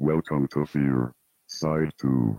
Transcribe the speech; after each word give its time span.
Welcome 0.00 0.48
to 0.54 0.64
Fear, 0.64 1.12
Side 1.46 1.92
2. 2.00 2.38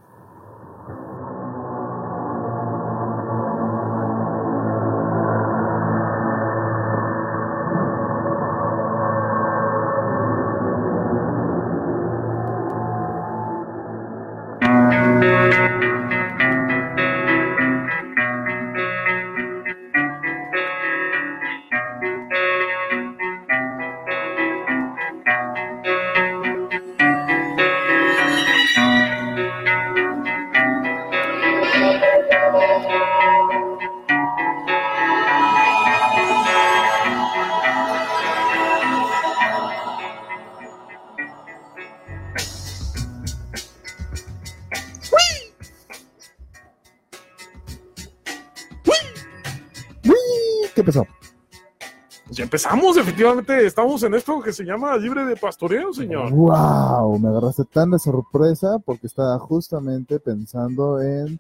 Empezamos, 52.64 52.98
efectivamente, 52.98 53.66
estamos 53.66 54.04
en 54.04 54.14
esto 54.14 54.40
que 54.40 54.54
se 54.54 54.64
llama 54.64 54.96
libre 54.96 55.26
de 55.26 55.36
pastoreo, 55.36 55.92
señor. 55.92 56.30
¡Wow! 56.32 57.18
Me 57.18 57.30
agarraste 57.30 57.66
tan 57.66 57.90
de 57.90 57.98
sorpresa 57.98 58.78
porque 58.86 59.08
estaba 59.08 59.40
justamente 59.40 60.20
pensando 60.20 61.02
en 61.02 61.40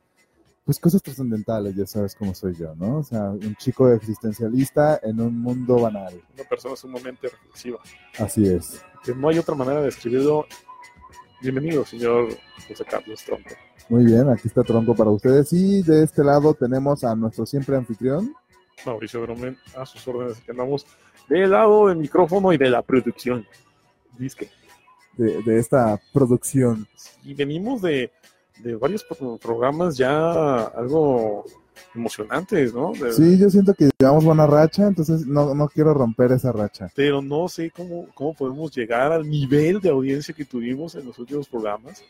pues 0.66 0.80
cosas 0.80 1.04
trascendentales, 1.04 1.76
ya 1.76 1.86
sabes 1.86 2.16
cómo 2.16 2.34
soy 2.34 2.56
yo, 2.56 2.74
¿no? 2.76 2.98
O 2.98 3.04
sea, 3.04 3.30
un 3.30 3.56
chico 3.58 3.90
existencialista 3.90 5.00
en 5.04 5.22
un 5.22 5.40
mundo 5.40 5.80
banal. 5.80 6.20
Una 6.34 6.44
persona 6.44 6.76
sumamente 6.76 7.30
reflexiva. 7.30 7.78
Así 8.18 8.48
es. 8.48 8.84
Que 9.04 9.14
no 9.14 9.30
hay 9.30 9.38
otra 9.38 9.54
manera 9.54 9.80
de 9.80 9.86
describirlo. 9.86 10.46
Bienvenido, 11.40 11.86
señor 11.86 12.30
José 12.68 12.84
Carlos 12.86 13.24
Tronco. 13.24 13.50
Muy 13.90 14.06
bien, 14.06 14.28
aquí 14.30 14.48
está 14.48 14.64
Tronco 14.64 14.96
para 14.96 15.12
ustedes. 15.12 15.54
Y 15.54 15.84
de 15.84 16.04
este 16.04 16.24
lado 16.24 16.56
tenemos 16.56 17.04
a 17.04 17.16
nuestro 17.16 17.46
siempre 17.46 17.76
anfitrión. 17.76 18.34
Mauricio 18.86 19.22
Bromen, 19.22 19.58
a 19.76 19.86
sus 19.86 20.08
órdenes, 20.08 20.40
que 20.40 20.52
andamos 20.52 20.86
del 21.40 21.52
lado 21.52 21.88
del 21.88 21.98
micrófono 21.98 22.52
y 22.54 22.58
de 22.58 22.70
la 22.70 22.82
producción. 22.82 23.46
Disque. 24.18 24.50
De, 25.18 25.42
de 25.44 25.60
esta 25.60 26.00
producción. 26.14 26.88
Y 27.24 27.34
venimos 27.34 27.82
de, 27.82 28.12
de 28.60 28.76
varios 28.76 29.04
pro- 29.04 29.38
programas 29.38 29.98
ya 29.98 30.64
algo 30.64 31.46
emocionantes, 31.96 32.74
¿no? 32.74 32.92
De- 32.94 33.12
Sí, 33.14 33.38
yo 33.38 33.50
siento 33.50 33.74
que 33.74 33.90
llevamos 34.00 34.24
buena 34.26 34.48
racha, 34.48 34.88
entonces 34.88 35.26
no, 35.26 35.54
no 35.54 35.68
quiero 35.68 35.94
romper 35.94 36.32
esa 36.32 36.52
racha. 36.52 36.90
Pero 36.96 37.22
no 37.22 37.48
sé 37.48 37.72
cómo, 37.72 38.08
cómo 38.14 38.34
podemos 38.34 38.72
llegar 38.74 39.12
al 39.12 39.30
nivel 39.30 39.80
de 39.82 39.90
audiencia 39.90 40.34
que 40.34 40.46
tuvimos 40.46 40.96
en 40.96 41.06
los 41.06 41.18
últimos 41.20 41.48
programas. 41.50 42.04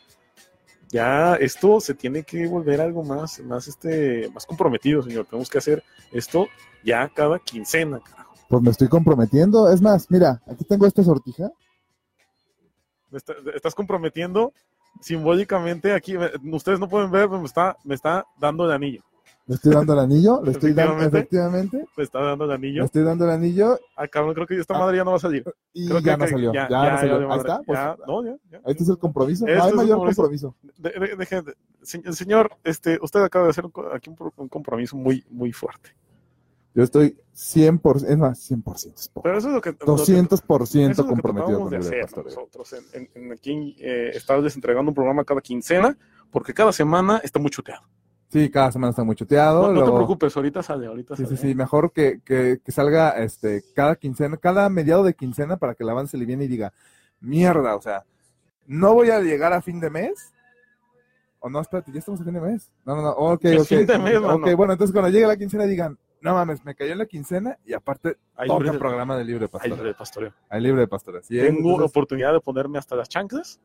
Ya 0.90 1.36
esto 1.36 1.80
se 1.80 1.94
tiene 1.94 2.22
que 2.22 2.46
volver 2.46 2.80
algo 2.80 3.02
más, 3.02 3.40
más, 3.40 3.66
este, 3.66 4.28
más 4.34 4.44
comprometido, 4.44 5.02
señor. 5.02 5.24
Tenemos 5.24 5.48
que 5.48 5.58
hacer 5.58 5.82
esto 6.12 6.46
ya 6.84 7.08
cada 7.08 7.38
quincena, 7.38 7.98
carajo. 8.00 8.31
Pues 8.52 8.62
me 8.62 8.70
estoy 8.70 8.88
comprometiendo. 8.88 9.70
Es 9.72 9.80
más, 9.80 10.10
mira, 10.10 10.42
aquí 10.46 10.62
tengo 10.66 10.86
esta 10.86 11.02
sortija. 11.02 11.50
Me 13.10 13.16
está- 13.16 13.32
estás 13.54 13.74
comprometiendo 13.74 14.52
simbólicamente 15.00 15.94
aquí. 15.94 16.16
Ustedes 16.52 16.78
no 16.78 16.86
pueden 16.86 17.10
ver, 17.10 17.28
pero 17.30 17.40
me 17.40 17.46
está, 17.46 17.78
me 17.82 17.94
está 17.94 18.26
dando 18.38 18.66
el 18.66 18.72
anillo. 18.72 19.00
Le 19.46 19.54
estoy 19.54 19.72
dando 19.72 19.94
el 19.94 20.00
anillo, 20.00 20.42
le 20.44 20.50
estoy 20.50 20.74
dando 20.74 21.02
Efectivamente. 21.02 21.86
Me 21.96 22.04
está 22.04 22.20
dando 22.20 22.44
el 22.44 22.50
le 22.50 22.54
anillo. 22.56 22.84
estoy 22.84 23.02
dando 23.04 23.24
el 23.24 23.30
anillo 23.30 23.78
Ah, 23.96 24.06
cabrón, 24.06 24.34
creo 24.34 24.46
que 24.46 24.60
esta 24.60 24.76
Ah. 24.76 24.80
madre 24.80 24.98
ya 24.98 25.04
no 25.04 25.12
va 25.12 25.16
a 25.16 25.20
salir. 25.20 25.44
y 25.72 25.88
Creo 25.88 26.00
ya 26.00 26.12
que- 26.12 26.18
no 26.24 26.28
salió. 26.28 26.52
Ya, 26.52 26.68
Ya, 26.68 26.90
no 26.90 26.98
salió. 26.98 27.20
ya, 27.20 27.32
Ahí 27.32 27.38
está, 27.40 27.62
pues, 27.62 27.78
ya, 27.78 27.96
no, 28.06 28.24
ya, 28.26 28.36
ya. 28.50 28.60
este 28.66 28.82
es 28.82 28.88
el 28.90 28.98
compromiso. 28.98 29.46
Este 29.46 29.56
no 29.58 29.64
hay 29.64 29.72
mayor 29.72 29.96
compromiso. 30.04 30.52
compromiso. 30.52 30.54
De- 30.76 31.06
de- 31.08 31.16
deje 31.16 31.40
de- 31.40 31.54
se- 31.80 32.12
señor, 32.12 32.50
este, 32.64 32.98
usted 33.00 33.22
acaba 33.22 33.46
de 33.46 33.50
hacer 33.52 33.64
un, 33.64 33.72
aquí 33.94 34.10
un, 34.10 34.16
un 34.36 34.48
compromiso 34.50 34.94
muy, 34.94 35.24
muy 35.30 35.52
fuerte. 35.52 35.88
Yo 36.74 36.82
estoy 36.82 37.18
100%, 37.34 38.06
es 38.08 38.18
más, 38.18 38.38
100%, 38.50 38.94
es 38.98 39.08
poco. 39.08 39.24
Pero 39.24 39.38
eso 39.38 39.48
es 39.48 39.54
lo 39.54 39.60
que, 39.60 39.70
lo 39.70 39.76
que- 39.78 39.84
200% 39.84 40.90
eso 40.90 40.90
es 40.90 40.98
lo 40.98 41.04
que 41.04 41.08
comprometido 41.08 41.60
con 41.60 41.70
de 41.70 41.76
el 41.76 41.82
hacer 41.82 42.00
pastoreo. 42.02 42.34
nosotros 42.34 42.72
en, 42.94 43.08
en- 43.14 43.32
aquí 43.32 43.76
eh, 43.78 44.10
estarles 44.14 44.54
entregando 44.54 44.90
un 44.90 44.94
programa 44.94 45.24
cada 45.24 45.40
quincena, 45.40 45.96
porque 46.30 46.54
cada 46.54 46.72
semana 46.72 47.20
está 47.22 47.38
muy 47.38 47.50
chuteado. 47.50 47.82
Sí, 48.30 48.48
cada 48.50 48.72
semana 48.72 48.90
está 48.90 49.04
muy 49.04 49.14
chuteado. 49.14 49.66
No, 49.70 49.74
no 49.80 49.84
te 49.84 49.92
preocupes, 49.92 50.34
ahorita 50.34 50.62
sale, 50.62 50.86
ahorita 50.86 51.14
Sí, 51.16 51.24
sale. 51.24 51.36
sí, 51.36 51.48
sí, 51.48 51.54
mejor 51.54 51.92
que, 51.92 52.20
que, 52.24 52.60
que 52.64 52.72
salga 52.72 53.10
este 53.22 53.62
cada 53.74 53.96
quincena, 53.96 54.38
cada 54.38 54.70
mediado 54.70 55.04
de 55.04 55.12
quincena 55.12 55.58
para 55.58 55.74
que 55.74 55.82
el 55.84 55.90
avance 55.90 56.16
le 56.16 56.24
viene 56.24 56.44
y 56.44 56.48
diga, 56.48 56.72
mierda, 57.20 57.76
o 57.76 57.82
sea, 57.82 58.04
no 58.66 58.94
voy 58.94 59.10
a 59.10 59.20
llegar 59.20 59.52
a 59.52 59.60
fin 59.60 59.78
de 59.80 59.90
mes. 59.90 60.32
O 61.40 61.50
no, 61.50 61.60
espérate, 61.60 61.92
ya 61.92 61.98
estamos 61.98 62.20
a 62.20 62.24
fin 62.24 62.32
de 62.34 62.40
mes. 62.40 62.70
No, 62.86 62.96
no, 62.96 63.02
no, 63.02 63.10
ok, 63.10 63.40
¿Qué 63.40 63.58
ok. 63.58 63.66
fin 63.66 63.86
de 63.86 63.98
mes, 63.98 64.16
ok, 64.16 64.26
mano? 64.26 64.56
bueno, 64.56 64.72
entonces 64.72 64.92
cuando 64.92 65.10
llegue 65.10 65.26
la 65.26 65.36
quincena 65.36 65.64
digan, 65.64 65.98
no 66.22 66.34
mames, 66.34 66.64
me 66.64 66.74
cayó 66.74 66.92
en 66.92 66.98
la 66.98 67.06
quincena 67.06 67.58
y 67.64 67.72
aparte 67.74 68.16
Hay 68.36 68.48
toca 68.48 68.64
libre, 68.64 68.78
programa 68.78 69.16
de 69.16 69.24
libre 69.24 69.44
hay 69.44 69.48
pastor. 69.48 69.70
libre 69.72 69.88
de 69.88 69.94
pastoreo. 69.94 70.34
Hay 70.48 70.60
libre 70.60 70.80
de 70.82 70.88
pastor. 70.88 71.16
Así 71.18 71.38
es, 71.38 71.44
Tengo 71.46 71.58
entonces- 71.72 71.90
oportunidad 71.90 72.32
de 72.32 72.40
ponerme 72.40 72.78
hasta 72.78 72.96
las 72.96 73.08
chanclas 73.08 73.60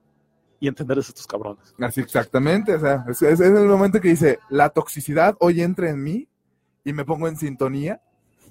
y 0.59 0.67
entenderles 0.67 1.07
a 1.07 1.09
estos 1.09 1.27
cabrones. 1.27 1.75
Así 1.79 2.01
exactamente, 2.01 2.73
o 2.75 2.79
sea, 2.79 3.05
es, 3.07 3.21
es- 3.21 3.39
el 3.39 3.65
momento 3.67 4.01
que 4.01 4.09
dice, 4.09 4.39
la 4.49 4.69
toxicidad 4.69 5.35
hoy 5.39 5.61
entra 5.61 5.89
en 5.89 6.01
mí 6.03 6.27
y 6.83 6.93
me 6.93 7.05
pongo 7.05 7.27
en 7.27 7.37
sintonía. 7.37 8.01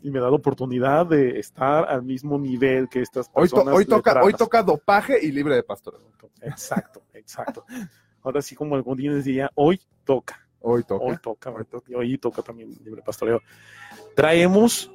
Y 0.02 0.10
me 0.10 0.20
da 0.20 0.26
la 0.30 0.36
oportunidad 0.36 1.06
de 1.06 1.40
estar 1.40 1.88
al 1.88 2.02
mismo 2.02 2.38
nivel 2.38 2.88
que 2.88 3.00
estas 3.00 3.28
Hoy, 3.32 3.48
to- 3.48 3.56
personas. 3.56 3.74
hoy, 3.74 3.86
toca, 3.86 4.22
hoy 4.22 4.32
toca 4.34 4.62
dopaje 4.62 5.18
y 5.20 5.32
libre 5.32 5.56
de 5.56 5.62
pastor. 5.64 6.00
Exacto, 6.42 7.02
exacto. 7.14 7.64
Ahora 8.22 8.40
sí, 8.42 8.54
como 8.54 8.76
algún 8.76 8.98
día 8.98 9.50
hoy 9.54 9.80
toca. 10.04 10.45
Hoy 10.69 10.82
toca. 10.82 11.04
Hoy 11.04 11.16
toca, 11.22 11.50
Hoy 11.50 11.65
toca. 11.65 11.91
y 11.93 11.94
hoy 11.94 12.19
toca 12.19 12.43
también 12.43 12.77
libre 12.84 13.00
pastoreo. 13.00 13.41
Traemos 14.16 14.91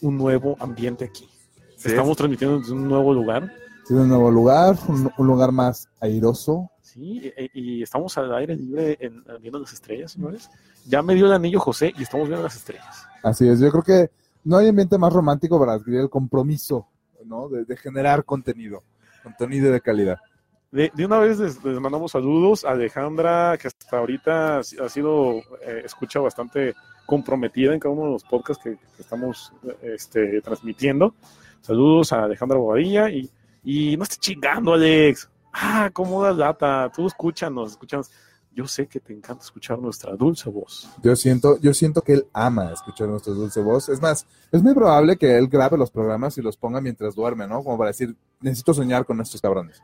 un 0.00 0.16
nuevo 0.16 0.56
ambiente 0.58 1.04
aquí. 1.04 1.28
Sí, 1.76 1.88
Estamos 1.88 2.16
transmitiendo 2.16 2.58
desde 2.58 2.72
un 2.72 2.88
nuevo 2.88 3.12
lugar, 3.12 3.52
Sí, 3.84 3.94
un 3.94 4.08
nuevo 4.08 4.30
lugar, 4.30 4.76
un, 4.88 5.10
un 5.18 5.26
lugar 5.26 5.50
más 5.52 5.88
airoso. 6.00 6.70
¿sí? 6.80 7.20
E- 7.36 7.50
Y, 7.52 7.82
estamos 7.82 8.16
al 8.16 8.32
aire 8.34 8.56
libre 8.56 8.96
en, 9.00 9.22
viendo 9.40 9.58
las 9.58 9.72
estrellas, 9.72 10.12
señores. 10.12 10.48
Ya 10.86 11.02
me 11.02 11.14
dio 11.14 11.26
el 11.26 11.32
anillo 11.32 11.60
José 11.60 11.92
y 11.98 12.02
estamos 12.04 12.28
viendo 12.28 12.44
las 12.44 12.56
estrellas. 12.56 13.04
Así 13.22 13.46
es, 13.48 13.60
yo 13.60 13.70
creo 13.70 13.82
que 13.82 14.10
no 14.44 14.56
hay 14.56 14.68
ambiente 14.68 14.96
más 14.96 15.12
romántico 15.12 15.58
para 15.58 15.74
adquirir 15.74 16.00
el 16.00 16.08
compromiso, 16.10 16.88
¿no? 17.24 17.48
De, 17.48 17.64
de 17.64 17.76
generar 17.76 18.24
contenido, 18.24 18.82
contenido 19.22 19.70
de 19.72 19.80
calidad. 19.80 20.18
De, 20.72 20.90
una 21.04 21.18
vez 21.18 21.38
les, 21.38 21.62
mandamos 21.62 22.12
saludos 22.12 22.64
a 22.64 22.70
Alejandra, 22.70 23.58
que 23.60 23.68
hasta 23.68 23.98
ahorita 23.98 24.58
ha 24.58 24.62
si- 24.62 24.78
ha 24.78 24.88
sido, 24.88 25.36
eh, 25.60 25.82
escucha 25.84 26.18
bastante 26.18 26.74
comprometida 27.04 27.74
en 27.74 27.78
cada 27.80 27.94
uno 27.94 28.06
de 28.06 28.12
los 28.12 28.24
podcasts 28.24 28.64
que, 28.64 28.78
estamos 28.98 29.52
este, 29.82 30.40
transmitiendo. 30.40 31.14
Saludos 31.60 32.14
a 32.14 32.24
Alejandra 32.24 32.56
Bobadilla 32.56 33.10
y, 33.10 33.30
y 33.62 33.96
no 33.98 34.04
estés 34.04 34.18
chingando, 34.18 34.72
Alex. 34.72 35.28
Ah, 35.52 35.90
cómo 35.92 36.24
das 36.24 36.36
lata. 36.38 36.90
Tú 36.94 37.06
escúchanos, 37.06 37.72
escúchanos. 37.72 38.10
Yo 38.54 38.66
sé 38.66 38.86
que 38.86 39.00
te 39.00 39.12
encanta 39.12 39.44
escuchar 39.44 39.78
nuestra 39.78 40.14
dulce 40.14 40.48
voz. 40.50 40.88
Yo 41.02 41.14
siento, 41.16 41.58
yo 41.60 41.72
siento 41.72 42.02
que 42.02 42.14
él 42.14 42.26
ama 42.32 42.72
escuchar 42.72 43.08
nuestra 43.08 43.32
dulce 43.34 43.60
voz. 43.60 43.88
Es 43.90 44.00
más, 44.00 44.26
es 44.50 44.62
muy 44.62 44.74
probable 44.74 45.16
que 45.16 45.36
él 45.38 45.48
grabe 45.48 45.76
los 45.78 45.90
programas 45.90 46.36
y 46.38 46.42
los 46.42 46.56
ponga 46.56 46.80
mientras 46.80 47.14
duerme, 47.14 47.46
¿no? 47.46 47.62
Como 47.62 47.76
para 47.78 47.88
decir, 47.88 48.14
necesito 48.40 48.72
soñar 48.74 49.04
con 49.06 49.20
estos 49.20 49.40
cabrones. 49.40 49.82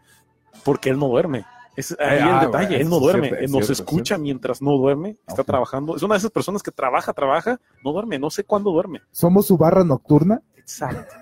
Porque 0.68 0.90
él 0.90 0.98
no 0.98 1.08
duerme. 1.08 1.46
Es 1.76 1.92
ahí 1.98 2.18
Ah, 2.20 2.40
el 2.42 2.46
detalle, 2.46 2.68
bueno, 2.68 2.82
él 2.82 2.88
no 2.90 3.00
duerme, 3.00 3.28
cierto, 3.28 3.44
él 3.46 3.50
nos 3.52 3.66
cierto, 3.66 3.82
escucha 3.84 4.18
mientras 4.18 4.60
no 4.60 4.72
duerme, 4.72 5.16
está 5.26 5.44
trabajando. 5.44 5.96
Es 5.96 6.02
una 6.02 6.12
de 6.12 6.18
esas 6.18 6.30
personas 6.30 6.62
que 6.62 6.70
trabaja, 6.70 7.14
trabaja, 7.14 7.58
no 7.82 7.92
duerme, 7.92 8.18
no 8.18 8.28
sé 8.28 8.44
cuándo 8.44 8.70
duerme. 8.70 9.00
Somos 9.10 9.46
su 9.46 9.56
barra 9.56 9.82
nocturna. 9.82 10.42
Exacto, 10.56 11.14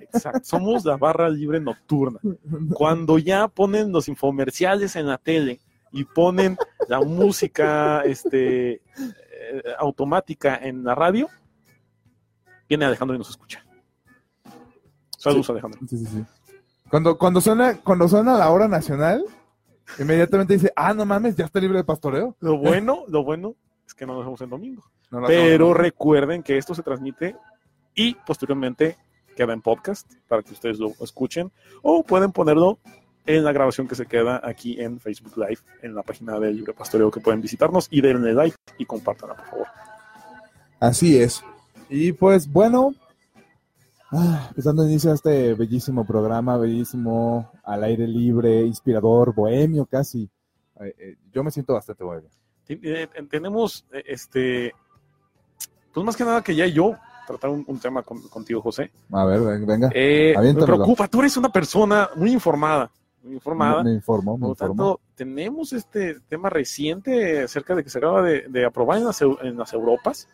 exacto. 0.00 0.40
Somos 0.42 0.86
la 0.86 0.96
barra 0.96 1.28
libre 1.28 1.60
nocturna. 1.60 2.18
Cuando 2.72 3.18
ya 3.18 3.46
ponen 3.46 3.92
los 3.92 4.08
infomerciales 4.08 4.96
en 4.96 5.06
la 5.06 5.18
tele 5.18 5.60
y 5.92 6.04
ponen 6.04 6.56
la 6.88 7.02
música 7.02 8.00
este, 8.06 8.72
eh, 8.72 8.80
automática 9.78 10.56
en 10.56 10.82
la 10.82 10.94
radio, 10.94 11.28
viene 12.66 12.86
Alejandro 12.86 13.16
y 13.16 13.18
nos 13.18 13.28
escucha. 13.28 13.62
Saludos, 15.18 15.50
Alejandro. 15.50 15.78
Sí, 15.86 15.98
sí, 15.98 16.06
sí. 16.06 16.24
Cuando, 16.94 17.18
cuando 17.18 17.40
suena, 17.40 17.80
cuando 17.80 18.08
suena 18.08 18.38
la 18.38 18.48
hora 18.50 18.68
nacional, 18.68 19.24
inmediatamente 19.98 20.54
dice, 20.54 20.72
ah, 20.76 20.94
no 20.94 21.04
mames, 21.04 21.34
ya 21.34 21.46
está 21.46 21.58
libre 21.58 21.78
de 21.78 21.82
pastoreo. 21.82 22.36
Lo 22.38 22.56
bueno, 22.56 23.02
lo 23.08 23.24
bueno 23.24 23.56
es 23.84 23.94
que 23.94 24.06
no 24.06 24.14
nos 24.14 24.24
vemos 24.24 24.40
el 24.42 24.48
domingo. 24.48 24.84
No 25.10 25.26
Pero 25.26 25.74
recuerden 25.74 26.44
que 26.44 26.56
esto 26.56 26.72
se 26.72 26.84
transmite 26.84 27.34
y 27.96 28.14
posteriormente 28.24 28.96
queda 29.34 29.54
en 29.54 29.60
podcast 29.60 30.08
para 30.28 30.44
que 30.44 30.52
ustedes 30.52 30.78
lo 30.78 30.92
escuchen 31.00 31.50
o 31.82 32.04
pueden 32.04 32.30
ponerlo 32.30 32.78
en 33.26 33.42
la 33.42 33.50
grabación 33.50 33.88
que 33.88 33.96
se 33.96 34.06
queda 34.06 34.40
aquí 34.44 34.80
en 34.80 35.00
Facebook 35.00 35.36
Live, 35.36 35.62
en 35.82 35.96
la 35.96 36.04
página 36.04 36.38
del 36.38 36.58
Libre 36.58 36.74
Pastoreo 36.74 37.10
que 37.10 37.18
pueden 37.18 37.40
visitarnos 37.40 37.88
y 37.90 38.02
denle 38.02 38.34
like 38.34 38.56
y 38.78 38.86
compártanla, 38.86 39.34
por 39.34 39.46
favor. 39.46 39.66
Así 40.78 41.20
es. 41.20 41.42
Y 41.88 42.12
pues 42.12 42.48
bueno, 42.48 42.94
ah, 44.14 44.50
pues 44.54 44.64
dando 44.64 44.84
inicio 44.86 45.10
a 45.10 45.14
este 45.14 45.54
bellísimo 45.54 46.04
programa, 46.06 46.56
bellísimo, 46.56 47.50
al 47.64 47.84
aire 47.84 48.06
libre, 48.06 48.62
inspirador, 48.62 49.34
bohemio 49.34 49.86
casi. 49.86 50.28
Eh, 50.80 50.94
eh, 50.98 51.16
yo 51.32 51.42
me 51.44 51.50
siento 51.50 51.74
bastante 51.74 52.04
bohemio. 52.04 52.30
Eh, 52.68 53.08
tenemos, 53.30 53.84
este, 54.06 54.72
pues 55.92 56.04
más 56.06 56.16
que 56.16 56.24
nada 56.24 56.42
que 56.42 56.54
ya 56.56 56.66
yo 56.66 56.94
tratar 57.26 57.50
un, 57.50 57.64
un 57.66 57.78
tema 57.78 58.02
con- 58.02 58.22
contigo, 58.28 58.60
José. 58.60 58.90
A 59.12 59.24
ver, 59.24 59.40
ven- 59.40 59.66
venga. 59.66 59.90
Eh, 59.94 60.34
me 60.38 60.54
preocupa, 60.54 61.08
tú 61.08 61.20
eres 61.20 61.36
una 61.36 61.50
persona 61.50 62.10
muy 62.16 62.32
informada, 62.32 62.90
muy 63.22 63.34
informada. 63.34 63.82
me, 63.82 63.90
me 63.90 63.96
informo, 63.96 64.36
me 64.36 64.40
Por 64.40 64.48
lo 64.48 64.52
informo. 64.52 64.74
tanto, 64.96 65.00
tenemos 65.14 65.72
este 65.72 66.20
tema 66.28 66.50
reciente 66.50 67.42
acerca 67.44 67.74
de 67.74 67.84
que 67.84 67.90
se 67.90 67.98
acaba 67.98 68.22
de, 68.22 68.46
de 68.48 68.64
aprobar 68.66 68.98
en 68.98 69.04
las, 69.04 69.22
en 69.22 69.56
las 69.56 69.72
Europas 69.72 70.28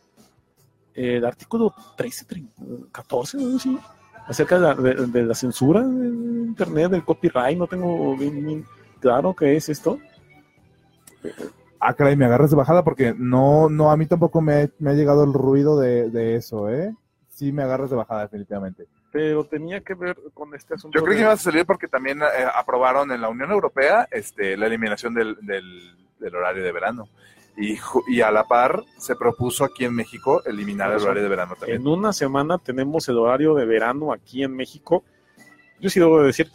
el 0.95 1.25
artículo 1.25 1.75
13, 1.97 2.27
tre- 2.27 2.91
14, 2.93 3.39
¿no? 3.39 3.59
Sí, 3.59 3.79
acerca 4.27 4.57
de 4.57 4.61
la, 4.61 4.75
de- 4.75 5.07
de 5.07 5.23
la 5.25 5.35
censura 5.35 5.81
de 5.83 6.07
Internet, 6.09 6.91
del 6.91 7.05
copyright. 7.05 7.59
No 7.59 7.67
tengo 7.67 8.17
bien, 8.17 8.45
bien 8.47 8.65
claro 9.01 9.35
qué 9.35 9.57
es 9.57 9.69
esto. 9.69 9.99
Ah, 11.79 11.95
caray, 11.95 12.17
me 12.17 12.27
agarras 12.27 12.51
de 12.51 12.57
bajada 12.57 12.85
porque 12.85 13.15
no, 13.17 13.69
no, 13.71 13.91
a 13.91 13.97
mí 13.97 14.07
tampoco 14.07 14.41
me, 14.43 14.71
me 14.79 14.91
ha 14.91 14.95
llegado 14.95 15.25
el 15.25 15.33
ruido 15.33 15.79
de, 15.79 16.11
de 16.11 16.37
eso, 16.37 16.69
¿eh? 16.69 16.95
Sí, 17.29 17.53
me 17.53 17.63
agarras 17.63 17.89
de 17.91 17.97
bajada, 17.97 18.23
definitivamente. 18.23 18.87
Pero 19.13 19.45
tenía 19.45 19.81
que 19.81 19.95
ver 19.95 20.17
con 20.35 20.55
este 20.55 20.75
asunto. 20.75 20.97
Yo 20.99 21.03
creo 21.05 21.17
que 21.17 21.23
iba 21.23 21.33
a 21.33 21.37
salir 21.37 21.65
porque 21.65 21.89
también 21.89 22.21
eh, 22.23 22.27
aprobaron 22.55 23.11
en 23.13 23.21
la 23.21 23.29
Unión 23.29 23.51
Europea 23.51 24.07
este, 24.11 24.57
la 24.57 24.67
eliminación 24.67 25.15
del, 25.15 25.37
del, 25.41 25.97
del 26.19 26.35
horario 26.37 26.63
de 26.63 26.71
verano. 26.73 27.09
Y, 27.61 28.21
a 28.23 28.31
la 28.31 28.45
par 28.45 28.85
se 28.97 29.15
propuso 29.17 29.65
aquí 29.65 29.85
en 29.85 29.95
México 29.95 30.43
eliminar 30.47 30.93
el 30.93 31.03
horario 31.03 31.23
de 31.23 31.29
verano 31.29 31.55
también. 31.57 31.83
En 31.83 31.87
una 31.87 32.13
semana 32.13 32.57
tenemos 32.57 33.07
el 33.11 33.19
horario 33.19 33.55
de 33.55 33.67
verano 33.67 34.13
aquí 34.13 34.43
en 34.43 34.57
México. 34.57 35.05
Yo 35.79 35.91
sí 35.91 36.01
debo 36.01 36.21
de 36.21 36.29
decir 36.29 36.51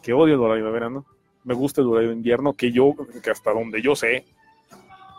que 0.00 0.12
odio 0.12 0.34
el 0.34 0.40
horario 0.40 0.66
de 0.66 0.70
verano. 0.70 1.06
Me 1.42 1.54
gusta 1.54 1.80
el 1.80 1.88
horario 1.88 2.10
de 2.10 2.14
invierno, 2.14 2.52
que 2.52 2.70
yo, 2.70 2.94
que 3.22 3.30
hasta 3.30 3.52
donde 3.52 3.82
yo 3.82 3.96
sé, 3.96 4.24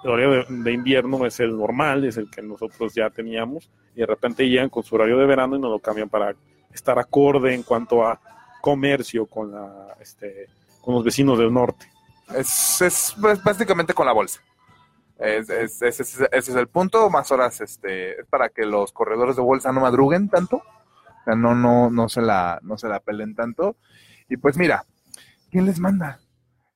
el 0.06 0.10
horario 0.10 0.32
de, 0.32 0.46
de 0.50 0.72
invierno 0.72 1.26
es 1.26 1.40
el 1.42 1.58
normal, 1.58 2.06
es 2.06 2.16
el 2.16 2.30
que 2.32 2.42
nosotros 2.42 2.94
ya 2.94 3.10
teníamos, 3.10 3.70
y 3.94 4.00
de 4.00 4.06
repente 4.06 4.48
llegan 4.48 4.70
con 4.70 4.84
su 4.84 4.96
horario 4.96 5.18
de 5.18 5.26
verano 5.26 5.58
y 5.58 5.60
nos 5.60 5.70
lo 5.70 5.80
cambian 5.80 6.10
para 6.10 6.34
estar 6.74 6.98
acorde 6.98 7.54
en 7.54 7.64
cuanto 7.64 8.06
a 8.06 8.20
comercio 8.62 9.26
con 9.26 9.52
la, 9.52 9.96
este, 10.00 10.48
con 10.82 10.96
los 10.96 11.04
vecinos 11.04 11.38
del 11.38 11.54
norte. 11.54 11.88
Es, 12.36 12.82
es, 12.82 13.16
pues, 13.20 13.44
básicamente 13.44 13.94
con 13.94 14.06
la 14.06 14.14
bolsa. 14.14 14.42
Es- 15.18 15.50
es- 15.50 15.82
es- 15.82 16.00
es- 16.00 16.20
ese 16.20 16.52
es 16.52 16.56
el 16.58 16.68
punto, 16.68 17.10
más 17.10 17.32
horas 17.32 17.62
este, 17.62 18.20
es 18.22 18.28
para 18.28 18.50
que 18.50 18.66
los 18.66 18.92
corredores 18.92 19.36
de 19.38 19.42
bolsa 19.42 19.72
no 19.72 19.82
madruguen 19.82 20.30
tanto, 20.30 20.58
o 20.58 21.24
sea, 21.24 21.36
no, 21.36 21.56
no, 21.56 21.90
no, 21.90 22.10
se 22.10 22.22
la, 22.22 22.60
no 22.64 22.78
se 22.78 22.90
la 22.90 23.00
pelen 23.00 23.34
tanto. 23.36 23.78
Y 24.28 24.38
pues 24.38 24.58
mira, 24.58 24.86
¿quién 25.52 25.66
les 25.66 25.80
manda? 25.80 26.20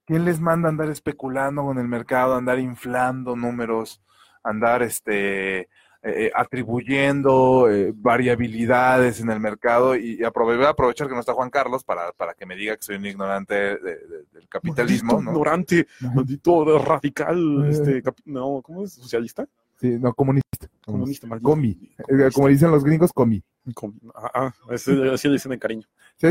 ¿Quién 0.06 0.25
les 0.25 0.39
manda 0.39 0.69
andar 0.69 0.89
especulando 0.89 1.63
con 1.63 1.77
el 1.80 1.88
mercado, 1.88 2.36
andar 2.36 2.59
inflando 2.59 3.36
números, 3.36 4.01
andar 4.44 4.81
este, 4.83 5.69
eh, 6.01 6.25
eh, 6.28 6.31
atribuyendo 6.34 7.69
eh, 7.69 7.94
variabilidades 7.96 9.19
en 9.19 9.30
el 9.30 9.40
mercado? 9.40 9.96
Y, 9.96 10.13
y 10.13 10.18
aprove- 10.19 10.56
voy 10.57 10.66
a 10.66 10.69
aprovechar 10.69 11.07
que 11.07 11.13
no 11.13 11.19
está 11.19 11.34
Juan 11.34 11.50
Carlos 11.50 11.84
para, 11.84 12.12
para 12.13 12.34
que 12.34 12.46
me 12.46 12.56
diga 12.56 12.75
que 12.75 12.84
soy 12.84 12.96
un 12.98 13.06
ignorante 13.06 13.54
de- 13.54 13.78
de- 13.78 14.25
del 14.31 14.48
capitalismo. 14.50 15.13
Maldito 15.13 15.31
¿no? 15.31 15.38
ignorante, 15.38 15.88
maldito 16.16 16.80
radical, 16.80 17.66
Eh. 17.66 17.69
este, 17.69 18.01
cap- 18.01 18.18
no, 18.25 18.62
¿cómo 18.62 18.84
es? 18.84 18.94
¿Socialista? 18.94 19.48
Sí, 19.80 19.98
no, 20.00 20.13
comunista. 20.13 20.68
Comunista, 20.86 21.28
maldito. 21.28 21.50
Comi. 21.50 21.90
Como 22.34 22.48
dicen 22.50 22.72
los 22.72 22.84
gringos, 22.84 23.13
comi. 23.13 23.42
Com- 23.74 23.98
Ah, 24.16 24.31
ah, 24.34 24.54
así 24.72 24.92
le 25.28 25.34
dicen 25.34 25.54
en 25.54 25.60
cariño. 25.60 25.88
Sí, 26.18 26.28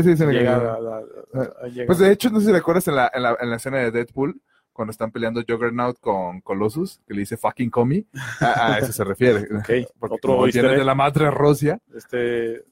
la- 0.57 0.79
la- 0.79 1.01
la- 1.33 1.67
llega. 1.69 1.87
Pues 1.87 1.97
de 1.99 2.11
hecho, 2.11 2.29
no 2.29 2.39
sé 2.39 2.47
si 2.47 2.51
recuerdas 2.51 2.87
en 2.89 2.95
la, 2.95 3.09
en 3.13 3.23
la, 3.23 3.37
en 3.39 3.49
la 3.49 3.55
escena 3.55 3.77
de 3.77 3.91
Deadpool, 3.91 4.39
cuando 4.79 4.91
están 4.91 5.11
peleando 5.11 5.43
Juggernaut 5.45 5.99
con 5.99 6.39
Colossus, 6.39 7.01
que 7.05 7.13
le 7.13 7.19
dice 7.19 7.35
fucking 7.35 7.69
comi. 7.69 8.05
A, 8.39 8.75
a 8.75 8.77
eso 8.79 8.93
se 8.93 9.03
refiere. 9.03 9.41
Ok, 9.57 9.69
Porque 9.99 10.15
otro 10.15 10.31
como 10.35 10.43
viene 10.45 10.69
de 10.69 10.85
la 10.85 10.95
madre 10.95 11.29
Rusia. 11.31 11.77
este, 11.93 12.17
de 12.17 12.63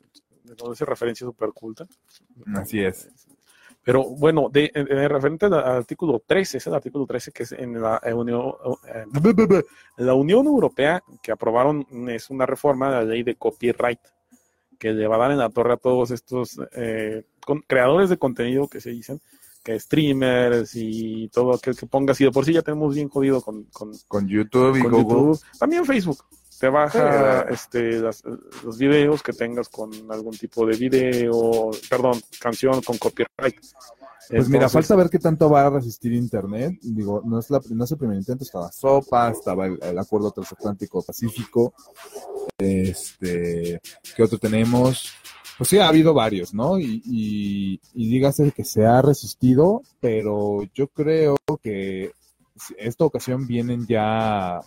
donde 0.55 0.71
hace 0.71 0.85
referencia 0.85 1.27
super 1.27 1.49
culta. 1.51 1.85
Así 2.55 2.79
es. 2.79 3.09
Pero 3.83 4.05
bueno, 4.05 4.47
de, 4.49 4.71
en- 4.73 4.89
en 4.89 5.09
referente 5.09 5.47
al 5.47 5.53
artículo 5.55 6.23
13, 6.25 6.59
es 6.59 6.67
el 6.67 6.75
artículo 6.75 7.05
13 7.05 7.33
que 7.33 7.43
es 7.43 7.51
en 7.51 7.81
la 7.81 7.99
eh, 8.01 8.13
Unión, 8.13 8.53
eh, 8.87 9.05
la 9.97 10.13
Unión 10.13 10.45
Europea 10.45 11.03
que 11.21 11.33
aprobaron 11.33 11.85
es 12.07 12.29
una 12.29 12.45
reforma 12.45 12.87
de 12.89 12.95
la 12.95 13.03
ley 13.03 13.23
de 13.23 13.35
copyright 13.35 13.99
que 14.79 14.93
le 14.93 15.07
va 15.07 15.15
a 15.15 15.19
dar 15.19 15.31
en 15.31 15.39
la 15.39 15.49
torre 15.49 15.73
a 15.73 15.77
todos 15.77 16.11
estos 16.11 16.57
eh, 16.73 17.23
con- 17.45 17.63
creadores 17.67 18.09
de 18.09 18.17
contenido 18.17 18.69
que 18.69 18.79
se 18.79 18.91
dicen, 18.91 19.19
streamers 19.79 20.71
y 20.75 21.29
todo 21.29 21.53
aquel 21.53 21.75
que 21.75 21.85
ponga 21.85 22.13
así 22.13 22.23
de 22.23 22.31
por 22.31 22.45
sí 22.45 22.53
ya 22.53 22.61
tenemos 22.61 22.95
bien 22.95 23.09
jodido 23.09 23.41
con, 23.41 23.63
con, 23.65 23.91
Con 24.07 24.27
YouTube 24.27 24.77
y 24.77 24.81
con 24.83 24.91
Google. 24.91 25.17
YouTube. 25.33 25.41
También 25.59 25.85
Facebook. 25.85 26.23
Te 26.59 26.69
baja 26.69 27.45
Sí, 27.49 27.53
este, 27.53 27.99
las- 27.99 28.23
los 28.63 28.77
videos 28.79 29.21
que 29.21 29.31
tengas 29.33 29.69
con 29.69 29.91
algún 30.09 30.35
tipo 30.35 30.65
de 30.65 30.75
video, 30.75 31.69
perdón, 31.89 32.19
canción 32.39 32.81
con 32.81 32.97
copyright. 32.97 33.59
Pues 34.29 34.49
mira, 34.49 34.67
falta 34.67 34.95
ver 34.95 35.09
qué 35.09 35.19
tanto 35.19 35.49
va 35.49 35.67
a 35.67 35.69
resistir 35.69 36.11
Internet. 36.13 36.79
Digo, 36.81 37.21
no 37.23 37.39
es, 37.39 37.49
la, 37.49 37.61
no 37.69 37.83
es 37.85 37.91
el 37.91 37.97
primer 37.97 38.17
intento, 38.17 38.43
estaba 38.43 38.71
SOPA, 38.71 39.29
estaba 39.29 39.67
el, 39.67 39.79
el 39.81 39.97
Acuerdo 39.99 40.31
Transatlántico 40.31 41.01
Pacífico. 41.03 41.73
Este, 42.57 43.79
¿qué 44.15 44.23
otro 44.23 44.37
tenemos? 44.37 45.13
Pues 45.57 45.69
sí, 45.69 45.79
ha 45.79 45.87
habido 45.87 46.13
varios, 46.13 46.53
¿no? 46.53 46.77
Y, 46.79 47.01
y, 47.05 47.81
y 47.93 48.09
dígase 48.09 48.51
que 48.51 48.63
se 48.63 48.85
ha 48.85 49.01
resistido, 49.01 49.81
pero 49.99 50.61
yo 50.73 50.87
creo 50.87 51.35
que 51.63 52.11
esta 52.77 53.05
ocasión 53.05 53.47
vienen 53.47 53.85
ya 53.87 54.59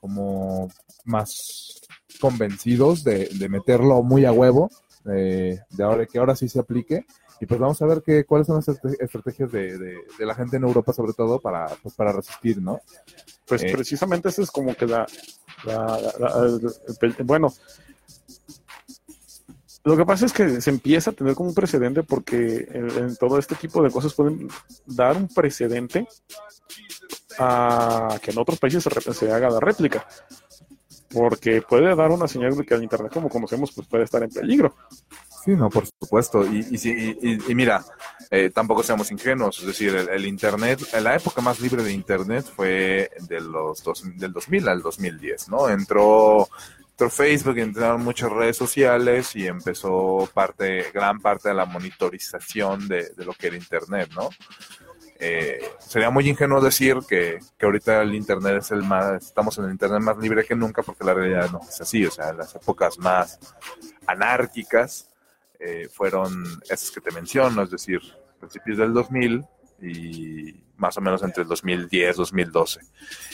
como 0.00 0.68
más 1.04 1.80
convencidos 2.20 3.04
de, 3.04 3.28
de 3.38 3.48
meterlo 3.48 4.02
muy 4.02 4.24
a 4.24 4.32
huevo, 4.32 4.70
de, 5.04 5.60
de 5.70 5.84
ahora 5.84 6.06
que 6.06 6.18
ahora 6.18 6.34
sí 6.34 6.48
se 6.48 6.58
aplique. 6.60 7.06
Y 7.38 7.44
pues 7.46 7.60
vamos 7.60 7.80
a 7.82 7.86
ver 7.86 8.02
qué, 8.04 8.24
cuáles 8.24 8.46
son 8.46 8.56
las 8.56 8.66
estrate- 8.68 8.96
estrategias 8.98 9.52
de, 9.52 9.76
de- 9.78 9.98
de 10.18 10.26
la 10.26 10.34
gente 10.34 10.56
en 10.56 10.62
Europa, 10.64 10.94
sobre 10.94 11.12
todo, 11.12 11.38
para, 11.38 11.66
pues, 11.82 11.94
para 11.94 12.10
resistir, 12.10 12.62
¿no? 12.62 12.80
Pues 13.46 13.62
Eh. 13.62 13.68
precisamente 13.72 14.30
eso 14.30 14.40
es 14.42 14.50
como 14.50 14.74
que 14.74 14.86
la, 14.86 15.06
la- 15.64 16.00
bueno, 17.24 17.52
lo 19.86 19.96
que 19.96 20.04
pasa 20.04 20.26
es 20.26 20.32
que 20.32 20.60
se 20.60 20.70
empieza 20.70 21.10
a 21.10 21.14
tener 21.14 21.34
como 21.34 21.48
un 21.48 21.54
precedente 21.54 22.02
porque 22.02 22.68
en, 22.70 23.16
todo 23.16 23.38
este 23.38 23.54
tipo 23.54 23.82
de 23.82 23.90
cosas 23.90 24.12
pueden 24.14 24.48
dar 24.84 25.16
un 25.16 25.28
precedente 25.28 26.06
a 27.38 28.18
que 28.22 28.30
en 28.30 28.38
otros 28.38 28.58
países 28.58 28.82
se, 28.82 29.12
se 29.14 29.32
haga 29.32 29.50
la 29.50 29.60
réplica. 29.60 30.06
Porque 31.12 31.62
puede 31.62 31.94
dar 31.94 32.10
una 32.10 32.26
señal 32.26 32.56
de 32.56 32.64
que 32.64 32.74
el 32.74 32.82
Internet 32.82 33.12
como 33.12 33.28
conocemos 33.28 33.72
pues 33.72 33.86
puede 33.86 34.04
estar 34.04 34.22
en 34.22 34.30
peligro. 34.30 34.74
Sí, 35.44 35.52
no, 35.52 35.70
por 35.70 35.84
supuesto. 35.86 36.44
Y, 36.44 36.58
y, 36.72 36.90
y- 37.22 37.38
y- 37.48 37.54
mira, 37.54 37.84
eh, 38.30 38.50
tampoco 38.52 38.82
seamos 38.82 39.12
ingenuos. 39.12 39.60
Es 39.60 39.66
decir, 39.66 39.94
el, 39.94 40.08
el 40.08 40.26
Internet, 40.26 40.80
la 41.00 41.14
época 41.14 41.40
más 41.40 41.60
libre 41.60 41.84
de 41.84 41.92
Internet 41.92 42.44
fue 42.54 43.08
de 43.28 43.40
los 43.40 43.82
dos, 43.84 44.02
del 44.16 44.32
2000 44.32 44.68
al 44.68 44.82
2010, 44.82 45.48
¿no? 45.48 45.68
Entró, 45.68 46.48
entró 46.96 47.10
Facebook, 47.10 47.58
entraron 47.58 48.02
muchas 48.02 48.30
redes 48.30 48.56
sociales 48.56 49.36
y 49.36 49.46
empezó 49.46 50.26
parte, 50.32 50.86
gran 50.94 51.20
parte 51.20 51.50
de 51.50 51.54
la 51.54 51.66
monitorización 51.66 52.88
de, 52.88 53.12
lo 53.18 53.34
que 53.34 53.48
era 53.48 53.56
Internet, 53.56 54.08
¿no? 54.16 54.30
Eh, 55.18 55.60
sería 55.78 56.08
muy 56.08 56.26
ingenuo 56.26 56.58
decir 56.58 56.96
que, 57.06 57.38
que 57.58 57.66
ahorita 57.66 58.00
el 58.00 58.14
Internet 58.14 58.62
es 58.62 58.70
el 58.70 58.82
más, 58.82 59.26
estamos 59.26 59.58
en 59.58 59.66
el 59.66 59.72
Internet 59.72 60.00
más 60.00 60.16
libre 60.16 60.42
que 60.46 60.54
nunca, 60.54 60.82
porque 60.82 61.04
la 61.04 61.12
realidad 61.12 61.50
no 61.52 61.60
es 61.68 61.78
así. 61.82 62.06
O 62.06 62.10
sea, 62.10 62.32
las 62.32 62.54
épocas 62.54 62.98
más 62.98 63.38
anárquicas 64.06 65.10
eh, 65.60 65.88
fueron 65.92 66.44
esas 66.64 66.90
que 66.90 67.02
te 67.02 67.10
menciono, 67.10 67.62
es 67.62 67.70
decir, 67.70 68.00
principios 68.40 68.78
del 68.78 68.94
2000 68.94 69.44
y 69.82 70.65
más 70.76 70.96
o 70.96 71.00
menos 71.00 71.22
entre 71.22 71.42
el 71.42 71.48
2010, 71.48 72.16
2012. 72.16 72.80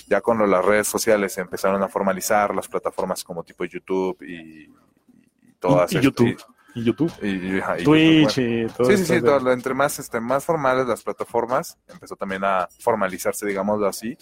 Ya 0.08 0.20
cuando 0.20 0.46
las 0.46 0.64
redes 0.64 0.86
sociales 0.88 1.32
se 1.32 1.40
empezaron 1.40 1.82
a 1.82 1.88
formalizar, 1.88 2.54
las 2.54 2.68
plataformas 2.68 3.24
como 3.24 3.42
tipo 3.44 3.64
YouTube 3.64 4.16
y, 4.22 4.64
y 4.64 5.52
todas 5.58 5.92
Y- 5.92 6.00
YouTube. 6.00 6.42
Y 6.74 6.84
YouTube, 6.84 7.12
y- 7.20 7.56
y- 7.56 7.60
ajá, 7.60 7.78
y 7.80 7.84
Twitch 7.84 8.36
YouTube, 8.36 8.64
y 8.64 8.66
todo 8.74 8.90
Sí, 8.90 8.96
sí, 8.96 9.04
sí, 9.04 9.12
de- 9.16 9.20
todo 9.20 9.40
lo- 9.40 9.52
entre 9.52 9.74
más, 9.74 9.98
este, 9.98 10.20
más 10.20 10.42
formales 10.42 10.86
las 10.86 11.02
plataformas, 11.02 11.76
empezó 11.86 12.16
también 12.16 12.42
a 12.44 12.66
formalizarse, 12.80 13.44
digámoslo 13.46 13.86
así, 13.86 14.16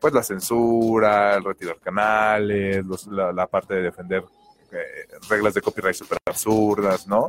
pues 0.00 0.14
la 0.14 0.22
censura, 0.22 1.34
el 1.34 1.42
retirar 1.42 1.80
canales, 1.80 2.84
los- 2.84 3.08
la, 3.08 3.32
la 3.32 3.48
parte 3.48 3.74
de 3.74 3.82
defender 3.82 4.24
eh, 4.70 5.06
reglas 5.28 5.54
de 5.54 5.62
copyright 5.62 5.94
super 5.96 6.18
absurdas, 6.26 7.06
¿no? 7.08 7.28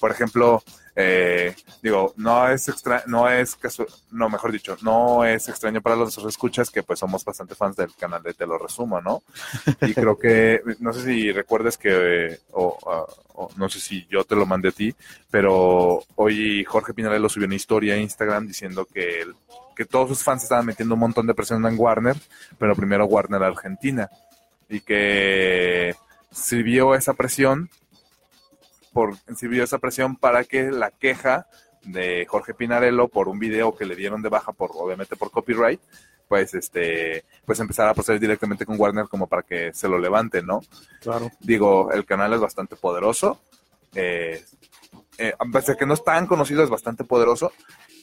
Por 0.00 0.10
ejemplo, 0.12 0.62
Eh, 0.94 1.54
digo, 1.82 2.12
no 2.16 2.48
es 2.48 2.68
extra, 2.68 3.02
no 3.06 3.26
es 3.28 3.58
casu- 3.58 3.86
no, 4.10 4.28
mejor 4.28 4.52
dicho, 4.52 4.76
no 4.82 5.24
es 5.24 5.48
extraño 5.48 5.80
para 5.80 5.96
los 5.96 6.18
escuchas 6.18 6.70
que 6.70 6.82
pues 6.82 6.98
somos 6.98 7.24
bastante 7.24 7.54
fans 7.54 7.76
del 7.76 7.94
canal 7.94 8.22
de 8.22 8.34
Te 8.34 8.46
lo 8.46 8.58
resumo, 8.58 9.00
¿no? 9.00 9.22
Y 9.80 9.94
creo 9.94 10.18
que, 10.18 10.60
no 10.80 10.92
sé 10.92 11.02
si 11.04 11.32
recuerdes 11.32 11.78
que, 11.78 11.88
eh, 12.34 12.40
o, 12.52 12.78
ah, 12.86 13.06
o 13.34 13.48
no 13.56 13.70
sé 13.70 13.80
si 13.80 14.06
yo 14.10 14.24
te 14.24 14.36
lo 14.36 14.44
mandé 14.44 14.68
a 14.68 14.72
ti, 14.72 14.94
pero 15.30 16.02
hoy 16.16 16.62
Jorge 16.64 16.92
Pinarello 16.92 17.28
subió 17.30 17.46
una 17.46 17.54
historia 17.56 17.94
a 17.94 17.98
Instagram 17.98 18.46
diciendo 18.46 18.84
que, 18.84 19.22
el- 19.22 19.34
que 19.74 19.86
todos 19.86 20.10
sus 20.10 20.22
fans 20.22 20.42
estaban 20.42 20.66
metiendo 20.66 20.94
un 20.94 21.00
montón 21.00 21.26
de 21.26 21.32
presión 21.34 21.64
en 21.64 21.78
Warner, 21.78 22.16
pero 22.58 22.76
primero 22.76 23.06
Warner 23.06 23.42
Argentina, 23.42 24.10
y 24.68 24.80
que 24.80 25.94
sirvió 26.30 26.94
esa 26.94 27.14
presión 27.14 27.70
por 28.92 29.14
sirvió 29.36 29.64
esa 29.64 29.78
presión 29.78 30.16
para 30.16 30.44
que 30.44 30.70
la 30.70 30.90
queja 30.90 31.46
de 31.84 32.26
Jorge 32.28 32.54
Pinarello 32.54 33.08
por 33.08 33.28
un 33.28 33.38
video 33.38 33.74
que 33.74 33.84
le 33.86 33.96
dieron 33.96 34.22
de 34.22 34.28
baja 34.28 34.52
por 34.52 34.70
obviamente 34.74 35.16
por 35.16 35.30
copyright 35.30 35.80
pues 36.28 36.54
este 36.54 37.24
pues 37.44 37.58
empezar 37.60 37.88
a 37.88 37.94
proceder 37.94 38.20
directamente 38.20 38.64
con 38.64 38.80
Warner 38.80 39.06
como 39.08 39.26
para 39.26 39.42
que 39.42 39.74
se 39.74 39.88
lo 39.88 39.98
levante 39.98 40.42
no 40.42 40.60
Claro. 41.00 41.30
digo 41.40 41.90
el 41.92 42.04
canal 42.04 42.32
es 42.34 42.40
bastante 42.40 42.76
poderoso 42.76 43.40
eh, 43.94 44.44
eh, 45.18 45.34
a 45.38 45.76
que 45.76 45.86
no 45.86 45.94
es 45.94 46.04
tan 46.04 46.26
conocido 46.26 46.62
es 46.62 46.70
bastante 46.70 47.04
poderoso 47.04 47.52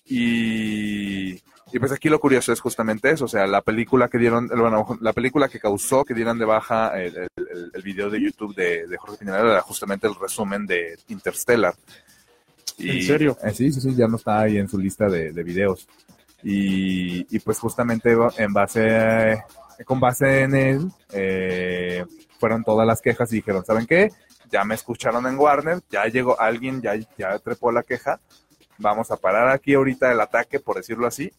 y 0.05 1.35
y 1.71 1.79
pues 1.79 1.91
aquí 1.91 2.09
lo 2.09 2.19
curioso 2.19 2.51
es 2.51 2.59
justamente 2.59 3.11
eso, 3.11 3.25
o 3.25 3.27
sea, 3.27 3.45
la 3.47 3.61
película 3.61 4.07
que 4.07 4.17
dieron, 4.17 4.47
bueno, 4.47 4.97
la 5.01 5.13
película 5.13 5.47
que 5.49 5.59
causó 5.59 6.03
que 6.03 6.13
dieran 6.13 6.37
de 6.39 6.45
baja 6.45 6.99
el, 7.01 7.15
el, 7.17 7.71
el- 7.73 7.81
video 7.83 8.09
de 8.09 8.21
YouTube 8.21 8.55
de, 8.55 8.87
de 8.87 8.97
Jorge 8.97 9.17
Pinarello 9.17 9.51
era 9.51 9.61
justamente 9.61 10.07
el 10.07 10.15
resumen 10.15 10.65
de 10.65 10.97
Interstellar. 11.09 11.73
¿En 12.77 13.03
serio? 13.03 13.37
eh, 13.43 13.51
sí, 13.53 13.71
sí, 13.71 13.81
sí, 13.81 13.95
ya 13.95 14.07
no 14.07 14.15
está 14.15 14.41
ahí 14.41 14.57
en 14.57 14.69
su 14.69 14.77
lista 14.77 15.07
de, 15.07 15.31
de 15.31 15.43
videos. 15.43 15.87
Y, 16.43 17.25
y 17.35 17.39
pues 17.39 17.59
justamente 17.59 18.15
en 18.37 18.53
base, 18.53 19.43
con 19.85 19.99
base 19.99 20.41
en 20.43 20.55
él, 20.55 20.91
eh, 21.11 22.05
fueron 22.39 22.63
todas 22.63 22.87
las 22.87 23.01
quejas 23.01 23.31
y 23.33 23.37
dijeron, 23.37 23.65
¿saben 23.65 23.85
qué? 23.85 24.09
Ya 24.49 24.63
me 24.63 24.75
escucharon 24.75 25.27
en 25.27 25.37
Warner, 25.37 25.81
ya 25.91 26.05
llegó 26.05 26.39
alguien, 26.39 26.81
ya, 26.81 26.93
ya 27.17 27.37
trepó 27.39 27.71
la 27.71 27.83
queja, 27.83 28.19
vamos 28.79 29.11
a 29.11 29.17
parar 29.17 29.49
aquí 29.49 29.75
ahorita 29.75 30.11
el 30.11 30.21
ataque, 30.21 30.59
por 30.59 30.77
decirlo 30.77 31.05
así. 31.05 31.31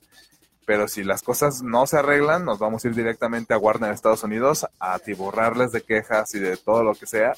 Pero 0.66 0.87
si 0.87 1.02
las 1.02 1.23
cosas 1.23 1.62
no 1.62 1.87
se 1.87 1.99
arreglan, 1.99 2.44
nos 2.44 2.59
vamos 2.59 2.85
a 2.85 2.88
ir 2.88 2.94
directamente 2.94 3.54
a 3.54 3.59
Warner 3.59 3.92
Estados 3.92 4.23
Unidos 4.23 4.66
a 4.78 4.94
atiborrarles 4.94 5.73
de 5.73 5.82
quejas 5.82 6.32
y 6.35 6.38
de 6.38 6.56
todo 6.56 6.85
lo 6.85 6.94
que 6.94 7.06
sea, 7.06 7.32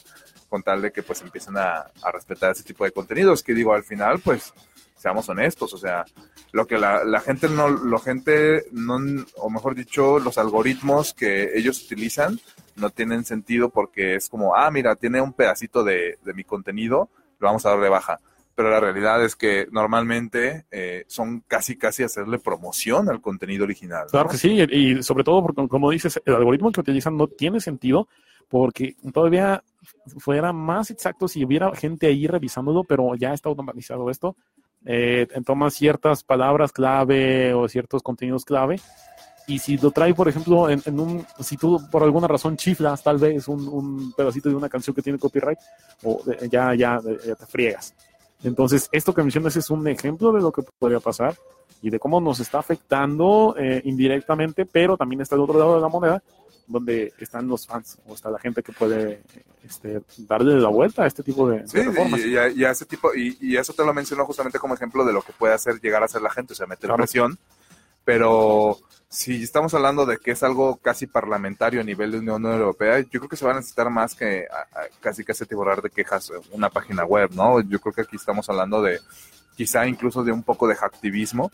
con 0.50 0.62
tal 0.62 0.82
de 0.82 0.92
que 0.92 1.02
pues 1.02 1.23
empiecen 1.23 1.56
a, 1.56 1.87
respetar 2.12 2.50
ese 2.50 2.64
tipo 2.64 2.85
de 2.85 2.90
contenidos. 2.90 3.42
Que 3.42 3.54
digo, 3.54 3.73
al 3.73 3.85
final, 3.85 4.21
pues, 4.21 4.52
seamos 4.97 5.28
honestos, 5.28 5.73
o 5.73 5.78
sea, 5.78 6.04
lo 6.50 6.66
que 6.66 6.76
la, 6.76 7.04
la 7.04 7.21
gente 7.21 7.49
no, 7.49 7.68
lo 7.68 7.99
gente 8.00 8.66
no, 8.73 8.99
o 9.37 9.50
mejor 9.50 9.75
dicho, 9.75 10.18
los 10.18 10.37
algoritmos 10.37 11.14
que 11.14 11.56
ellos 11.56 11.82
utilizan 11.82 12.38
no 12.76 12.90
tienen 12.90 13.25
sentido 13.25 13.71
porque 13.71 14.16
es 14.16 14.28
como, 14.28 14.54
ah, 14.54 14.71
mira, 14.71 14.94
tiene 14.97 15.21
un 15.21 15.32
pedacito 15.32 15.82
de, 15.82 16.18
de 16.23 16.35
mi 16.35 16.44
contenido, 16.44 17.09
lo 17.38 17.47
vamos 17.47 17.64
a 17.64 17.71
dar 17.71 17.80
de 17.80 17.88
baja 17.88 18.21
pero 18.54 18.71
la 18.71 18.80
realidad 18.80 19.25
es 19.25 19.35
que 19.37 19.66
normalmente 19.71 20.66
eh, 20.71 21.04
son 21.06 21.40
casi 21.47 21.76
casi 21.76 22.02
hacerle 22.02 22.38
promoción 22.38 23.09
al 23.09 23.21
contenido 23.21 23.64
original. 23.64 24.04
¿no? 24.04 24.11
Claro 24.11 24.28
que 24.28 24.37
sí, 24.37 24.61
y 24.71 25.02
sobre 25.02 25.25
todo 25.25 25.42
porque, 25.42 25.66
como 25.68 25.90
dices, 25.90 26.21
el 26.25 26.35
algoritmo 26.35 26.71
que 26.73 26.80
utilizan 26.80 27.16
no 27.16 27.26
tiene 27.26 27.61
sentido, 27.61 28.09
porque 28.49 28.97
todavía 29.12 29.62
fuera 30.18 30.52
más 30.52 30.90
exacto 30.90 31.26
si 31.28 31.44
hubiera 31.44 31.75
gente 31.75 32.06
ahí 32.06 32.26
revisándolo, 32.26 32.85
pero 32.85 33.14
ya 33.14 33.32
está 33.32 33.49
automatizado 33.49 34.11
esto. 34.11 34.37
Eh, 34.85 35.26
toma 35.47 35.71
ciertas 35.71 36.23
palabras 36.25 36.73
clave 36.73 37.54
o 37.54 37.68
ciertos 37.68 38.02
contenidos 38.02 38.44
clave. 38.44 38.80
Y 39.47 39.59
si 39.59 39.76
lo 39.76 39.90
trae, 39.90 40.14
por 40.14 40.28
ejemplo, 40.28 40.71
en, 40.71 40.80
en 40.85 41.00
un, 41.00 41.26
si 41.40 41.56
tú 41.56 41.80
por 41.90 42.02
alguna 42.04 42.28
razón 42.28 42.56
chiflas 42.56 43.02
tal 43.02 43.18
vez 43.18 43.49
un, 43.49 43.66
un 43.68 44.12
pedacito 44.12 44.49
de 44.49 44.54
una 44.54 44.68
canción 44.68 44.94
que 44.94 45.02
tiene 45.02 45.18
copyright, 45.18 45.59
o 46.04 46.23
de- 46.25 46.49
ya, 46.49 46.75
ya, 46.75 47.00
ya 47.26 47.35
te 47.35 47.47
friegas. 47.47 47.94
Entonces, 48.45 48.89
esto 48.93 49.15
que 49.15 49.23
mencionas 49.23 49.57
es 49.57 49.71
un 49.71 49.87
ejemplo 49.89 50.33
de 50.33 50.41
lo 50.41 50.51
que 50.53 50.63
podría 50.79 51.01
pasar 51.01 51.37
y 51.81 51.91
de 51.91 51.99
cómo 51.99 52.21
nos 52.21 52.41
está 52.41 52.59
afectando 52.59 53.55
eh, 53.59 53.81
indirectamente, 53.85 54.67
pero 54.67 54.97
también 54.97 55.21
está 55.21 55.35
el 55.37 55.43
otro 55.43 55.59
lado 55.59 55.77
de 55.77 55.81
la 55.81 55.89
moneda, 55.89 56.23
donde 56.67 57.13
están 57.19 57.49
los 57.49 57.67
fans 57.67 57.99
o 58.07 58.15
está 58.15 58.31
la 58.31 58.39
gente 58.39 58.63
que 58.63 58.73
puede 58.73 59.23
este, 59.65 60.01
darle 60.19 60.55
la 60.61 60.69
vuelta 60.69 61.03
a 61.03 61.07
este 61.07 61.23
tipo 61.23 61.49
de, 61.49 61.61
de 61.61 61.69
Sí, 61.69 61.79
reformas. 61.83 62.21
y, 62.21 62.29
y 62.29 62.61
y 62.61 62.65
a 62.65 62.71
ese 62.71 62.87
tipo, 62.87 63.13
y, 63.15 63.37
y 63.41 63.57
eso 63.57 63.73
te 63.73 63.85
lo 63.85 63.93
menciono 63.93 64.25
justamente 64.25 64.59
como 64.59 64.75
ejemplo 64.75 65.05
de 65.05 65.13
lo 65.13 65.23
que 65.23 65.33
puede 65.33 65.55
hacer 65.55 65.81
llegar 65.81 66.03
a 66.05 66.09
ser 66.09 66.23
la 66.23 66.31
gente, 66.31 66.53
o 66.53 66.57
sea, 66.57 66.67
meter 66.67 66.87
Claro. 66.89 66.97
presión, 66.99 67.39
pero 68.05 68.79
si 69.12 69.42
estamos 69.42 69.75
hablando 69.75 70.07
de 70.07 70.16
que 70.16 70.31
es 70.31 70.42
algo 70.42 70.76
casi 70.76 71.07
parlamentario 71.07 71.83
a 71.83 71.85
nivel 71.85 72.11
de 72.12 72.19
Unión 72.21 72.47
Europea, 72.47 73.00
yo 73.00 73.21
creo 73.21 73.28
que 73.28 73.37
se 73.37 73.45
va 73.45 73.52
a 73.52 73.57
necesitar 73.57 73.90
más 73.90 74.14
que 74.14 74.47
a- 74.50 74.81
a- 74.81 74.87
casi 75.00 75.23
casi 75.23 75.45
atiborrar 75.45 75.83
de 75.83 75.90
quejas 75.90 76.33
una 76.50 76.71
página 76.71 77.04
web, 77.04 77.31
¿no? 77.35 77.61
Yo 77.61 77.78
creo 77.78 77.92
que 77.92 78.00
aquí 78.00 78.16
estamos 78.16 78.49
hablando 78.49 78.81
de 78.83 79.00
quizá 79.54 79.87
incluso 79.87 80.25
de 80.25 80.33
un 80.33 80.42
poco 80.42 80.66
de 80.66 80.76
hacktivismo. 80.76 81.50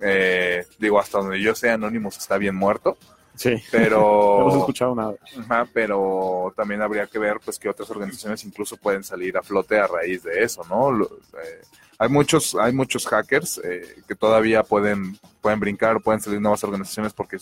Eh, 0.00 0.64
digo, 0.78 0.98
hasta 0.98 1.18
donde 1.18 1.40
yo 1.42 1.54
sé, 1.54 1.68
Anonymous 1.70 2.16
está 2.16 2.38
bien 2.38 2.54
muerto, 2.56 2.96
Sí, 3.40 3.48
no 3.72 3.78
hemos 3.78 4.52
pero... 4.52 4.58
escuchado 4.58 4.94
nada. 4.94 5.14
Ajá, 5.38 5.66
pero 5.72 6.52
también 6.54 6.82
habría 6.82 7.06
que 7.06 7.18
ver 7.18 7.40
pues 7.42 7.58
que 7.58 7.70
otras 7.70 7.88
organizaciones 7.90 8.44
incluso 8.44 8.76
pueden 8.76 9.02
salir 9.02 9.34
a 9.38 9.42
flote 9.42 9.78
a 9.78 9.86
raíz 9.86 10.22
de 10.24 10.42
eso, 10.42 10.62
¿no? 10.68 11.02
Eh, 11.02 11.62
hay 11.98 12.08
muchos, 12.10 12.54
hay 12.54 12.74
muchos 12.74 13.06
hackers 13.06 13.58
eh, 13.64 14.02
que 14.06 14.14
todavía 14.14 14.62
pueden, 14.62 15.18
pueden 15.40 15.58
brincar, 15.58 16.02
pueden 16.02 16.20
salir 16.20 16.38
nuevas 16.38 16.62
organizaciones 16.64 17.14
porque 17.14 17.36
eh, 17.36 17.40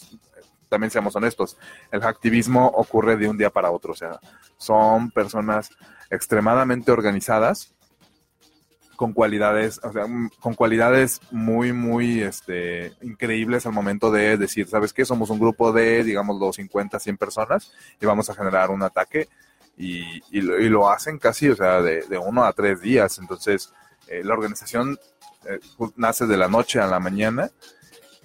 también 0.69 0.93
seamos 0.93 1.17
honestos, 1.17 1.57
el 1.91 2.01
hacktivismo 2.01 2.69
ocurre 2.69 3.17
de 3.17 3.29
un 3.29 3.37
día 3.37 3.51
para 3.51 3.73
otro, 3.73 3.93
o 3.93 3.97
sea, 3.97 4.21
son 4.57 5.11
personas 5.11 5.71
extremadamente 6.11 6.93
organizadas 6.93 7.75
con 8.99 9.13
cualidades, 9.13 9.81
o 9.85 9.93
sea, 9.93 10.09
mm, 10.09 10.31
con 10.41 10.55
cualidades 10.55 11.21
muy, 11.31 11.73
muy 11.73 12.21
este, 12.21 12.93
increíbles 13.01 13.65
al 13.65 13.73
momento 13.73 14.11
de 14.11 14.37
decir, 14.37 14.67
¿sabes 14.67 14.93
qué? 14.93 15.05
Somos 15.05 15.31
un 15.31 15.39
grupo 15.39 15.71
de, 15.71 16.03
digamos, 16.03 16.41
los 16.41 16.57
50, 16.57 16.99
100 16.99 17.17
personas 17.17 17.73
y 18.01 18.07
vamos 18.07 18.29
a 18.29 18.35
generar 18.35 18.71
un 18.71 18.83
ataque 18.83 19.29
y, 19.77 20.21
y, 20.37 20.41
lo, 20.41 20.59
y 20.59 20.69
lo 20.69 20.91
hacen 20.91 21.21
casi, 21.21 21.49
o 21.49 21.55
sea, 21.55 21.81
de, 21.81 22.19
uno 22.19 22.43
a 22.43 22.53
tres 22.53 22.81
días. 22.81 23.21
Entonces, 23.21 23.73
eh, 24.09 24.23
la 24.25 24.35
organización 24.35 24.99
eh, 25.49 25.61
nace 25.95 26.27
de 26.27 26.37
la 26.37 26.49
noche 26.49 26.81
a 26.81 26.89
la 26.89 26.99
mañana 26.99 27.53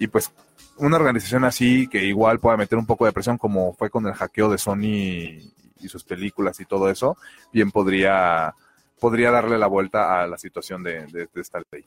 y 0.00 0.08
pues 0.08 0.32
una 0.78 0.96
organización 0.96 1.44
así 1.44 1.86
que 1.86 2.04
igual 2.04 2.40
pueda 2.40 2.56
meter 2.56 2.78
un 2.78 2.86
poco 2.86 3.06
de 3.06 3.12
presión 3.12 3.38
como 3.38 3.74
fue 3.74 3.90
con 3.90 4.08
el 4.08 4.14
hackeo 4.14 4.50
de 4.50 4.58
Sony 4.58 5.38
y 5.78 5.88
sus 5.88 6.02
películas 6.02 6.58
y 6.58 6.64
todo 6.64 6.90
eso, 6.90 7.16
bien 7.52 7.70
podría 7.70 8.56
podría 9.00 9.30
darle 9.30 9.58
la 9.58 9.66
vuelta 9.66 10.22
a 10.22 10.26
la 10.26 10.38
situación 10.38 10.82
de, 10.82 11.06
de, 11.06 11.28
de 11.32 11.40
esta 11.40 11.60
ley. 11.70 11.84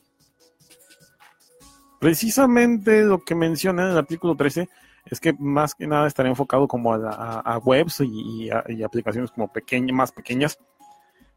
Precisamente 2.00 3.02
lo 3.02 3.18
que 3.24 3.34
menciona 3.34 3.84
en 3.84 3.90
el 3.92 3.98
artículo 3.98 4.36
13 4.36 4.68
es 5.06 5.20
que 5.20 5.32
más 5.32 5.74
que 5.74 5.86
nada 5.86 6.06
estaría 6.06 6.30
enfocado 6.30 6.68
como 6.68 6.92
a, 6.94 6.96
a- 7.10 7.40
a 7.40 7.58
webs 7.58 8.00
y, 8.00 8.44
y 8.44 8.50
a- 8.50 8.64
y 8.68 8.82
aplicaciones 8.82 9.30
como 9.30 9.52
pequeñas, 9.52 9.96
más 9.96 10.12
pequeñas. 10.12 10.58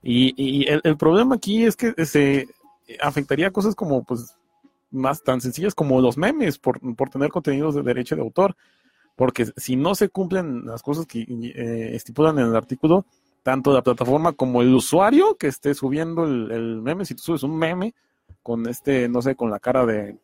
Y, 0.03 0.33
y 0.35 0.67
el, 0.69 0.81
el 0.83 0.97
problema 0.97 1.35
aquí 1.35 1.65
es 1.65 1.75
que 1.75 1.93
se 2.05 2.47
afectaría 3.01 3.47
a 3.47 3.51
cosas 3.51 3.73
como 3.75 4.03
pues 4.03 4.35
más 4.91 5.23
tan 5.23 5.39
sencillas 5.41 5.73
como 5.73 6.01
los 6.01 6.17
memes 6.17 6.59
por, 6.59 6.79
por 6.95 7.09
tener 7.09 7.29
contenidos 7.29 7.73
de 7.75 7.81
derecho 7.81 8.15
de 8.15 8.21
autor. 8.21 8.55
Porque 9.15 9.47
si 9.57 9.75
no 9.75 9.95
se 9.95 10.09
cumplen 10.09 10.65
las 10.65 10.81
cosas 10.83 11.05
que 11.05 11.21
eh, 11.21 11.95
estipulan 11.95 12.37
en 12.39 12.47
el 12.47 12.55
artículo, 12.55 13.05
tanto 13.43 13.73
la 13.73 13.81
plataforma 13.81 14.33
como 14.33 14.61
el 14.61 14.73
usuario 14.73 15.35
que 15.37 15.47
esté 15.47 15.73
subiendo 15.73 16.25
el, 16.25 16.51
el 16.51 16.81
meme, 16.81 17.05
si 17.05 17.15
tú 17.15 17.23
subes 17.23 17.43
un 17.43 17.57
meme 17.57 17.93
con 18.43 18.67
este, 18.67 19.07
no 19.09 19.21
sé, 19.21 19.35
con 19.35 19.49
la 19.49 19.59
cara 19.59 19.85
de 19.85 20.17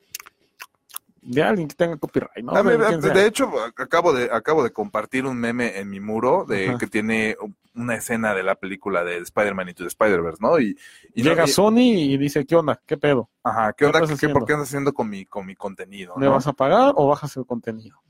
de 1.22 1.44
alguien 1.44 1.68
que 1.68 1.76
tenga 1.76 1.98
copyright, 1.98 2.38
¿no? 2.44 2.54
A 2.56 2.62
ver, 2.62 2.80
De 3.02 3.26
hecho, 3.26 3.52
acabo 3.76 4.14
de, 4.14 4.30
acabo 4.32 4.64
de 4.64 4.72
compartir 4.72 5.26
un 5.26 5.38
meme 5.38 5.78
en 5.78 5.90
mi 5.90 6.00
muro 6.00 6.46
de 6.48 6.70
Ajá. 6.70 6.78
que 6.78 6.88
tiene 6.88 7.36
una 7.76 7.96
escena 7.96 8.34
de 8.34 8.44
la 8.44 8.56
película 8.56 9.04
de 9.04 9.18
Spider-Man 9.18 9.70
y 9.70 9.74
the 9.74 9.88
Spider-Verse, 9.88 10.38
¿no? 10.42 10.58
Y, 10.60 10.78
y 11.14 11.24
no- 11.24 11.30
Llega 11.32 11.44
y- 11.44 11.50
Sony 11.50 11.80
y 11.80 12.18
dice, 12.18 12.46
¿qué 12.46 12.56
onda? 12.56 12.82
¿Qué 12.86 12.98
pedo? 12.98 13.30
ajá, 13.44 13.74
¿qué 13.74 13.78
¿qué 13.80 13.86
onda? 13.88 14.16
¿Qué, 14.18 14.30
¿Por 14.30 14.46
qué 14.46 14.54
andas 14.54 14.70
haciendo 14.70 14.94
con 14.94 15.10
mi, 15.10 15.26
con 15.26 15.46
mi 15.46 15.56
contenido? 15.56 16.16
¿Me 16.16 16.28
no? 16.28 16.32
vas 16.32 16.48
a 16.48 16.54
pagar 16.54 16.94
o 16.96 17.08
bajas 17.08 17.36
el 17.36 17.46
contenido? 17.46 18.02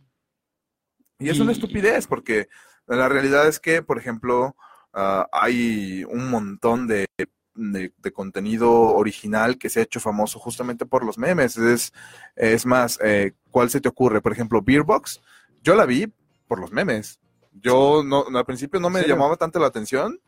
Y 1.20 1.30
es 1.30 1.40
una 1.40 1.52
estupidez, 1.52 2.06
porque 2.06 2.48
la 2.86 3.10
realidad 3.10 3.48
es 3.48 3.60
que, 3.60 3.82
por 3.82 3.98
ejemplo, 3.98 4.56
ah, 4.94 5.28
hay 5.32 6.04
un 6.06 6.30
montón 6.30 6.88
de, 6.88 7.08
de- 7.56 7.94
de 7.98 8.12
contenido 8.12 8.72
original 8.72 9.58
que 9.58 9.70
se 9.70 9.80
ha 9.80 9.84
hecho 9.84 10.00
famoso 10.00 10.40
justamente 10.40 10.86
por 10.86 11.06
los 11.06 11.18
memes. 11.18 11.58
Es, 11.58 11.94
es 12.36 12.66
más, 12.66 13.00
eh, 13.04 13.34
¿cuál 13.52 13.70
se 13.70 13.82
te 13.82 13.90
ocurre? 13.90 14.22
Por 14.22 14.32
ejemplo, 14.32 14.62
Beerbox, 14.62 15.22
yo 15.64 15.76
la 15.76 15.86
vi 15.86 16.08
por 16.48 16.60
los 16.60 16.72
memes. 16.72 17.20
Yo 17.54 18.04
no, 18.04 18.26
al 18.38 18.46
principio 18.46 18.80
no 18.80 18.90
me 18.90 19.02
llamaba 19.08 19.36
tanto 19.36 19.60
la 19.60 19.68
atención 19.68 20.20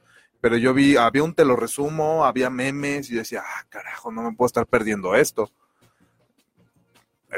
pero 0.41 0.55
yo 0.55 0.73
vi, 0.73 0.95
había 0.95 1.21
un 1.23 1.33
te 1.33 1.43
lo 1.43 1.57
resumo, 1.57 2.23
había 2.23 2.49
memes 2.49 3.11
y 3.11 3.15
decía, 3.15 3.43
ah, 3.45 3.65
carajo, 3.67 4.09
no 4.09 4.21
me 4.23 4.33
puedo 4.33 4.45
estar 4.47 4.65
perdiendo 4.65 5.13
esto. 5.13 5.51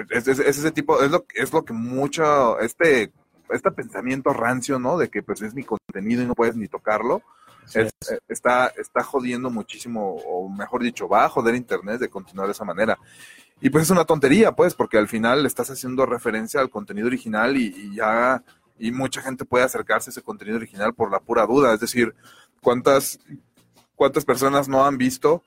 Es, 0.10 0.28
es- 0.28 0.40
es 0.40 0.58
ese 0.60 0.72
tipo, 0.72 1.02
es 1.04 1.12
lo, 1.12 1.26
es 1.36 1.52
lo 1.52 1.66
que 1.66 1.74
mucho, 1.74 2.60
este, 2.60 3.12
este 3.54 3.72
pensamiento 3.72 4.32
rancio, 4.34 4.80
¿no? 4.80 4.98
De 4.98 5.10
que 5.10 5.24
pues 5.24 5.42
es 5.42 5.54
mi 5.54 5.64
contenido 5.64 6.22
y 6.24 6.26
no 6.26 6.36
puedes 6.36 6.56
ni 6.56 6.68
tocarlo, 6.68 7.22
Sí, 7.66 7.80
es- 7.80 7.92
eh, 8.12 8.18
está, 8.28 8.68
está 8.78 9.04
jodiendo 9.04 9.50
muchísimo, 9.52 10.16
o 10.26 10.50
mejor 10.50 10.82
dicho, 10.84 11.08
va 11.08 11.26
a 11.26 11.30
joder 11.30 11.54
Internet 11.56 12.00
de 12.02 12.10
continuar 12.10 12.48
de 12.48 12.54
esa 12.54 12.66
manera. 12.66 12.98
Y 13.62 13.70
pues 13.70 13.84
es 13.84 13.92
una 13.92 14.06
tontería, 14.06 14.54
pues, 14.54 14.74
porque 14.74 14.98
al 14.98 15.08
final 15.08 15.46
estás 15.46 15.70
haciendo 15.70 16.06
referencia 16.08 16.60
al 16.60 16.72
contenido 16.72 17.08
original 17.08 17.56
y, 17.58 17.68
y 17.68 17.96
ya, 17.96 18.44
y 18.80 18.92
mucha 18.92 19.22
gente 19.22 19.46
puede 19.46 19.64
acercarse 19.64 20.10
a 20.10 20.12
ese 20.12 20.24
contenido 20.24 20.58
original 20.58 20.94
por 20.96 21.12
la 21.12 21.20
pura 21.20 21.46
duda. 21.46 21.74
Es 21.74 21.80
decir, 21.80 22.16
¿cuántas, 22.62 23.20
cuántas 23.96 24.26
personas 24.26 24.68
no 24.68 24.84
han 24.84 24.98
visto 24.98 25.44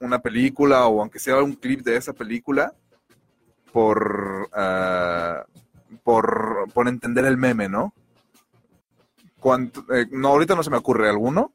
una 0.00 0.18
película 0.18 0.86
o 0.86 1.00
aunque 1.00 1.18
sea 1.18 1.42
un 1.42 1.54
clip 1.54 1.80
de 1.80 1.96
esa 1.96 2.12
película 2.12 2.74
por, 3.72 4.48
ah, 4.52 5.44
por, 6.12 6.64
por 6.72 6.88
entender 6.88 7.26
el 7.26 7.36
meme, 7.36 7.68
¿no? 7.68 7.92
Cuánto- 9.38 9.84
eh, 9.94 10.06
no, 10.10 10.28
ahorita 10.28 10.54
no 10.54 10.62
se 10.62 10.70
me 10.70 10.78
ocurre 10.78 11.06
alguno, 11.10 11.52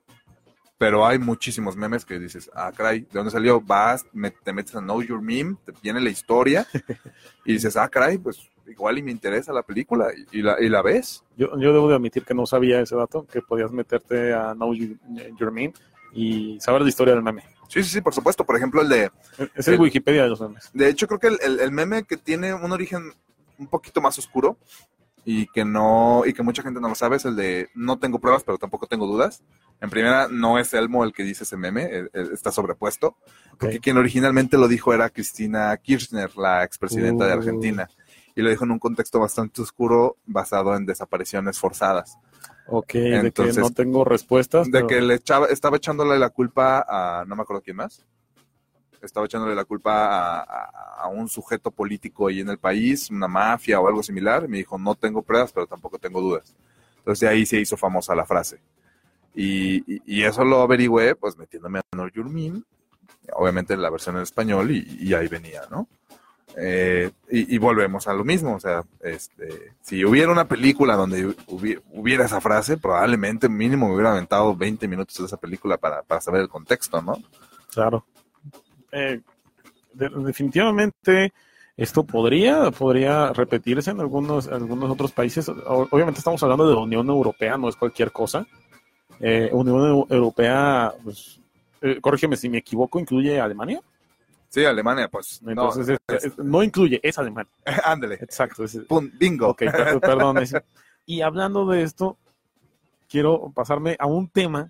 pero 0.77 1.07
hay 1.07 1.17
muchísimos 1.17 1.75
memes 1.75 2.05
que 2.05 2.19
dices, 2.19 2.51
ah, 2.53 2.71
caray, 2.71 2.99
¿de 2.99 3.07
dónde 3.13 3.31
salió? 3.31 3.59
Vas, 3.61 4.05
me- 4.13 4.29
te 4.29 4.53
metes 4.53 4.75
a 4.75 4.79
Know 4.79 5.01
Your 5.01 5.23
Meme, 5.23 5.55
te 5.65 5.73
viene 5.81 5.99
la 5.99 6.11
historia 6.11 6.67
y 7.45 7.53
dices, 7.53 7.75
ah, 7.77 7.89
caray, 7.89 8.19
pues 8.19 8.47
igual 8.67 8.99
y 8.99 9.01
me 9.01 9.09
interesa 9.09 9.51
la 9.53 9.63
película 9.63 10.09
y, 10.15 10.37
y 10.37 10.41
la, 10.43 10.61
y 10.61 10.69
la 10.69 10.83
ves. 10.83 11.23
Yo, 11.35 11.47
yo 11.59 11.73
debo 11.73 11.89
de 11.89 11.95
admitir 11.95 12.23
que 12.23 12.35
no 12.35 12.45
sabía 12.45 12.79
ese 12.79 12.95
dato, 12.95 13.25
que 13.25 13.41
podías 13.41 13.71
meterte 13.71 14.35
a 14.35 14.53
Know 14.53 14.75
You- 14.75 14.99
Your 15.39 15.51
Meme 15.51 15.73
y 16.13 16.59
saber 16.61 16.83
la 16.83 16.89
historia 16.89 17.15
del 17.15 17.23
meme. 17.23 17.41
Sí, 17.69 17.81
sí, 17.81 17.89
sí, 17.89 18.01
por 18.01 18.13
supuesto. 18.13 18.45
Por 18.45 18.55
ejemplo, 18.55 18.81
el 18.83 18.89
de, 18.89 19.11
Es 19.55 19.67
el 19.67 19.73
El- 19.73 19.79
Wikipedia 19.81 20.21
de 20.23 20.29
los 20.29 20.39
memes. 20.41 20.69
de 20.75 20.89
hecho, 20.89 21.07
creo 21.07 21.19
que 21.19 21.27
el, 21.27 21.39
el- 21.41 21.59
el 21.59 21.71
meme 21.71 22.03
que 22.03 22.17
tiene 22.17 22.53
un 22.53 22.71
origen 22.71 23.13
un 23.57 23.67
poquito 23.67 24.01
más 24.01 24.17
oscuro 24.17 24.57
y 25.25 25.47
que 25.47 25.63
no, 25.63 26.23
y 26.25 26.33
que 26.33 26.43
mucha 26.43 26.61
gente 26.63 26.81
no 26.81 26.89
lo 26.89 26.95
sabe, 26.95 27.15
es 27.15 27.25
el 27.25 27.35
de 27.37 27.69
no 27.75 27.97
tengo 27.97 28.19
pruebas, 28.19 28.43
pero 28.43 28.57
tampoco 28.57 28.87
tengo 28.87 29.07
dudas. 29.07 29.41
En 29.79 29.89
primera, 29.89 30.27
no 30.29 30.57
es 30.59 30.73
Elmo 30.73 31.03
el 31.03 31.13
que 31.13 31.23
dice 31.23 31.43
ese 31.45 31.55
meme, 31.57 31.83
eh, 31.85 32.09
eh, 32.13 32.27
está 32.33 32.51
sobrepuesto. 32.51 33.15
Porque 33.57 33.79
quien 33.79 33.97
originalmente 33.97 34.57
lo 34.57 34.67
dijo 34.67 34.93
era 34.93 35.09
Cristina 35.09 35.75
Kirchner, 35.77 36.35
la 36.37 36.63
expresidenta 36.63 37.25
de 37.25 37.31
Uh. 37.35 37.37
Argentina. 37.37 37.87
Y 38.35 38.41
lo 38.41 38.49
dijo 38.49 38.63
en 38.65 38.71
un 38.71 38.79
contexto 38.79 39.19
bastante 39.19 39.61
oscuro 39.61 40.17
basado 40.25 40.75
en 40.75 40.85
desapariciones 40.85 41.59
forzadas. 41.59 42.17
Ok, 42.67 42.93
de 42.93 43.15
Entonces, 43.19 43.55
que 43.55 43.61
no 43.61 43.69
tengo 43.71 44.03
respuestas. 44.05 44.65
De 44.67 44.71
pero- 44.79 44.87
que 44.87 45.01
le 45.01 45.15
echaba, 45.15 45.47
estaba 45.47 45.77
echándole 45.77 46.17
la 46.17 46.29
culpa 46.31 46.85
a, 46.87 47.25
no 47.25 47.35
me 47.35 47.43
acuerdo 47.43 47.61
quién 47.61 47.77
más, 47.77 48.05
estaba 49.05 49.25
echándole 49.25 49.55
la 49.55 49.65
culpa 49.65 49.91
a, 50.07 50.39
a- 50.41 51.03
a 51.03 51.07
un 51.07 51.27
sujeto 51.29 51.71
político 51.71 52.27
ahí 52.27 52.39
en 52.41 52.49
el 52.49 52.57
país, 52.57 53.09
una 53.09 53.27
mafia 53.27 53.79
o 53.79 53.87
algo 53.87 54.01
similar. 54.03 54.43
Y 54.45 54.47
me 54.47 54.57
dijo, 54.57 54.77
no 54.77 54.95
tengo 54.95 55.21
pruebas, 55.21 55.51
pero 55.51 55.67
tampoco 55.67 55.99
tengo 55.99 56.21
dudas. 56.21 56.55
Entonces 56.99 57.19
de 57.21 57.27
ahí 57.27 57.45
se 57.45 57.59
hizo 57.59 57.75
famosa 57.77 58.15
la 58.15 58.25
frase. 58.25 58.59
Y, 59.35 59.77
y- 59.95 60.01
y 60.05 60.23
eso 60.23 60.43
lo 60.45 60.61
averigüé, 60.61 61.15
pues 61.15 61.37
metiéndome 61.37 61.79
a 61.79 61.81
Know 61.91 62.07
Your 62.09 62.29
Meme, 62.29 62.61
obviamente 63.33 63.75
la 63.75 63.89
versión 63.89 64.15
en 64.17 64.21
español, 64.23 64.71
y, 64.71 64.85
y 64.99 65.13
ahí 65.13 65.27
venía, 65.27 65.63
¿no? 65.71 65.87
Eh, 66.55 67.09
y, 67.31 67.57
volvemos 67.57 68.07
a 68.07 68.13
lo 68.13 68.23
mismo, 68.23 68.53
o 68.55 68.59
sea, 68.59 68.83
este, 69.01 69.73
si 69.81 70.05
hubiera 70.05 70.31
una 70.31 70.47
película 70.47 70.95
donde 70.95 71.29
hubi- 71.47 71.81
hubiera 71.93 72.25
esa 72.25 72.41
frase, 72.41 72.77
probablemente 72.77 73.49
mínimo 73.49 73.87
me 73.87 73.95
hubiera 73.95 74.11
aventado 74.11 74.55
20 74.55 74.87
minutos 74.87 75.17
de 75.17 75.25
esa 75.25 75.37
película 75.37 75.77
para, 75.77 76.03
para 76.03 76.21
saber 76.21 76.41
el 76.41 76.49
contexto, 76.49 77.01
¿no? 77.01 77.17
Claro. 77.73 78.05
Eh, 78.93 79.19
de- 79.93 80.09
definitivamente 80.09 81.33
esto 81.75 82.03
podría, 82.03 82.69
podría 82.71 83.33
repetirse 83.33 83.91
en 83.91 83.99
algunos, 83.99 84.47
algunos 84.47 84.89
otros 84.91 85.11
países. 85.11 85.49
Obviamente 85.49 86.19
estamos 86.19 86.41
hablando 86.43 86.67
de 86.67 86.75
la 86.75 86.81
Unión 86.81 87.07
Europea, 87.09 87.57
no 87.57 87.69
es 87.69 87.75
cualquier 87.75 88.11
cosa. 88.11 88.45
Eh, 89.19 89.49
Unión 89.51 89.77
Eu- 89.79 90.07
Europea, 90.11 90.93
pues, 91.03 91.39
eh, 91.81 91.99
corrígeme 92.01 92.35
si 92.37 92.49
me 92.49 92.59
equivoco, 92.59 92.99
incluye 92.99 93.39
Alemania. 93.39 93.81
Sí, 94.49 94.63
Alemania, 94.65 95.07
pues. 95.07 95.41
Entonces, 95.45 95.87
no, 96.07 96.15
es- 96.15 96.23
es- 96.25 96.37
no 96.37 96.61
incluye, 96.61 96.99
es 97.01 97.17
Alemania. 97.17 97.51
ándale, 97.85 98.15
Exacto. 98.15 98.63
es- 98.63 98.77
pum, 98.87 99.09
bingo. 99.17 99.49
Ok, 99.49 99.63
perdón. 100.01 100.37
Y 101.05 101.21
hablando 101.21 101.65
de 101.65 101.81
esto, 101.83 102.17
quiero 103.09 103.51
pasarme 103.53 103.95
a 103.99 104.05
un 104.05 104.27
tema 104.29 104.69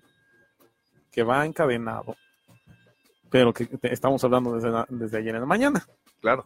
que 1.10 1.22
va 1.22 1.44
encadenado, 1.46 2.16
pero 3.34 3.52
que 3.52 3.68
estamos 3.82 4.22
hablando 4.22 4.54
desde, 4.54 4.70
la- 4.70 4.86
desde 4.88 5.18
ayer 5.18 5.34
en 5.34 5.40
la 5.40 5.46
mañana. 5.46 5.84
Claro. 6.20 6.44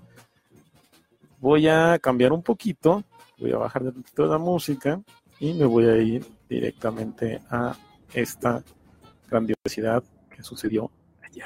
Voy 1.39 1.69
a 1.69 1.99
cambiar 1.99 2.33
un 2.33 2.43
poquito, 2.43 3.05
voy 3.39 3.53
a 3.53 3.59
bajar 3.59 3.83
un 3.83 3.93
poquito 3.93 4.23
de 4.23 4.29
la 4.31 4.39
música 4.39 4.99
y 5.39 5.53
me 5.53 5.67
voy 5.67 5.85
a 5.85 5.99
ir 5.99 6.25
directamente 6.49 7.43
a 7.51 7.77
esta 8.15 8.65
grandiosidad 9.29 10.03
que 10.35 10.43
sucedió 10.43 10.91
ayer. 11.23 11.45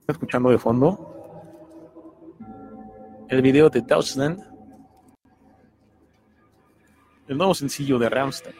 ¿Está 0.00 0.14
escuchando 0.14 0.50
de 0.50 0.58
fondo? 0.58 1.14
El 3.28 3.40
video 3.40 3.70
de 3.70 3.82
Deutschland 3.82 4.42
el 7.28 7.36
nuevo 7.38 7.54
sencillo 7.54 8.00
de 8.00 8.08
Rammstein. 8.08 8.56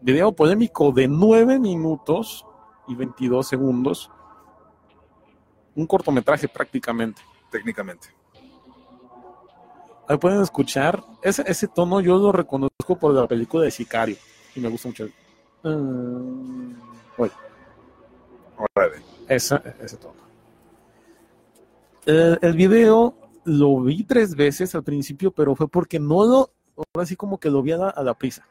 Video 0.00 0.32
polémico 0.32 0.92
de 0.92 1.08
9 1.08 1.58
minutos 1.58 2.44
y 2.88 2.94
22 2.94 3.46
segundos. 3.46 4.10
Un 5.74 5.86
cortometraje 5.86 6.48
prácticamente. 6.48 7.22
Técnicamente. 7.50 8.08
Ahí 10.08 10.16
pueden 10.18 10.40
escuchar. 10.42 11.02
Ese, 11.22 11.42
ese 11.46 11.66
tono 11.68 12.00
yo 12.00 12.16
lo 12.18 12.30
reconozco 12.32 12.96
por 12.98 13.12
la 13.12 13.26
película 13.26 13.64
de 13.64 13.70
Sicario. 13.70 14.16
Y 14.54 14.60
me 14.60 14.68
gusta 14.68 14.88
mucho. 14.88 15.08
Mm, 15.64 16.72
oye, 17.18 17.32
Órale. 18.76 19.02
esa- 19.28 19.62
ese 19.80 19.96
tono. 19.96 20.14
El, 22.04 22.38
el 22.40 22.52
video 22.54 23.16
lo 23.44 23.80
vi 23.80 24.04
tres 24.04 24.36
veces 24.36 24.74
al 24.76 24.84
principio, 24.84 25.32
pero 25.32 25.56
fue 25.56 25.66
porque 25.68 25.98
no 25.98 26.24
lo, 26.24 26.50
ahora 26.94 27.04
sí 27.06 27.16
como 27.16 27.38
que 27.38 27.50
lo 27.50 27.62
vi 27.62 27.72
a 27.72 27.76
la, 27.78 27.88
a 27.90 28.02
la 28.04 28.14
prisa. 28.14 28.46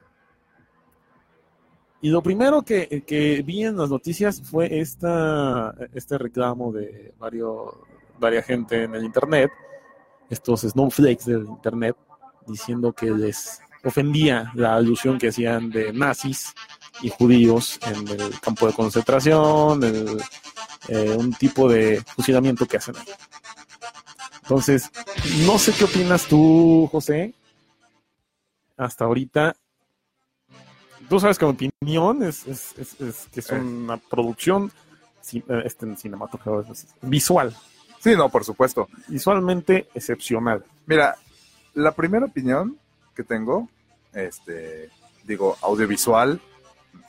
Y 2.05 2.09
lo 2.09 2.21
primero 2.21 2.61
que, 2.61 3.01
que 3.01 3.41
vi 3.41 3.63
en 3.63 3.77
las 3.77 3.89
noticias 3.89 4.39
fue 4.39 4.79
esta, 4.79 5.73
este 5.91 6.19
reclamo 6.19 6.71
de 6.71 7.15
varios, 7.17 7.73
varias 8.19 8.45
gente 8.45 8.83
en 8.83 8.93
el 8.93 9.05
internet, 9.05 9.49
estos 10.29 10.61
snowflakes 10.61 11.25
del 11.25 11.47
internet, 11.47 11.95
diciendo 12.45 12.93
que 12.93 13.09
les 13.09 13.59
ofendía 13.83 14.51
la 14.53 14.75
alusión 14.75 15.17
que 15.17 15.29
hacían 15.29 15.71
de 15.71 15.91
nazis 15.93 16.53
y 17.01 17.09
judíos 17.09 17.79
en 17.81 18.07
el 18.07 18.39
campo 18.39 18.67
de 18.67 18.73
concentración, 18.73 19.83
el, 19.83 20.21
eh, 20.89 21.09
un 21.17 21.33
tipo 21.33 21.67
de 21.67 22.03
fusilamiento 22.15 22.67
que 22.67 22.77
hacen 22.77 22.97
ahí. 22.97 23.13
Entonces, 24.43 24.91
no 25.47 25.57
sé 25.57 25.73
qué 25.73 25.85
opinas 25.85 26.27
tú, 26.27 26.87
José. 26.91 27.33
Hasta 28.77 29.05
ahorita, 29.05 29.55
tú 31.09 31.19
sabes 31.19 31.37
que 31.37 31.45
mi 31.45 31.51
opinión 31.51 32.23
es, 32.23 32.45
es- 32.47 32.77
es- 32.77 33.01
es 33.01 33.27
que 33.31 33.39
es 33.39 33.51
Eh. 33.51 33.59
una 33.59 33.97
producción 33.97 34.71
ci- 35.23 35.43
eh, 35.47 35.63
este, 35.65 35.95
cinematográfica, 35.95 36.73
visual, 37.01 37.55
Sí, 37.99 38.15
no, 38.15 38.29
por 38.29 38.43
supuesto. 38.43 38.87
visualmente 39.07 39.87
excepcional. 39.93 40.63
Mira, 40.85 41.15
la 41.73 41.91
primera 41.93 42.25
opinión 42.25 42.77
que 43.15 43.23
tengo, 43.23 43.67
este, 44.13 44.89
digo, 45.23 45.57
audiovisual, 45.61 46.39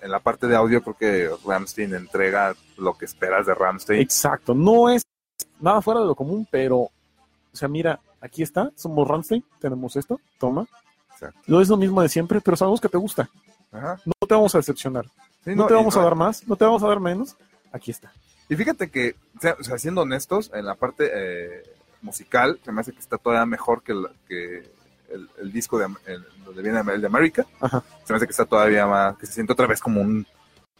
en 0.02 0.10
la 0.10 0.20
parte 0.20 0.46
de 0.46 0.56
audio 0.56 0.82
creo 0.82 0.96
que 0.96 1.30
Ramstein 1.46 1.94
entrega 1.94 2.54
lo 2.78 2.96
que 2.96 3.04
esperas 3.04 3.46
de 3.46 3.54
Ramstein. 3.54 4.00
Exacto, 4.00 4.54
no 4.54 4.88
es 4.88 5.02
nada 5.60 5.80
fuera 5.82 6.00
de 6.00 6.06
lo 6.06 6.14
común, 6.14 6.46
pero, 6.50 6.76
o 6.78 6.90
sea, 7.52 7.68
mira, 7.68 8.00
aquí 8.20 8.42
está, 8.42 8.70
somos 8.74 9.06
Ramstein, 9.06 9.44
tenemos 9.60 9.94
esto, 9.96 10.20
toma. 10.38 10.66
Exacto. 11.12 11.38
Lo 11.46 11.60
es 11.60 11.68
lo 11.68 11.76
mismo 11.76 12.02
de 12.02 12.08
siempre, 12.08 12.40
pero 12.40 12.56
sabemos 12.56 12.80
que 12.80 12.88
te 12.88 12.98
gusta. 12.98 13.28
Ajá. 13.76 14.00
No 14.04 14.12
te 14.26 14.34
vamos 14.34 14.54
a 14.54 14.58
decepcionar. 14.58 15.04
Sí, 15.44 15.54
No, 15.54 15.66
te 15.66 15.74
vamos 15.74 15.94
no- 15.94 16.00
a 16.00 16.04
dar 16.04 16.14
más, 16.14 16.46
no 16.48 16.56
te 16.56 16.64
vamos 16.64 16.82
a 16.82 16.88
dar 16.88 17.00
menos. 17.00 17.36
Aquí 17.72 17.90
está. 17.90 18.12
Y 18.48 18.56
fíjate 18.56 18.90
que, 18.90 19.16
o 19.58 19.62
sea, 19.64 19.78
siendo 19.78 20.02
honestos, 20.02 20.50
en 20.54 20.64
la 20.66 20.74
parte 20.76 21.10
eh, 21.12 21.62
musical, 22.02 22.58
se 22.64 22.72
me 22.72 22.80
hace 22.80 22.92
que 22.92 23.00
está 23.00 23.18
todavía 23.18 23.46
mejor 23.46 23.82
que, 23.82 23.94
la- 23.94 24.10
que 24.28 24.58
el, 25.10 25.28
el 25.40 25.52
disco 25.52 25.78
de 25.78 25.86
el, 26.06 26.24
donde 26.44 26.62
viene 26.62 26.80
el 26.92 27.00
de 27.00 27.06
América. 27.06 27.46
Ajá. 27.60 27.82
Se 28.04 28.12
me 28.12 28.16
hace 28.16 28.26
que 28.26 28.30
está 28.32 28.44
todavía 28.44 28.86
más, 28.86 29.16
que 29.18 29.26
se 29.26 29.32
siente 29.34 29.52
otra 29.52 29.66
vez 29.66 29.80
como 29.80 30.00
un 30.00 30.26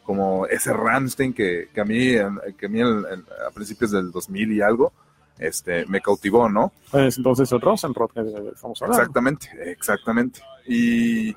como 0.04 0.46
ese 0.46 0.72
Ramstein 0.72 1.32
que, 1.35 1.68
que 1.74 1.80
a 1.80 1.85
mí, 1.85 2.12
que 2.56 2.66
a 2.66 2.68
mí 2.68 2.80
a 2.80 3.50
principios 3.52 3.90
del 3.90 4.12
2000 4.12 4.52
y 4.52 4.62
algo, 4.62 4.92
este, 5.37 5.85
me 5.87 6.00
cautivó, 6.00 6.48
¿no? 6.48 6.72
Es 6.92 7.16
entonces 7.18 7.50
el 7.50 7.61
Rosenrod 7.61 8.12
que 8.12 8.20
estamos 8.54 8.80
hablando. 8.80 9.02
Exactamente, 9.02 9.48
exactamente. 9.72 10.40
Y 10.68 11.35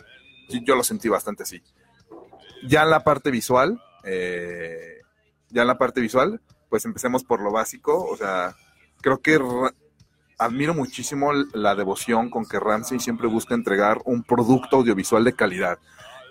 yo 0.49 0.75
lo 0.75 0.83
sentí 0.83 1.09
bastante 1.09 1.43
así. 1.43 1.61
Ya 2.67 2.83
en 2.83 2.89
la 2.89 3.03
parte 3.03 3.31
visual, 3.31 3.81
eh, 4.03 5.01
ya 5.49 5.61
en 5.61 5.67
la 5.67 5.77
parte 5.77 6.01
visual, 6.01 6.41
pues 6.69 6.85
empecemos 6.85 7.23
por 7.23 7.41
lo 7.41 7.51
básico, 7.51 8.05
o 8.05 8.17
sea, 8.17 8.55
creo 9.01 9.21
que 9.21 9.39
admiro 10.37 10.73
muchísimo 10.73 11.33
la 11.53 11.75
devoción 11.75 12.29
con 12.29 12.45
que 12.45 12.59
Ramsey 12.59 12.99
siempre 12.99 13.27
busca 13.27 13.55
entregar 13.55 13.99
un 14.05 14.23
producto 14.23 14.77
audiovisual 14.77 15.23
de 15.23 15.33
calidad, 15.33 15.79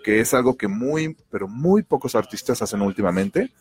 que 0.03 0.21
es 0.21 0.33
algo 0.35 0.57
que 0.57 0.69
muy, 0.69 1.17
pero 1.31 1.49
muy 1.49 1.83
pocos 1.83 2.15
artistas 2.15 2.63
hacen 2.63 2.81
últimamente. 2.83 3.53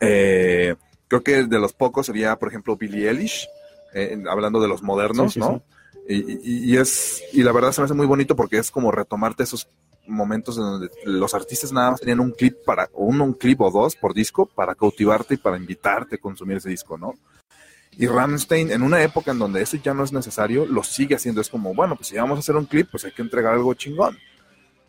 Eh, 0.00 0.74
creo 1.08 1.22
que 1.22 1.44
de 1.44 1.58
los 1.58 1.72
pocos 1.72 2.06
sería, 2.06 2.36
por 2.36 2.48
ejemplo, 2.48 2.76
Billie 2.76 3.08
Eilish, 3.08 3.48
eh, 3.94 4.22
hablando 4.28 4.60
de 4.60 4.68
los 4.68 4.82
modernos, 4.82 5.32
Sí, 5.32 5.40
sí, 5.40 5.46
¿no? 5.46 5.62
Y, 6.08 6.16
y- 6.16 6.72
y 6.72 6.76
es, 6.76 7.22
y 7.32 7.42
la 7.42 7.52
verdad 7.52 7.72
se 7.72 7.80
me 7.80 7.84
hace 7.86 7.94
muy 7.94 8.06
bonito 8.06 8.34
porque 8.36 8.58
es 8.58 8.70
como 8.70 8.90
retomarte 8.90 9.44
esos 9.44 9.68
momentos 10.06 10.56
en 10.56 10.64
donde 10.64 10.90
los 11.04 11.32
artistas 11.32 11.72
nada 11.72 11.92
más 11.92 12.00
tenían 12.00 12.20
un 12.20 12.32
clip 12.32 12.56
para, 12.64 12.88
o 12.92 13.04
un, 13.04 13.20
un 13.20 13.34
clip 13.34 13.60
o 13.60 13.70
dos 13.70 13.94
por 13.94 14.12
disco 14.14 14.46
para 14.46 14.74
cautivarte 14.74 15.34
y 15.34 15.36
para 15.36 15.56
invitarte 15.56 16.16
a 16.16 16.18
consumir 16.18 16.56
ese 16.56 16.68
disco, 16.70 16.98
¿no? 16.98 17.14
Y 17.96 18.06
Rammstein, 18.06 18.72
en 18.72 18.82
una 18.82 19.02
época 19.02 19.32
en 19.32 19.38
donde 19.38 19.60
eso 19.62 19.76
ya 19.76 19.92
no 19.94 20.02
es 20.02 20.12
necesario, 20.12 20.64
lo 20.66 20.82
sigue 20.82 21.14
haciendo. 21.14 21.40
Es 21.42 21.50
como, 21.50 21.74
bueno, 21.74 21.94
pues 21.94 22.08
si 22.08 22.16
vamos 22.16 22.36
a 22.36 22.40
hacer 22.40 22.56
un 22.56 22.64
clip, 22.64 22.88
pues 22.90 23.04
hay 23.04 23.12
que 23.12 23.20
entregar 23.22 23.52
algo 23.52 23.74
chingón. 23.74 24.16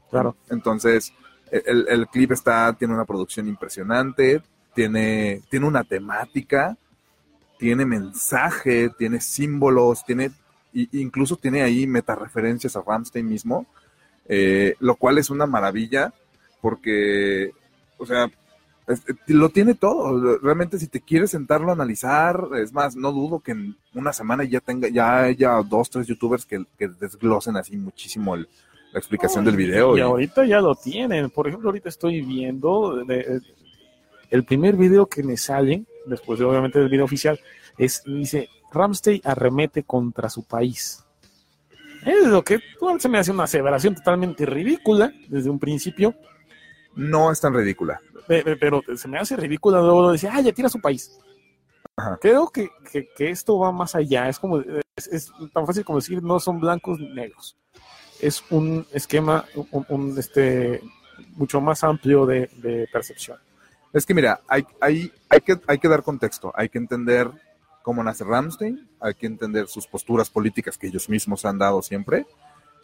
Claro. 0.09 0.37
Entonces, 0.49 1.13
el, 1.51 1.85
el 1.89 2.07
clip 2.07 2.31
está, 2.31 2.71
tiene 2.73 2.93
una 2.93 3.03
producción 3.05 3.47
impresionante, 3.47 4.41
tiene, 4.73 5.41
tiene 5.49 5.67
una 5.67 5.83
temática, 5.83 6.77
tiene 7.59 7.85
mensaje, 7.85 8.89
tiene 8.97 9.19
símbolos, 9.19 10.05
tiene, 10.05 10.31
y- 10.73 10.89
incluso 11.01 11.35
tiene 11.37 11.61
ahí 11.61 11.85
metareferencias 11.87 12.75
a 12.75 12.81
Rammstein 12.85 13.27
mismo, 13.27 13.65
eh, 14.27 14.75
lo 14.79 14.95
cual 14.95 15.17
es 15.17 15.29
una 15.29 15.45
maravilla, 15.45 16.13
porque, 16.61 17.51
o 17.97 18.05
sea, 18.05 18.29
es- 18.87 19.03
lo 19.27 19.49
tiene 19.49 19.75
todo. 19.75 20.37
Realmente, 20.39 20.79
si 20.79 20.87
te 20.87 21.01
quieres 21.01 21.31
sentarlo 21.31 21.69
a 21.69 21.73
analizar, 21.73 22.47
es 22.61 22.73
más, 22.73 22.95
no 22.95 23.11
dudo 23.11 23.39
que 23.39 23.51
en 23.51 23.75
una 23.93 24.11
semana 24.13 24.43
ya 24.43 24.59
tenga, 24.59 24.87
ya 24.89 25.23
haya 25.23 25.51
dos, 25.63 25.89
tres 25.89 26.07
youtubers 26.07 26.45
que, 26.45 26.65
que 26.77 26.87
desglosen 26.87 27.55
así 27.57 27.77
muchísimo 27.77 28.35
el- 28.35 28.47
la 28.91 28.99
explicación 28.99 29.43
del 29.43 29.55
video. 29.55 29.95
Y 29.95 29.99
y- 29.99 30.01
ahorita 30.03 30.45
ya 30.45 30.59
lo 30.61 30.75
tienen. 30.75 31.29
Por 31.29 31.47
ejemplo, 31.47 31.69
ahorita 31.69 31.89
estoy 31.89 32.21
viendo 32.21 33.03
de- 33.05 33.41
el 34.29 34.43
primer 34.45 34.75
video 34.75 35.05
que 35.07 35.23
me 35.23 35.37
sale, 35.37 35.83
después 36.05 36.39
de, 36.39 36.45
obviamente 36.45 36.79
del 36.79 36.89
video 36.89 37.05
oficial, 37.05 37.39
es, 37.77 38.03
dice, 38.05 38.49
Ramstein 38.73 39.21
arremete 39.23 39.83
contra 39.83 40.29
su 40.29 40.43
país. 40.43 41.03
Es 42.05 42.27
lo 42.27 42.43
que 42.43 42.59
bueno, 42.81 42.99
se 42.99 43.07
me 43.09 43.19
hace 43.19 43.31
una 43.31 43.43
aseveración 43.43 43.95
totalmente 43.95 44.45
ridícula 44.45 45.11
desde 45.29 45.49
un 45.49 45.59
principio, 45.59 46.13
no 46.95 47.31
es 47.31 47.39
tan 47.39 47.53
ridícula. 47.53 47.99
pe- 48.27 48.43
pe- 48.43 48.57
pero 48.57 48.81
se 48.95 49.07
me 49.07 49.17
hace 49.19 49.35
ridícula 49.37 49.79
luego 49.81 50.11
decir, 50.11 50.29
ah, 50.31 50.41
ya 50.41 50.51
tira 50.51 50.69
su 50.69 50.79
país. 50.81 51.17
Ajá. 51.95 52.17
Creo 52.21 52.49
que, 52.49 52.69
que- 52.91 53.07
que 53.15 53.29
esto 53.29 53.57
va 53.59 53.71
más 53.71 53.95
allá, 53.95 54.27
es 54.29 54.39
como, 54.39 54.59
es, 54.95 55.07
es 55.07 55.31
tan 55.53 55.65
fácil 55.65 55.85
como 55.85 55.99
decir, 55.99 56.21
no 56.23 56.39
son 56.39 56.59
blancos 56.59 56.99
ni 56.99 57.09
negros. 57.13 57.55
Es 58.19 58.43
un 58.49 58.85
esquema, 58.93 59.45
un, 59.71 59.85
un, 59.89 60.17
este, 60.19 60.81
mucho 61.35 61.59
más 61.61 61.83
amplio 61.83 62.25
de, 62.25 62.49
de 62.57 62.87
percepción. 62.91 63.37
Es 63.91 64.05
que 64.05 64.13
mira, 64.13 64.39
hay, 64.47 64.65
hay, 64.81 65.11
hay, 65.29 65.41
que, 65.41 65.59
hay 65.67 65.77
que 65.77 65.87
dar 65.87 66.03
contexto, 66.03 66.51
hay 66.55 66.67
que 66.69 66.77
entender 66.79 67.29
cómo 67.83 68.03
nace 68.03 68.23
Ramstein, 68.23 68.87
hay 68.99 69.13
que 69.13 69.27
entender 69.27 69.67
sus 69.67 69.85
posturas 69.85 70.29
políticas 70.31 70.77
que 70.79 70.87
ellos 70.87 71.07
mismos 71.09 71.45
han 71.45 71.59
dado 71.59 71.81
siempre 71.83 72.25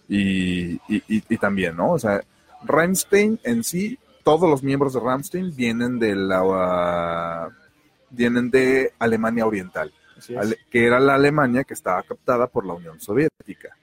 y, 0.07 0.73
y, 0.87 0.97
y- 1.07 1.23
y 1.27 1.37
también, 1.37 1.75
¿no? 1.77 1.91
O 1.93 1.97
sea, 1.99 2.21
Ramstein 2.63 3.39
en 3.43 3.63
sí, 3.63 3.97
todos 4.23 4.47
los 4.49 4.61
miembros 4.61 4.93
de 4.93 4.99
Ramstein 4.99 5.55
vienen 5.55 5.97
de 5.97 6.15
la 6.15 7.49
vienen 8.11 8.51
de 8.51 8.93
Alemania 8.99 9.45
Oriental. 9.47 9.91
Ale- 10.37 10.57
que 10.69 10.85
era 10.85 10.99
la 10.99 11.15
Alemania 11.15 11.63
que 11.63 11.73
estaba 11.73 12.03
captada 12.03 12.47
por 12.47 12.65
la 12.65 12.73
Unión 12.73 12.99
Soviética. 12.99 13.77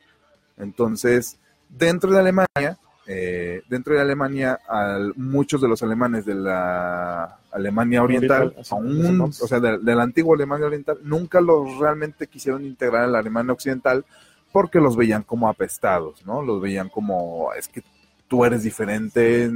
Entonces, 0.58 1.38
dentro 1.68 2.10
de 2.12 2.18
Alemania, 2.20 2.78
eh, 3.06 3.62
dentro 3.68 3.94
de 3.94 4.00
Alemania, 4.00 4.58
al- 4.68 5.14
muchos 5.16 5.60
de 5.60 5.68
los 5.68 5.82
alemanes 5.82 6.24
de 6.24 6.34
la 6.34 7.38
Alemania 7.52 8.02
Oriental, 8.02 8.54
aún, 8.70 9.20
o 9.40 9.46
sea, 9.46 9.60
de, 9.60 9.78
de 9.78 9.94
la 9.94 10.02
antigua 10.02 10.34
Alemania 10.36 10.66
Oriental, 10.66 10.98
nunca 11.02 11.40
los 11.40 11.78
realmente 11.78 12.26
quisieron 12.26 12.64
integrar 12.64 13.04
a 13.04 13.08
la 13.08 13.18
Alemania 13.20 13.52
Occidental 13.52 14.04
porque 14.52 14.80
los 14.80 14.96
veían 14.96 15.22
como 15.22 15.48
apestados, 15.48 16.24
¿no? 16.26 16.42
Los 16.42 16.60
veían 16.60 16.88
como, 16.88 17.52
es 17.54 17.68
que 17.68 17.82
tú 18.28 18.44
eres 18.44 18.62
diferente, 18.62 19.50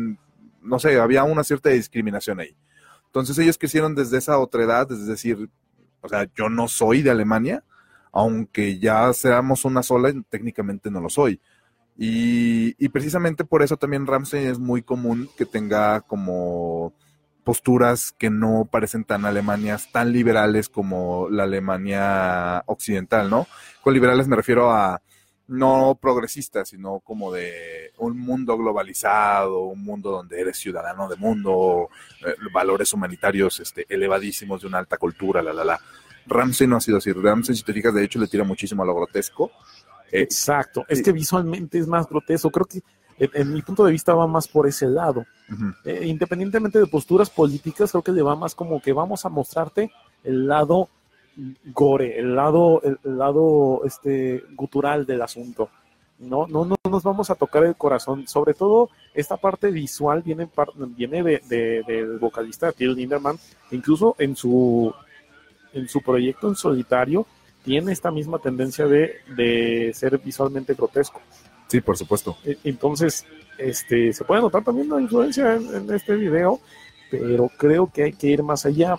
no 0.63 0.79
sé, 0.79 1.01
había 1.01 1.25
una 1.25 1.45
cierta 1.45 1.71
discriminación 1.71 2.41
ahí. 2.41 2.55
Entonces 3.07 3.37
ellos 3.39 3.59
crecieron 3.59 3.95
desde 3.95 4.19
esa 4.19 4.39
otra 4.39 4.63
edad, 4.65 4.91
es 4.93 5.07
decir, 5.07 5.49
o 6.01 6.09
sea, 6.09 6.29
yo 6.37 6.49
no 6.49 6.69
soy 6.69 7.03
de 7.03 7.11
Alemania, 7.11 7.65
aunque 8.13 8.79
ya 8.79 9.13
seamos 9.13 9.65
una 9.65 9.83
sola, 9.83 10.13
técnicamente 10.29 10.91
no 10.91 11.01
lo 11.01 11.09
soy. 11.09 11.41
Y, 12.03 12.75
y 12.83 12.89
precisamente 12.89 13.45
por 13.45 13.63
eso 13.63 13.77
también 13.77 14.07
Ramsey 14.07 14.47
es 14.47 14.59
muy 14.59 14.81
común 14.81 15.29
que 15.37 15.45
tenga 15.45 16.01
como 16.01 16.95
posturas 17.45 18.13
que 18.13 18.31
no 18.31 18.67
parecen 18.71 19.05
tan 19.05 19.27
alemanías, 19.27 19.93
tan 19.93 20.11
liberales 20.11 20.71
como 20.71 21.29
la 21.29 21.43
Alemania 21.43 22.63
occidental, 22.65 23.29
¿no? 23.29 23.47
Con 23.83 23.93
liberales 23.93 24.29
me 24.29 24.37
refiero 24.37 24.71
a 24.71 25.03
no 25.47 25.99
progresistas, 26.01 26.71
sino 26.71 27.01
como 27.01 27.31
de 27.33 27.93
un 27.99 28.17
mundo 28.19 28.57
globalizado, 28.57 29.65
un 29.65 29.85
mundo 29.85 30.11
donde 30.11 30.41
eres 30.41 30.57
ciudadano 30.57 31.07
de 31.07 31.17
mundo, 31.17 31.91
eh, 32.25 32.35
valores 32.51 32.95
humanitarios 32.95 33.61
este, 33.61 33.85
elevadísimos 33.91 34.63
de 34.63 34.69
una 34.69 34.79
alta 34.79 34.97
cultura, 34.97 35.43
la, 35.43 35.53
la, 35.53 35.65
la. 35.65 35.81
Ramsey 36.27 36.67
no 36.67 36.77
ha 36.77 36.81
sido 36.81 36.97
así. 36.97 37.13
Ramsey, 37.13 37.57
si 37.57 37.63
te 37.63 37.75
fijas, 37.75 37.93
de 37.93 38.05
hecho 38.05 38.19
le 38.19 38.27
tira 38.27 38.45
muchísimo 38.45 38.85
a 38.85 38.87
lo 38.87 38.95
grotesco. 38.95 39.51
Eh, 40.13 40.23
Exacto. 40.23 40.85
Es 40.89 41.03
que 41.03 41.13
visualmente 41.13 41.79
es 41.79 41.87
más 41.87 42.09
grotesco. 42.09 42.51
Creo 42.51 42.67
que 42.67 42.83
en, 43.19 43.31
en 43.35 43.53
mi 43.53 43.63
punto 43.63 43.85
de 43.85 43.93
vista 43.93 44.15
va 44.15 44.27
más 44.27 44.49
por 44.49 44.67
ese 44.67 44.87
lado. 44.87 45.25
Eh, 45.85 46.03
independientemente 46.07 46.79
de 46.79 46.87
posturas 46.87 47.29
políticas, 47.29 47.91
creo 47.91 48.03
que 48.03 48.13
le 48.13 48.23
va 48.23 48.37
más 48.37 48.55
como 48.55 48.81
que 48.81 48.93
vamos 48.93 49.25
a 49.25 49.29
mostrarte 49.29 49.91
el 50.25 50.47
lado 50.47 50.89
gore, 51.73 52.19
el 52.19 52.35
lado, 52.37 52.81
el, 52.83 52.99
el 53.05 53.19
lado 53.19 53.83
este 53.85 54.45
gutural 54.55 55.07
del 55.07 55.23
asunto. 55.23 55.71
No, 56.19 56.47
no, 56.47 56.67
no 56.67 56.77
nos 56.91 57.03
vamos 57.03 57.31
a 57.31 57.35
tocar 57.35 57.65
el 57.65 57.77
corazón. 57.77 58.29
Sobre 58.29 58.53
todo, 58.53 58.91
esta 59.15 59.39
parte 59.39 59.71
visual 59.71 60.23
viene, 60.23 60.49
viene 60.97 61.23
de, 61.23 61.43
de- 61.49 61.83
del 61.87 62.19
vocalista 62.19 62.73
Till 62.73 62.93
Lindemann, 62.95 63.39
que 63.71 63.77
incluso 63.77 64.15
en 64.19 64.37
su, 64.37 64.93
en 65.73 65.89
su 65.89 66.03
proyecto 66.03 66.49
en 66.49 66.57
solitario 66.57 67.27
tiene 67.65 67.93
esta 67.93 68.11
misma 68.11 68.39
tendencia 68.39 68.87
de, 68.87 69.17
de 69.37 69.93
ser 69.95 70.19
visualmente 70.19 70.75
grotesco. 70.75 71.21
Sí, 71.69 71.81
por 71.81 71.97
supuesto. 71.97 72.37
E- 72.45 72.59
Entonces, 72.65 73.25
este, 73.59 74.13
se 74.13 74.25
puede 74.25 74.41
notar 74.41 74.65
también 74.65 74.89
la 74.89 75.01
influencia 75.01 75.55
en, 75.55 75.75
en 75.75 75.95
este 75.95 76.15
video, 76.17 76.61
pero 77.11 77.51
creo 77.57 77.91
que 77.93 78.05
hay 78.05 78.13
que 78.13 78.29
ir 78.29 78.43
más 78.43 78.67
allá. 78.67 78.97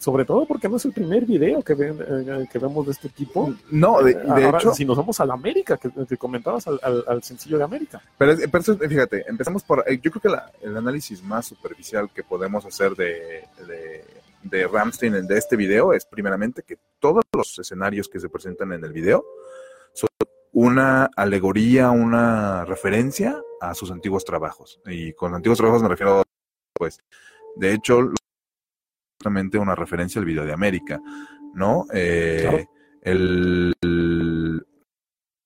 Sobre 0.00 0.24
todo 0.24 0.46
porque 0.46 0.68
no 0.68 0.76
es 0.76 0.84
el 0.84 0.92
primer 0.92 1.24
video 1.26 1.60
que, 1.60 1.74
ven- 1.74 1.98
eh, 2.00 2.46
que 2.52 2.58
vemos 2.60 2.86
de 2.86 2.92
este 2.92 3.08
tipo. 3.08 3.52
No, 3.68 4.00
de, 4.00 4.12
Eh, 4.12 4.14
de 4.14 4.44
ahora, 4.44 4.58
hecho, 4.58 4.72
si 4.72 4.84
nos 4.84 4.96
vamos 4.96 5.18
a 5.18 5.26
la 5.26 5.34
América, 5.34 5.76
que, 5.76 5.90
que 6.08 6.16
comentabas 6.16 6.68
al, 6.68 6.78
al- 6.84 7.04
al 7.08 7.22
sencillo 7.24 7.58
de 7.58 7.64
América. 7.64 8.00
Pero, 8.16 8.30
es- 8.30 8.48
pero 8.48 8.60
eso, 8.62 8.78
fíjate, 8.78 9.24
empezamos 9.28 9.64
por. 9.64 9.82
eh, 9.88 9.98
Yo 10.00 10.12
creo 10.12 10.22
que 10.22 10.28
la- 10.28 10.52
el 10.62 10.76
análisis 10.76 11.20
más 11.24 11.46
superficial 11.46 12.08
que 12.14 12.22
podemos 12.22 12.64
hacer 12.64 12.94
de, 12.94 13.42
de, 13.66 14.04
de 14.44 14.68
Ramstein 14.68 15.16
en- 15.16 15.26
de 15.26 15.36
este 15.36 15.56
video 15.56 15.92
es, 15.92 16.04
primeramente, 16.04 16.62
que 16.62 16.78
todos 17.00 17.24
los 17.38 17.58
escenarios 17.58 18.08
que 18.08 18.20
se 18.20 18.28
presentan 18.28 18.72
en 18.72 18.84
el 18.84 18.92
video 18.92 19.24
son 19.94 20.08
una 20.52 21.08
alegoría, 21.16 21.90
una 21.90 22.64
referencia 22.64 23.40
a 23.60 23.74
sus 23.74 23.90
antiguos 23.90 24.24
trabajos. 24.24 24.80
Y 24.86 25.12
con 25.14 25.34
antiguos 25.34 25.58
trabajos 25.58 25.82
me 25.82 25.88
refiero, 25.88 26.22
pues, 26.74 26.98
de 27.56 27.72
hecho, 27.74 28.10
justamente 29.18 29.58
una 29.58 29.74
referencia 29.74 30.18
al 30.18 30.24
video 30.24 30.44
de 30.44 30.52
América, 30.52 31.00
¿no? 31.54 31.86
Eh, 31.92 32.38
Claro. 32.42 32.58
el, 33.02 33.74
el- 33.82 34.66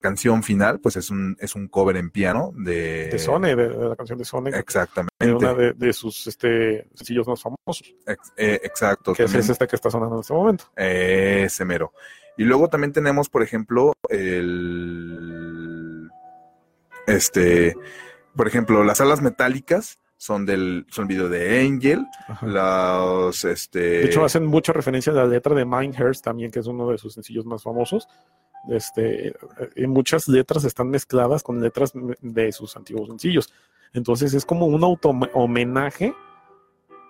canción 0.02 0.42
final, 0.42 0.80
pues 0.80 0.96
es 0.96 1.08
un, 1.08 1.34
es 1.40 1.54
un 1.54 1.68
cover 1.68 1.96
en 1.96 2.10
piano 2.10 2.52
de... 2.54 3.08
De 3.08 3.18
Sone, 3.18 3.56
de, 3.56 3.68
de 3.70 3.88
la 3.88 3.96
canción 3.96 4.18
de 4.18 4.24
Sone, 4.26 4.50
Exactamente. 4.50 5.14
de 5.18 5.32
una 5.32 5.54
de, 5.54 5.72
de 5.72 5.92
sus 5.94 6.26
este, 6.26 6.86
sencillos 6.94 7.26
más 7.26 7.40
famosos, 7.40 7.94
Ex- 8.06 8.32
eh, 8.36 8.60
exacto. 8.62 9.14
que 9.14 9.22
es, 9.22 9.30
también, 9.30 9.44
es 9.44 9.48
esta 9.50 9.66
que 9.66 9.76
está 9.76 9.90
sonando 9.90 10.16
en 10.16 10.20
este 10.20 10.34
momento. 10.34 10.64
eh, 10.76 11.44
ese 11.46 11.64
mero. 11.64 11.94
Y 12.36 12.44
luego 12.44 12.68
también 12.68 12.92
tenemos, 12.92 13.30
por 13.30 13.42
ejemplo, 13.42 13.94
el... 14.10 16.10
Este... 17.06 17.74
Por 18.34 18.48
ejemplo, 18.48 18.82
las 18.82 18.98
alas 19.02 19.20
metálicas 19.20 19.98
son 20.16 20.46
del 20.46 20.86
son 20.88 21.06
video 21.06 21.28
de 21.28 21.60
Angel. 21.60 22.06
Los, 22.40 23.44
este... 23.44 23.78
De 23.80 24.04
hecho, 24.06 24.24
hacen 24.24 24.46
mucha 24.46 24.72
referencia 24.72 25.12
a 25.12 25.16
la 25.16 25.26
letra 25.26 25.54
de 25.54 25.66
Mindhurst 25.66 26.24
también, 26.24 26.50
que 26.50 26.60
es 26.60 26.66
uno 26.66 26.88
de 26.90 26.96
sus 26.96 27.12
sencillos 27.12 27.44
más 27.44 27.62
famosos. 27.62 28.08
Este, 28.68 29.34
y 29.76 29.86
muchas 29.86 30.28
letras 30.28 30.64
están 30.64 30.88
mezcladas 30.90 31.42
con 31.42 31.60
letras 31.60 31.92
de 32.20 32.52
sus 32.52 32.76
antiguos 32.76 33.08
sencillos. 33.08 33.52
Entonces 33.92 34.34
es 34.34 34.44
como 34.44 34.66
un 34.66 34.82
auto 34.82 35.10
homenaje 35.34 36.14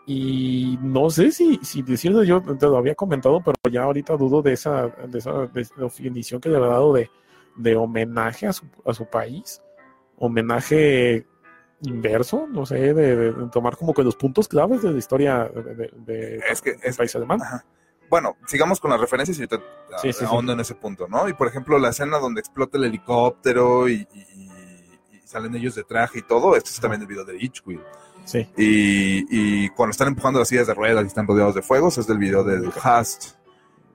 y 0.06 0.78
no 0.82 1.10
sé 1.10 1.30
si, 1.30 1.58
si 1.62 1.82
decirlo, 1.82 2.24
yo 2.24 2.42
te 2.42 2.66
lo 2.66 2.76
había 2.76 2.94
comentado, 2.94 3.40
pero 3.44 3.56
ya 3.70 3.84
ahorita 3.84 4.16
dudo 4.16 4.42
de 4.42 4.54
esa, 4.54 4.88
de 4.88 5.18
esa 5.18 5.48
definición 5.76 6.40
que 6.40 6.48
le 6.48 6.56
ha 6.56 6.60
dado 6.60 6.92
de, 6.92 7.08
de 7.56 7.76
homenaje 7.76 8.46
a 8.46 8.52
su, 8.52 8.66
a 8.84 8.92
su 8.94 9.06
país. 9.06 9.62
Homenaje 10.18 11.26
inverso, 11.82 12.46
no 12.48 12.64
sé, 12.64 12.94
de, 12.94 13.32
tomar 13.50 13.76
como 13.76 13.92
que 13.92 14.02
los 14.02 14.16
puntos 14.16 14.48
claves 14.48 14.82
de 14.82 14.92
la 14.92 14.98
historia 14.98 15.50
de, 16.06 16.40
es 16.50 16.60
que, 16.60 16.76
es, 16.82 16.96
país 16.96 17.14
alemán. 17.16 17.40
Bueno, 18.12 18.36
sigamos 18.44 18.78
con 18.78 18.90
las 18.90 19.00
referencias 19.00 19.38
y 19.38 19.46
te 19.46 19.58
ahondo 20.26 20.52
en 20.52 20.60
ese 20.60 20.74
punto, 20.74 21.08
¿no? 21.08 21.30
Y 21.30 21.32
por 21.32 21.48
ejemplo, 21.48 21.78
la 21.78 21.88
escena 21.88 22.18
donde 22.18 22.40
explota 22.40 22.76
el 22.76 22.84
helicóptero 22.84 23.88
y, 23.88 24.06
salen 25.24 25.56
ellos 25.56 25.74
de 25.76 25.82
traje 25.82 26.18
y 26.18 26.22
todo, 26.22 26.54
esto 26.54 26.68
es 26.68 26.78
también 26.78 27.00
el 27.00 27.08
video 27.08 27.24
de 27.24 27.42
Itchwill. 27.42 27.80
Sí. 28.26 28.46
Y, 28.54 29.70
cuando 29.70 29.92
están 29.92 30.08
empujando 30.08 30.38
las 30.38 30.48
sillas 30.48 30.66
de 30.66 30.74
ruedas 30.74 31.02
y 31.04 31.06
están 31.06 31.26
rodeados 31.26 31.54
de 31.54 31.62
fuegos, 31.62 31.96
es 31.96 32.06
del 32.06 32.18
video 32.18 32.44
de 32.44 32.70
Hast. 32.82 33.36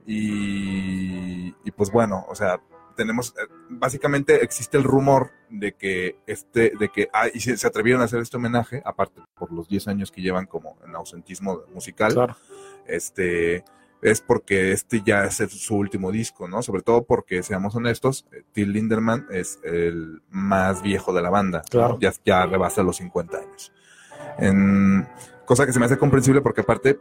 Y, 0.08 1.54
y 1.64 1.72
pues 1.76 1.92
bueno, 1.92 2.26
o 2.28 2.34
sea, 2.34 2.60
tenemos, 2.96 3.36
eh, 3.38 3.48
básicamente 3.70 4.44
existe 4.44 4.78
el 4.78 4.84
rumor 4.84 5.30
de 5.52 5.74
que 5.74 6.18
este, 6.26 6.72
de 6.80 6.90
que 6.90 7.08
ah, 7.14 7.28
y 7.32 7.40
se, 7.40 7.68
atrevieron 7.68 8.02
a 8.02 8.06
hacer 8.06 8.20
este 8.20 8.38
homenaje, 8.38 8.82
aparte 8.84 9.22
por 9.36 9.54
los 9.54 9.70
10 9.70 9.90
años 9.90 10.12
que 10.12 10.24
llevan 10.24 10.48
como 10.48 10.76
en 10.84 10.96
ausentismo 10.96 11.62
musical, 11.72 12.36
este, 12.88 13.64
es 14.12 14.22
porque 14.22 14.72
este 14.72 15.02
ya 15.06 15.26
es 15.26 15.38
su 15.38 15.76
último 15.76 16.12
disco, 16.12 16.48
¿no? 16.48 16.62
Sobre 16.62 16.82
todo 16.82 17.04
porque, 17.04 17.44
seamos 17.44 17.76
honestos, 17.76 18.26
eh, 18.32 18.44
Till 18.52 18.72
Linderman 18.72 19.28
es 19.32 19.60
el 19.64 20.22
más 20.30 20.82
viejo 20.82 21.14
de 21.14 21.22
la 21.22 21.30
banda, 21.30 21.64
claro. 21.70 21.98
ya, 22.00 22.14
ya 22.26 22.46
rebasa 22.46 22.84
los 22.84 22.98
50 22.98 23.38
años. 23.38 23.72
En, 24.38 25.08
cosa 25.46 25.66
que 25.66 25.74
se 25.74 25.80
me 25.80 25.86
hace 25.86 25.98
comprensible 25.98 26.42
porque 26.42 26.62
aparte, 26.62 27.00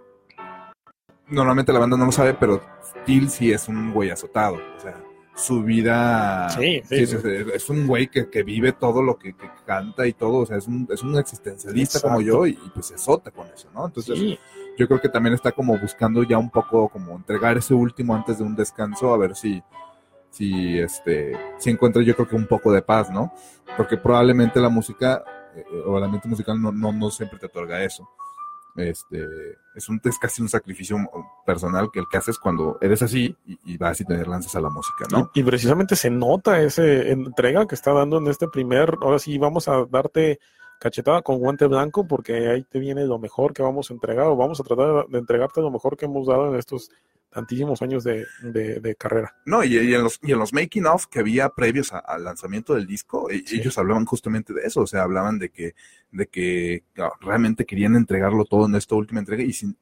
normalmente 1.28 1.72
la 1.72 1.78
banda 1.78 1.96
no 1.96 2.06
lo 2.06 2.12
sabe, 2.12 2.34
pero 2.34 2.62
Till 3.04 3.28
sí 3.30 3.52
es 3.52 3.68
un 3.68 3.92
güey 3.92 4.10
azotado, 4.10 4.56
o 4.76 4.80
sea, 4.80 5.02
su 5.36 5.62
vida. 5.62 6.48
Sí, 6.50 6.82
Es, 6.90 7.68
un 7.68 7.86
güey 7.86 8.08
que, 8.08 8.42
vive 8.42 8.72
todo 8.72 9.02
lo 9.02 9.18
que, 9.18 9.34
canta 9.66 10.06
y 10.06 10.12
todo, 10.12 10.38
o 10.38 10.46
sea, 10.46 10.56
es 10.56 10.66
un, 10.66 10.88
es 10.90 11.02
un 11.02 11.18
existencialista 11.18 12.00
como 12.00 12.20
yo 12.20 12.46
y, 12.46 12.54
pues 12.74 12.86
se 12.86 12.94
azota 12.94 13.30
con 13.30 13.46
eso, 13.48 13.68
¿no? 13.74 13.86
Entonces, 13.86 14.38
yo 14.76 14.86
creo 14.86 15.00
que 15.00 15.08
también 15.08 15.34
está 15.34 15.52
como 15.52 15.78
buscando 15.78 16.22
ya 16.22 16.38
un 16.38 16.50
poco 16.50 16.88
como 16.88 17.16
entregar 17.16 17.56
ese 17.56 17.74
último 17.74 18.14
antes 18.14 18.38
de 18.38 18.44
un 18.44 18.56
descanso, 18.56 19.12
a 19.12 19.18
ver 19.18 19.34
si, 19.34 19.62
si, 20.30 20.78
este, 20.78 21.36
si 21.58 21.70
encuentra 21.70 22.02
yo 22.02 22.14
creo 22.14 22.28
que 22.28 22.36
un 22.36 22.46
poco 22.46 22.72
de 22.72 22.82
paz, 22.82 23.10
¿no? 23.10 23.32
Porque 23.76 23.96
probablemente 23.96 24.60
la 24.60 24.68
música 24.68 25.24
eh, 25.54 25.64
o 25.86 25.98
el 25.98 26.04
ambiente 26.04 26.28
musical 26.28 26.60
no, 26.60 26.72
no, 26.72 26.92
no 26.92 27.10
siempre 27.10 27.38
te 27.38 27.46
otorga 27.46 27.82
eso 27.82 28.08
este, 28.76 29.26
es, 29.74 29.88
un, 29.88 30.00
es 30.04 30.18
casi 30.18 30.42
un 30.42 30.48
sacrificio 30.48 30.98
personal 31.44 31.90
que 31.92 32.00
el 32.00 32.06
que 32.10 32.18
haces 32.18 32.38
cuando 32.38 32.78
eres 32.80 33.02
así 33.02 33.36
y, 33.46 33.76
vas 33.76 34.00
y 34.00 34.04
te 34.04 34.24
lanzas 34.26 34.54
a 34.56 34.60
la 34.60 34.70
música, 34.70 35.06
¿no? 35.10 35.30
Y, 35.34 35.42
precisamente 35.42 35.96
se 35.96 36.10
nota 36.10 36.60
esa 36.60 36.84
entrega 36.84 37.66
que 37.66 37.74
está 37.74 37.92
dando 37.92 38.18
en 38.18 38.28
este 38.28 38.48
primer, 38.48 38.96
ahora 39.00 39.18
sí 39.18 39.38
vamos 39.38 39.68
a 39.68 39.84
darte 39.90 40.40
cachetada 40.80 41.22
con 41.22 41.38
guante 41.38 41.66
blanco 41.66 42.06
porque 42.06 42.48
ahí 42.48 42.62
te 42.64 42.78
viene 42.78 43.04
lo 43.04 43.18
mejor 43.18 43.52
que 43.52 43.62
vamos 43.62 43.90
a 43.90 43.94
entregar 43.94 44.26
o 44.26 44.36
vamos 44.36 44.60
a 44.60 44.64
tratar 44.64 45.06
de 45.08 45.18
entregarte 45.18 45.60
lo 45.60 45.70
mejor 45.70 45.96
que 45.96 46.06
hemos 46.06 46.26
dado 46.26 46.48
en 46.48 46.58
estos 46.58 46.90
tantísimos 47.36 47.82
años 47.82 48.02
de, 48.02 48.96
carrera. 48.98 49.34
No, 49.44 49.62
y, 49.62 49.76
en 49.76 50.02
los, 50.02 50.18
y 50.22 50.32
en 50.32 50.38
los 50.38 50.54
making 50.54 50.86
of 50.86 51.06
que 51.06 51.18
había 51.18 51.50
previos 51.50 51.92
al 51.92 52.24
lanzamiento 52.24 52.74
del 52.74 52.86
disco, 52.86 53.30
e, 53.30 53.44
ellos 53.52 53.76
hablaban 53.76 54.06
justamente 54.06 54.54
de 54.54 54.62
eso, 54.62 54.80
o 54.80 54.86
sea, 54.86 55.02
hablaban 55.02 55.38
de 55.38 55.50
que, 55.50 55.74
de 56.12 56.26
que 56.28 56.84
realmente 57.20 57.66
querían 57.66 57.94
entregarlo 57.94 58.46
todo 58.46 58.64
en 58.64 58.74
esta 58.74 58.94
última 58.94 59.20
entrega 59.20 59.42
y 59.42 59.52
sin, 59.52 59.76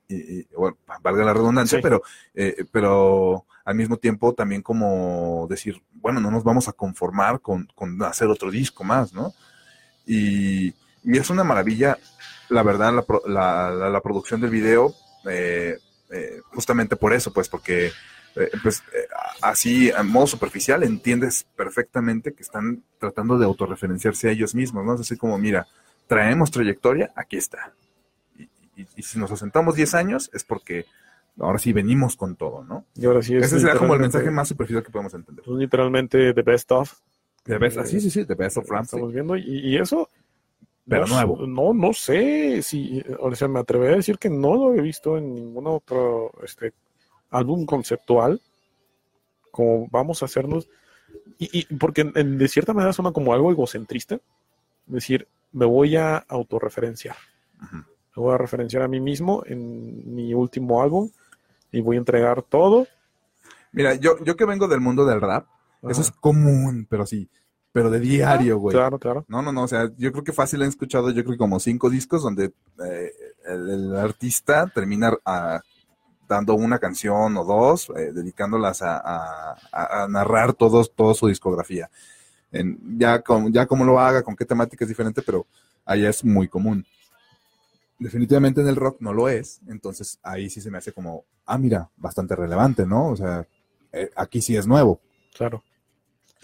bueno, 0.57 0.77
valga 1.01 1.25
la 1.25 1.33
redundancia, 1.33 1.79
pero, 1.81 2.03
eh, 2.35 2.65
pero 2.73 3.47
al 3.65 3.77
mismo 3.77 3.99
tiempo 3.99 4.35
también 4.35 4.61
como 4.61 5.47
decir, 5.49 5.81
bueno, 5.93 6.21
no 6.21 6.33
nos 6.33 6.43
vamos 6.43 6.67
a 6.67 6.73
conformar 6.73 7.41
con, 7.41 7.69
con 7.77 8.03
hacer 8.03 8.27
otro 8.27 8.51
disco 8.51 8.83
más, 8.83 9.15
¿no? 9.15 9.33
Y, 10.07 10.75
y 11.05 11.19
es 11.19 11.31
una 11.31 11.45
maravilla, 11.45 11.99
la 12.49 12.63
verdad, 12.63 12.93
la, 13.27 13.71
la, 13.71 13.91
la 13.91 14.01
producción 14.01 14.41
del 14.41 14.51
video. 14.51 14.95
Eh, 15.29 15.79
eh, 16.11 16.41
justamente 16.53 16.97
por 16.97 17.13
eso, 17.13 17.33
pues 17.33 17.49
porque 17.49 17.91
eh, 18.37 18.51
pues, 18.63 18.83
eh, 18.93 19.07
así, 19.43 19.91
a 19.91 20.03
modo 20.03 20.27
superficial, 20.27 20.83
entiendes 20.83 21.47
perfectamente 21.57 22.35
que 22.35 22.43
están 22.43 22.83
tratando 22.99 23.39
de 23.39 23.45
autorreferenciarse 23.45 24.29
a 24.29 24.33
ellos 24.33 24.55
mismos, 24.55 24.85
¿no? 24.85 24.95
Es 24.95 25.01
así 25.01 25.17
como, 25.17 25.39
mira, 25.39 25.67
traemos 26.07 26.51
trayectoria, 26.51 27.13
aquí 27.15 27.37
está. 27.37 27.73
Y, 28.77 29.03
si 29.03 29.19
nos 29.19 29.31
asentamos 29.31 29.77
10 29.77 29.95
años 29.95 30.31
es 30.35 30.43
porque 30.43 30.87
ahora 31.39 31.59
sí 31.59 31.73
venimos 31.73 32.17
con 32.17 32.35
todo, 32.35 32.65
¿no? 32.65 32.85
Y 32.97 33.07
ahora 33.07 33.23
sí 33.23 33.37
Ese 33.37 33.61
será 33.61 33.77
como 33.77 33.95
el 33.95 34.01
mensaje 34.01 34.31
más 34.31 34.49
superficial 34.49 34.83
que 34.83 34.91
podemos 34.91 35.15
entender. 35.15 35.45
Pues, 35.45 35.59
literalmente 35.59 36.35
the 36.35 36.43
best 36.43 36.71
of. 36.73 36.93
The 37.45 37.59
best, 37.59 37.85
sí, 37.87 38.01
sí, 38.01 38.11
sí, 38.11 38.25
the 38.25 38.35
best 38.35 38.57
of 38.57 38.69
Ramsey. 38.69 38.97
Estamos 38.97 39.13
viendo, 39.13 39.37
y 39.37 39.77
eso 39.77 40.09
pero 40.87 41.07
no, 41.07 41.15
nuevo. 41.15 41.47
No, 41.47 41.73
no 41.73 41.93
sé 41.93 42.63
si, 42.63 43.03
o 43.19 43.35
sea, 43.35 43.49
me 43.49 43.61
atrevería 43.61 43.95
a 43.95 43.99
decir 43.99 44.19
que 44.19 44.29
no 44.29 44.55
lo 44.55 44.75
he 44.75 44.81
visto 44.83 45.17
en 45.17 45.35
ningún 45.35 45.67
otro 45.67 46.33
este, 46.43 46.75
álbum 47.31 47.65
conceptual. 47.65 48.41
Como 49.51 49.89
vamos 49.89 50.23
a 50.23 50.27
hacernos. 50.27 50.69
Y, 51.39 51.65
porque 51.77 52.05
de 52.05 52.49
cierta 52.49 52.75
manera 52.75 52.93
suena 52.93 53.13
como 53.13 53.33
algo 53.33 53.51
egocentrista. 53.51 54.17
Es 54.17 54.93
decir, 54.93 55.27
me 55.53 55.65
voy 55.65 55.97
a 55.97 56.19
autorreferenciar. 56.19 57.17
Me 57.61 58.23
voy 58.23 58.35
a 58.35 58.39
referenciar 58.39 58.83
a 58.83 58.89
mí 58.89 59.01
mismo 59.01 59.43
en 59.47 60.15
mi 60.15 60.35
último 60.35 60.83
álbum 60.83 61.11
y 61.73 61.81
voy 61.81 61.97
a 61.97 62.01
entregar 62.01 62.43
todo. 62.43 62.87
Mira, 63.73 63.95
yo, 63.95 64.23
yo 64.23 64.37
que 64.37 64.45
vengo 64.45 64.69
del 64.69 64.81
mundo 64.81 65.07
del 65.07 65.21
rap, 65.21 65.47
eso 65.83 66.03
es 66.03 66.11
común, 66.11 66.87
pero 66.89 67.07
sí 67.07 67.29
pero 67.75 67.91
de 67.91 67.99
diario, 67.99 68.59
güey. 68.59 68.73
Claro, 68.73 69.01
claro. 69.01 69.25
No, 69.27 69.43
no, 69.43 69.51
no, 69.51 69.65
o 69.65 69.69
sea, 69.69 69.91
yo 69.99 70.13
creo 70.13 70.23
que 70.23 70.33
fácil 70.33 70.63
han 70.63 70.69
escuchado, 70.69 71.11
yo 71.11 71.25
creo 71.25 71.33
que 71.33 71.39
como 71.39 71.59
cinco 71.59 71.91
discos 71.91 72.23
donde 72.23 72.53
eh, 72.89 73.13
el, 73.49 73.97
artista 73.97 74.71
termina 74.73 75.09
a, 75.25 75.57
ah, 75.57 75.63
dando 76.29 76.55
una 76.55 76.79
canción 76.79 77.37
o 77.37 77.45
dos, 77.45 77.91
eh, 77.97 78.13
dedicándolas 78.13 78.81
a, 78.81 79.57
narrar 80.09 80.53
todos, 80.53 80.95
toda 80.95 81.15
su 81.15 81.27
discografía. 81.27 81.91
En, 82.53 82.97
ya, 82.97 83.23
con, 83.23 83.53
ya 83.53 83.67
como 83.67 83.85
lo 83.85 83.99
haga, 83.99 84.23
con 84.23 84.37
qué 84.37 84.45
temática 84.45 84.85
es 84.85 84.89
diferente, 84.89 85.21
pero 85.23 85.45
allá 85.85 86.11
es 86.11 86.25
muy 86.25 86.47
común. 86.47 86.87
Definitivamente 87.99 88.61
en 88.61 88.69
el 88.69 88.77
rock 88.77 88.99
no 89.01 89.13
lo 89.13 89.29
es, 89.29 89.61
entonces 89.67 90.21
ahí 90.23 90.49
sí 90.49 90.61
se 90.61 90.71
me 90.71 90.79
hace 90.79 90.93
como, 90.93 91.25
ah, 91.45 91.59
mira, 91.59 91.91
bastante 91.97 92.37
relevante, 92.37 92.87
¿no? 92.87 93.09
O 93.09 93.17
sea, 93.17 93.45
eh, 93.91 94.11
aquí 94.15 94.41
sí 94.41 94.57
es 94.57 94.65
nuevo. 94.65 95.01
Claro. 95.37 95.65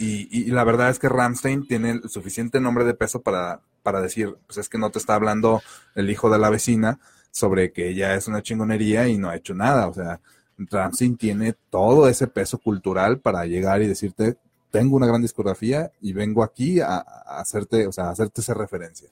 Y, 0.03 0.47
la 0.47 0.65
verdad 0.65 0.89
es 0.89 0.99
que 0.99 1.11
Ramstein 1.11 1.67
tiene 1.67 1.91
el 1.91 2.09
suficiente 2.09 2.59
nombre 2.59 2.85
de 2.85 2.95
peso 2.95 3.21
para, 3.21 3.61
para 3.83 4.01
decir, 4.01 4.35
pues 4.47 4.57
es 4.57 4.71
que 4.71 4.79
no 4.79 4.91
te 4.91 4.99
está 4.99 5.15
hablando 5.15 5.61
el 5.95 6.09
hijo 6.09 6.31
de 6.31 6.39
la 6.39 6.49
vecina 6.49 6.99
sobre 7.31 7.71
que 7.71 7.91
ella 7.91 8.15
es 8.15 8.27
una 8.27 8.43
chingonería 8.43 9.09
y 9.09 9.19
no 9.19 9.29
ha 9.29 9.37
hecho 9.37 9.53
nada. 9.53 9.89
O 9.89 9.93
sea, 9.93 10.21
Ramstein 10.57 11.19
tiene 11.19 11.55
todo 11.69 12.09
ese 12.09 12.29
peso 12.29 12.57
cultural 12.57 13.19
para 13.19 13.45
llegar 13.45 13.83
y 13.83 13.89
decirte, 13.89 14.39
tengo 14.71 14.97
una 14.97 15.07
gran 15.07 15.21
discografía 15.21 15.93
y 16.01 16.15
vengo 16.15 16.43
aquí 16.43 16.81
a, 16.81 16.97
hacerte, 16.99 17.87
o 17.87 17.93
sea, 17.93 18.07
a 18.07 18.11
hacerte 18.13 18.41
esa 18.41 18.55
referencia. 18.55 19.11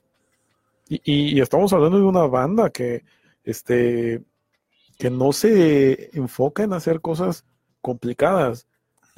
Y, 0.88 1.03
y, 1.05 1.40
estamos 1.42 1.70
hablando 1.74 1.98
de 1.98 2.05
una 2.05 2.27
banda 2.27 2.70
que, 2.70 3.05
este, 3.44 4.22
que 4.96 5.11
no 5.11 5.35
se 5.35 6.16
enfoca 6.16 6.62
en 6.62 6.72
hacer 6.72 7.03
cosas 7.03 7.44
complicadas. 7.83 8.66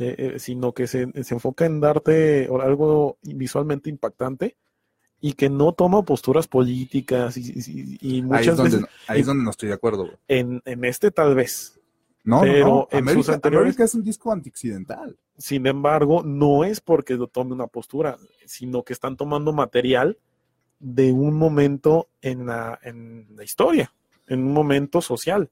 Eh, 0.03 0.39
sino 0.39 0.73
que 0.73 0.87
se, 0.87 1.03
enfoca 1.15 1.67
en 1.67 1.79
darte 1.79 2.49
algo 2.63 3.19
visualmente 3.23 3.91
impactante 3.91 4.57
y 5.21 5.35
que 5.35 5.51
no 5.51 5.75
toma 5.75 6.03
posturas 6.07 6.49
políticas 6.49 7.37
y, 7.37 8.23
muchas 8.23 8.41
ahí 8.41 8.49
es 8.49 8.57
donde, 8.57 8.77
veces... 8.77 8.91
Ahí 9.09 9.21
es 9.21 9.27
donde 9.27 9.45
no 9.45 9.51
estoy 9.51 9.69
de 9.69 9.75
acuerdo. 9.75 10.09
En, 10.27 10.63
este 10.65 11.11
tal 11.11 11.35
vez. 11.35 11.79
No, 12.25 12.41
pero 12.41 12.89
En 12.91 13.07
sus 13.11 13.29
anteriores... 13.29 13.79
es 13.79 13.95
un 13.95 14.03
disco 14.03 14.33
antioccidental. 14.33 15.19
Sin 15.37 15.67
embargo, 15.67 16.23
no 16.25 16.65
es 16.65 16.81
porque 16.81 17.17
lo 17.17 17.27
tome 17.27 17.53
una 17.53 17.67
postura, 17.67 18.17
sino 18.47 18.83
que 18.85 18.95
están 18.95 19.19
tomando 19.19 19.53
material 19.53 20.17
de 20.79 21.13
un 21.13 21.37
momento 21.37 22.09
en 22.23 22.47
la, 22.47 22.79
en 22.83 23.27
la 23.37 23.45
historia, 23.45 23.93
en 24.27 24.45
un 24.45 24.55
momento 24.55 25.03
social 25.03 25.51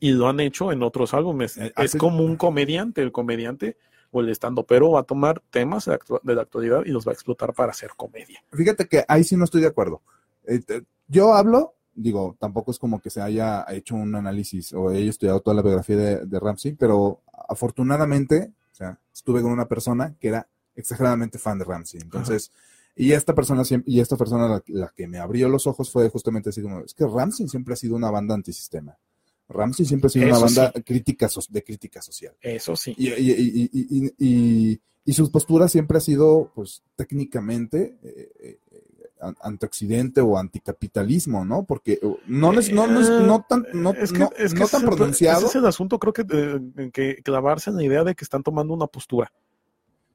y 0.00 0.12
lo 0.12 0.28
han 0.28 0.40
hecho 0.40 0.72
en 0.72 0.82
otros 0.82 1.14
álbumes. 1.14 1.58
Eh, 1.58 1.72
es 1.76 1.94
como 1.94 2.24
un 2.24 2.36
comediante, 2.36 3.02
el 3.02 3.12
comediante 3.12 3.76
o 4.10 4.20
el 4.20 4.28
estando 4.28 4.64
pero 4.64 4.90
va 4.92 5.00
a 5.00 5.04
tomar 5.04 5.40
temas 5.50 5.84
de, 5.84 6.34
la 6.34 6.42
actualidad 6.42 6.82
y 6.84 6.90
los 6.90 7.06
va 7.06 7.12
a 7.12 7.14
explotar 7.14 7.54
para 7.54 7.70
hacer 7.70 7.90
comedia. 7.96 8.42
Fíjate 8.50 8.88
que 8.88 9.04
ahí 9.06 9.22
sí 9.22 9.36
no 9.36 9.44
estoy 9.44 9.60
de 9.60 9.68
acuerdo. 9.68 10.02
Eh, 10.46 10.60
yo 11.06 11.34
hablo, 11.34 11.74
digo, 11.94 12.36
tampoco 12.40 12.70
es 12.70 12.78
como 12.78 13.00
que 13.00 13.10
se 13.10 13.20
haya 13.20 13.64
hecho 13.68 13.94
un 13.94 14.14
análisis 14.14 14.72
o 14.72 14.88
haya 14.88 15.10
estudiado 15.10 15.40
toda 15.40 15.54
la 15.54 15.62
biografía 15.62 15.96
de, 15.96 16.40
Ramsey, 16.40 16.72
pero 16.72 17.20
afortunadamente, 17.48 18.52
sea, 18.72 18.98
estuve 19.12 19.42
con 19.42 19.52
una 19.52 19.68
persona 19.68 20.16
que 20.18 20.28
era 20.28 20.48
exageradamente 20.74 21.38
fan 21.38 21.58
de 21.58 21.64
Ramsey. 21.64 22.00
Entonces, 22.02 22.50
y 22.96 23.12
esta 23.12 23.34
persona 23.34 23.62
y 23.86 24.00
esta 24.00 24.16
persona 24.16 24.48
la, 24.48 24.62
la 24.66 24.88
que 24.88 25.06
me 25.06 25.18
abrió 25.18 25.48
los 25.48 25.66
ojos 25.66 25.90
fue 25.90 26.08
justamente 26.08 26.50
así 26.50 26.62
como, 26.62 26.80
es 26.80 26.94
que 26.94 27.06
Ramsey 27.06 27.48
siempre 27.48 27.74
ha 27.74 27.76
sido 27.76 27.96
una 27.96 28.10
banda 28.10 28.34
antisistema. 28.34 28.96
Ramsey 29.50 29.84
siempre 29.84 30.06
ha 30.06 30.10
sido 30.10 30.26
una 30.28 30.38
banda 30.38 30.72
crítica 30.84 31.28
so- 31.28 31.42
de 31.48 31.62
crítica 31.62 32.00
social. 32.00 32.34
Eso 32.40 32.74
sí. 32.76 32.94
Y, 32.96 33.08
y, 33.08 33.30
y, 33.32 33.70
y, 33.72 34.04
y, 34.06 34.14
y- 34.72 34.80
y 35.04 35.12
su 35.12 35.30
postura 35.30 35.66
siempre 35.68 35.98
ha 35.98 36.00
sido, 36.00 36.52
pues, 36.54 36.82
técnicamente 36.94 37.98
eh, 38.02 38.30
eh, 38.40 38.58
antioccidente 39.42 40.20
o 40.20 40.38
anticapitalismo, 40.38 41.44
¿no? 41.44 41.64
Porque 41.64 41.98
uh, 42.02 42.16
no, 42.26 42.52
es, 42.58 42.72
no, 42.72 42.86
no, 42.86 43.00
es- 43.00 43.10
no 43.10 43.44
tan, 43.48 43.66
no, 43.74 43.92
Es 43.92 44.12
que- 44.12 44.18
no- 44.18 44.30
es 44.36 44.52
que 44.54 44.60
no 44.60 44.64
ese 44.66 44.76
tan 44.76 44.86
pronunciado. 44.86 45.38
ese 45.40 45.46
es 45.48 45.54
el 45.56 45.66
asunto, 45.66 45.98
creo 45.98 46.12
que, 46.12 46.24
eh, 46.30 46.90
que 46.92 47.16
clavarse 47.22 47.70
en 47.70 47.76
la 47.76 47.84
idea 47.84 48.04
de 48.04 48.14
que 48.14 48.24
están 48.24 48.42
tomando 48.42 48.72
una 48.72 48.86
postura. 48.86 49.32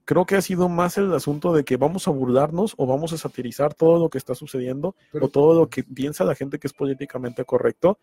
Creo 0.06 0.26
que 0.26 0.36
ha 0.36 0.42
sido 0.42 0.70
más 0.70 0.98
el 1.00 1.12
asunto 1.14 1.52
de 1.54 1.64
que 1.64 1.78
vamos 1.78 2.08
a 2.08 2.12
burlarnos 2.12 2.76
o 2.78 2.86
vamos 2.86 3.12
a 3.14 3.18
satirizar 3.18 3.74
todo 3.74 4.00
lo 4.00 4.10
que 4.10 4.20
está 4.20 4.36
sucediendo 4.36 4.96
Pero- 5.12 5.26
o 5.26 5.30
todo 5.30 5.60
lo 5.60 5.68
que 5.70 5.84
piensa 5.84 6.24
la 6.24 6.36
gente 6.36 6.60
que 6.60 6.68
es 6.68 6.74
políticamente 6.74 7.44
correcto 7.44 7.98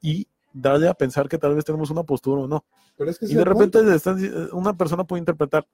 y 0.00 0.28
darle 0.52 0.88
a 0.88 0.94
pensar 0.94 1.28
que 1.28 1.38
tal 1.38 1.54
vez 1.54 1.64
tenemos 1.64 1.90
una 1.90 2.02
postura 2.02 2.42
o 2.42 2.48
no. 2.48 2.64
Pero 2.96 3.10
es 3.10 3.18
que 3.18 3.26
Y 3.26 3.34
de 3.34 3.44
repente 3.44 3.94
están 3.94 4.18
una 4.52 4.76
persona 4.76 5.04
puede 5.04 5.20
interpretar 5.20 5.66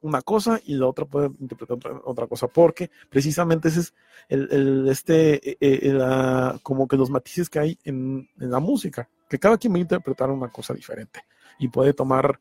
una 0.00 0.20
cosa 0.20 0.60
y 0.64 0.74
la 0.74 0.86
otra 0.88 1.04
puede 1.04 1.30
interpretar 1.38 1.76
otra, 1.76 2.00
otra 2.04 2.26
cosa, 2.26 2.48
porque 2.48 2.90
precisamente 3.08 3.68
ese 3.68 3.80
es 3.80 3.94
el, 4.28 4.48
el- 4.50 4.88
este, 4.88 5.50
eh, 5.50 5.56
eh, 5.60 5.92
la- 5.92 6.58
como 6.62 6.88
que 6.88 6.96
los 6.96 7.08
matices 7.10 7.48
que 7.48 7.58
hay 7.60 7.78
en, 7.84 8.28
en 8.40 8.50
la 8.50 8.58
música, 8.58 9.08
que 9.28 9.38
cada 9.38 9.56
quien 9.58 9.72
va 9.72 9.76
a 9.76 9.80
interpretar 9.82 10.28
una 10.30 10.48
cosa 10.48 10.74
diferente 10.74 11.20
y 11.60 11.68
puede 11.68 11.92
tomar, 11.94 12.40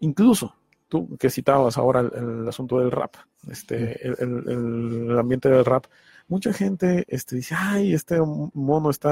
incluso 0.00 0.54
tú 0.88 1.16
que 1.16 1.30
citabas 1.30 1.78
ahora 1.78 2.00
el, 2.00 2.40
el 2.40 2.48
asunto 2.48 2.78
del 2.80 2.90
rap, 2.90 3.14
este, 3.50 4.04
el, 4.06 4.16
el- 4.18 5.08
el 5.10 5.18
ambiente 5.18 5.48
del 5.48 5.64
rap, 5.64 5.86
mucha 6.28 6.52
gente 6.52 7.04
este, 7.08 7.36
dice, 7.36 7.54
ay, 7.56 7.92
este 7.94 8.20
mono 8.20 8.90
está 8.90 9.10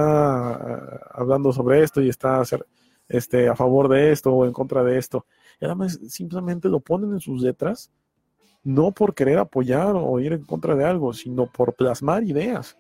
ah, 0.54 1.00
hablando 1.12 1.52
sobre 1.52 1.82
esto 1.82 2.00
y 2.00 2.08
está 2.08 2.40
hacer- 2.40 2.66
este, 3.08 3.48
a 3.48 3.54
favor 3.56 3.88
de 3.88 4.12
esto 4.12 4.32
o 4.32 4.44
en 4.46 4.52
contra 4.52 4.82
de 4.82 4.98
esto. 4.98 5.26
Y 5.60 5.64
además 5.66 5.98
simplemente 6.08 6.68
lo 6.68 6.80
ponen 6.80 7.12
en 7.12 7.20
sus 7.20 7.42
letras, 7.42 7.90
no 8.62 8.92
por 8.92 9.14
querer 9.14 9.38
apoyar 9.38 9.94
o 9.94 10.18
ir 10.20 10.32
en 10.32 10.44
contra 10.44 10.74
de 10.74 10.84
algo, 10.84 11.12
sino 11.12 11.46
por 11.46 11.74
plasmar 11.74 12.24
ideas. 12.24 12.76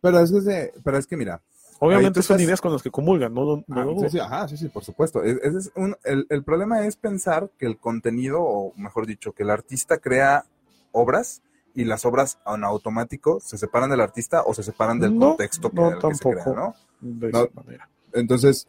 Pero 0.00 0.18
es 0.20 0.30
que, 0.32 0.72
pero 0.84 0.98
es 0.98 1.06
que 1.06 1.16
mira, 1.16 1.40
Obviamente 1.80 2.22
son 2.22 2.36
estás- 2.36 2.46
ideas 2.46 2.60
con 2.60 2.72
las 2.72 2.82
que 2.82 2.90
comulgan, 2.92 3.34
no, 3.34 3.42
lo- 3.42 3.56
no 3.56 3.64
Ah, 3.70 3.86
sí, 4.02 4.10
sí, 4.10 4.18
ajá, 4.20 4.46
sí, 4.46 4.56
sí, 4.56 4.68
por 4.68 4.84
supuesto. 4.84 5.22
Es- 5.24 5.38
ese 5.42 5.58
es 5.58 5.72
un- 5.74 5.96
el, 6.04 6.26
el 6.28 6.44
problema 6.44 6.86
es 6.86 6.94
pensar 6.96 7.50
que 7.58 7.66
el 7.66 7.76
contenido, 7.78 8.40
o 8.40 8.72
mejor 8.76 9.06
dicho, 9.06 9.32
que 9.32 9.42
el 9.42 9.50
artista 9.50 9.98
crea 9.98 10.44
obras 10.92 11.42
y 11.74 11.84
las 11.84 12.04
obras 12.04 12.38
en 12.46 12.64
automático 12.64 13.40
se 13.40 13.58
separan 13.58 13.90
del 13.90 14.00
artista 14.00 14.42
o 14.44 14.54
se 14.54 14.62
separan 14.62 14.98
del 15.00 15.18
No, 15.18 15.28
contexto 15.28 15.70
no, 15.72 15.90
el 15.90 15.98
que 15.98 16.14
se 16.14 16.22
crea, 16.22 16.44
tampoco. 16.44 16.56
¿no? 16.56 16.74
De 17.00 17.28
esa 17.28 17.48
manera. 17.54 17.88
Entonces, 18.12 18.66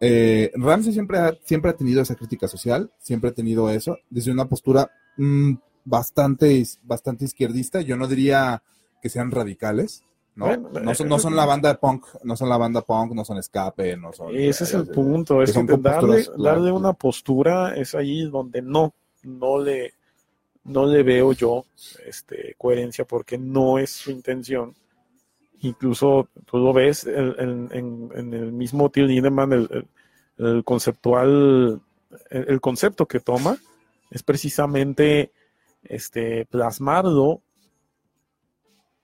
eh, 0.00 0.50
Ramsey 0.54 0.92
siempre 0.92 1.18
ha, 1.18 1.34
siempre 1.44 1.70
ha 1.70 1.76
tenido 1.76 2.02
esa 2.02 2.14
crítica 2.14 2.48
social, 2.48 2.90
siempre 2.98 3.30
ha 3.30 3.34
tenido 3.34 3.70
eso, 3.70 3.98
desde 4.08 4.32
una 4.32 4.46
postura 4.46 4.90
mm, 5.16 5.52
bastante, 5.84 6.64
bastante 6.82 7.26
izquierdista. 7.26 7.80
Yo 7.82 7.96
no 7.96 8.08
diría 8.08 8.62
que 9.00 9.08
sean 9.08 9.30
radicales, 9.30 10.04
¿no? 10.34 10.46
Bueno, 10.46 10.70
no, 10.80 10.94
son, 10.94 11.06
eh, 11.06 11.10
no 11.10 11.18
son 11.18 11.36
la 11.36 11.46
banda 11.46 11.68
de 11.68 11.74
punk, 11.76 12.06
no 12.24 12.36
son 12.36 12.48
la 12.48 12.56
banda 12.56 12.82
punk, 12.82 13.12
no 13.12 13.24
son 13.24 13.38
escape, 13.38 13.96
no 13.96 14.12
son... 14.12 14.34
Ese 14.34 14.64
es 14.64 14.74
el 14.74 14.82
eh, 14.82 14.92
punto, 14.92 15.42
es 15.42 15.52
que 15.52 15.62
darle, 15.78 16.26
darle 16.36 16.72
una 16.72 16.94
postura 16.94 17.76
es 17.76 17.94
ahí 17.94 18.22
donde 18.22 18.62
no, 18.62 18.94
no 19.22 19.58
le, 19.58 19.94
no 20.70 20.86
le 20.86 21.02
veo 21.02 21.32
yo 21.32 21.64
este, 22.06 22.54
coherencia 22.56 23.04
porque 23.04 23.36
no 23.38 23.78
es 23.78 23.90
su 23.90 24.10
intención. 24.10 24.74
Incluso 25.60 26.28
tú 26.46 26.58
lo 26.58 26.72
ves 26.72 27.06
en, 27.06 27.68
el 27.72 28.52
mismo 28.52 28.90
Till 28.90 29.06
Lindemann, 29.06 29.52
el, 29.52 29.86
el- 30.38 30.64
conceptual, 30.64 31.80
el, 32.30 32.60
concepto 32.60 33.06
que 33.06 33.20
toma 33.20 33.58
es 34.10 34.22
precisamente 34.22 35.32
este, 35.82 36.46
plasmarlo, 36.46 37.42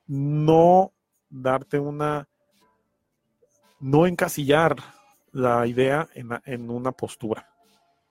no 0.07 0.93
darte 1.29 1.79
una, 1.79 2.27
no 3.81 4.07
encasillar 4.07 4.77
la 5.33 5.67
idea 5.67 6.09
en 6.15 6.71
una 6.71 6.93
postura. 6.93 7.56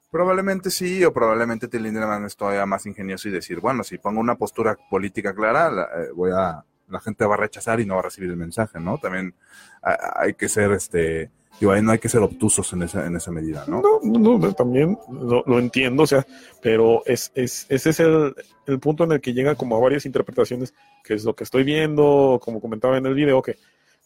Probablemente 0.09 0.71
sí, 0.71 1.03
o 1.03 1.11
probablemente 1.11 1.67
Till 1.67 1.83
Lindemann 1.83 2.25
es 2.25 2.35
todavía 2.35 2.65
más 2.65 2.85
ingenioso 2.85 3.27
y 3.27 3.31
decir, 3.31 3.59
bueno, 3.59 3.83
si 3.83 3.97
pongo 3.97 4.19
una 4.21 4.35
postura 4.35 4.77
política 4.89 5.33
clara, 5.33 5.69
la, 5.69 5.83
eh, 5.83 6.11
voy 6.15 6.31
a, 6.33 6.63
la 6.89 6.99
gente 6.99 7.25
va 7.25 7.35
a 7.35 7.39
rechazar 7.39 7.79
y 7.79 7.85
no 7.85 7.95
va 7.95 8.01
a 8.01 8.03
recibir 8.03 8.29
el 8.29 8.37
mensaje, 8.37 8.79
¿no? 8.79 8.97
También 8.97 9.33
hay 9.81 10.33
que 10.33 10.47
ser, 10.47 10.71
este, 10.71 11.31
digo, 11.59 11.75
no 11.81 11.91
hay 11.91 11.99
que 11.99 12.09
ser 12.09 12.21
obtusos 12.21 12.71
en 12.73 12.83
esa, 12.83 13.05
en 13.05 13.15
esa 13.15 13.31
medida, 13.31 13.65
¿no? 13.67 13.81
No, 14.03 14.37
no, 14.37 14.53
también 14.53 14.97
lo, 15.11 15.43
lo 15.45 15.59
entiendo, 15.59 16.03
o 16.03 16.07
sea, 16.07 16.25
pero 16.61 17.03
es, 17.05 17.31
es, 17.35 17.65
ese 17.69 17.89
es 17.89 17.99
el, 17.99 18.35
el 18.67 18.79
punto 18.79 19.03
en 19.03 19.13
el 19.13 19.21
que 19.21 19.33
llega 19.33 19.55
como 19.55 19.75
a 19.75 19.79
varias 19.79 20.05
interpretaciones, 20.05 20.73
que 21.03 21.15
es 21.15 21.23
lo 21.23 21.35
que 21.35 21.43
estoy 21.43 21.63
viendo, 21.63 22.39
como 22.41 22.61
comentaba 22.61 22.97
en 22.97 23.05
el 23.05 23.13
video, 23.13 23.41
que, 23.41 23.57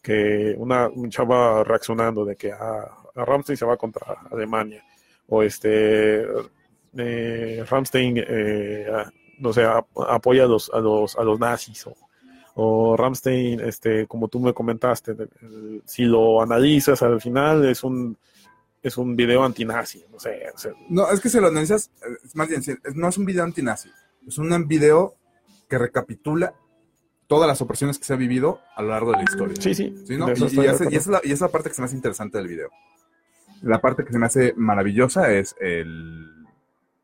que 0.02 0.56
una 0.58 0.88
un 0.88 1.10
chava 1.10 1.64
reaccionando 1.64 2.26
de 2.26 2.36
que 2.36 2.52
a, 2.52 2.82
a 3.16 3.26
Ramstein 3.26 3.58
se 3.58 3.66
va 3.66 3.78
contra 3.78 4.18
Alemania, 4.32 4.84
o 5.30 5.44
este 5.44 6.26
eh, 6.98 7.64
Ramstein, 7.70 8.16
eh, 8.18 8.88
a- 8.92 9.12
no 9.40 9.54
sé, 9.54 9.64
apoya 9.64 10.44
a 10.44 10.48
los, 10.48 10.70
a 10.74 10.80
los, 10.80 11.16
a 11.18 11.24
los 11.24 11.40
nazis, 11.40 11.88
o, 11.88 11.96
o 12.56 12.98
Ramstein, 12.98 13.60
este, 13.62 14.06
como 14.08 14.28
tú 14.28 14.40
me 14.40 14.54
comentaste, 14.54 15.16
si 15.86 16.04
lo 16.04 16.42
analizas 16.42 17.02
al 17.04 17.22
final 17.22 17.66
es 17.66 17.84
un 17.84 18.18
es 18.82 18.98
un 18.98 19.14
video 19.16 19.44
antinazi, 19.44 20.04
no 20.12 20.20
sé, 20.20 20.42
o 20.54 20.58
sea, 20.58 20.72
No, 20.90 21.10
es 21.12 21.20
que 21.20 21.30
si 21.30 21.38
lo 21.40 21.48
analizas, 21.48 21.92
eh, 22.02 22.16
es 22.24 22.34
más 22.36 22.48
bien, 22.48 22.62
no 22.96 23.10
es 23.10 23.18
un 23.18 23.26
video 23.26 23.44
antinazi, 23.44 23.90
es 24.26 24.38
un 24.38 24.68
video 24.68 25.16
que 25.70 25.78
recapitula 25.78 26.54
todas 27.28 27.48
las 27.48 27.62
opresiones 27.62 28.00
que 28.00 28.06
se 28.06 28.14
ha 28.14 28.16
vivido 28.16 28.60
a 28.76 28.82
lo 28.82 28.90
largo 28.90 29.12
de 29.12 29.18
la 29.18 29.24
historia. 29.24 29.62
sí, 29.62 29.74
sí, 29.76 29.94
Sí, 30.08 30.18
¿no? 30.18 30.28
Y, 30.30 30.32
esa, 30.66 30.90
y 30.92 30.96
esa 30.96 31.18
esa 31.20 31.20
es 31.34 31.42
la 31.42 31.48
parte 31.50 31.70
que 31.70 31.76
se 31.76 31.82
me 31.82 31.86
hace 31.86 31.96
interesante 31.96 32.38
del 32.38 32.48
video. 32.48 32.70
La 33.62 33.82
parte 33.82 34.06
que 34.06 34.14
se 34.14 34.20
me 34.20 34.26
hace 34.26 34.54
maravillosa 34.56 35.32
es 35.34 35.56
el, 35.60 36.46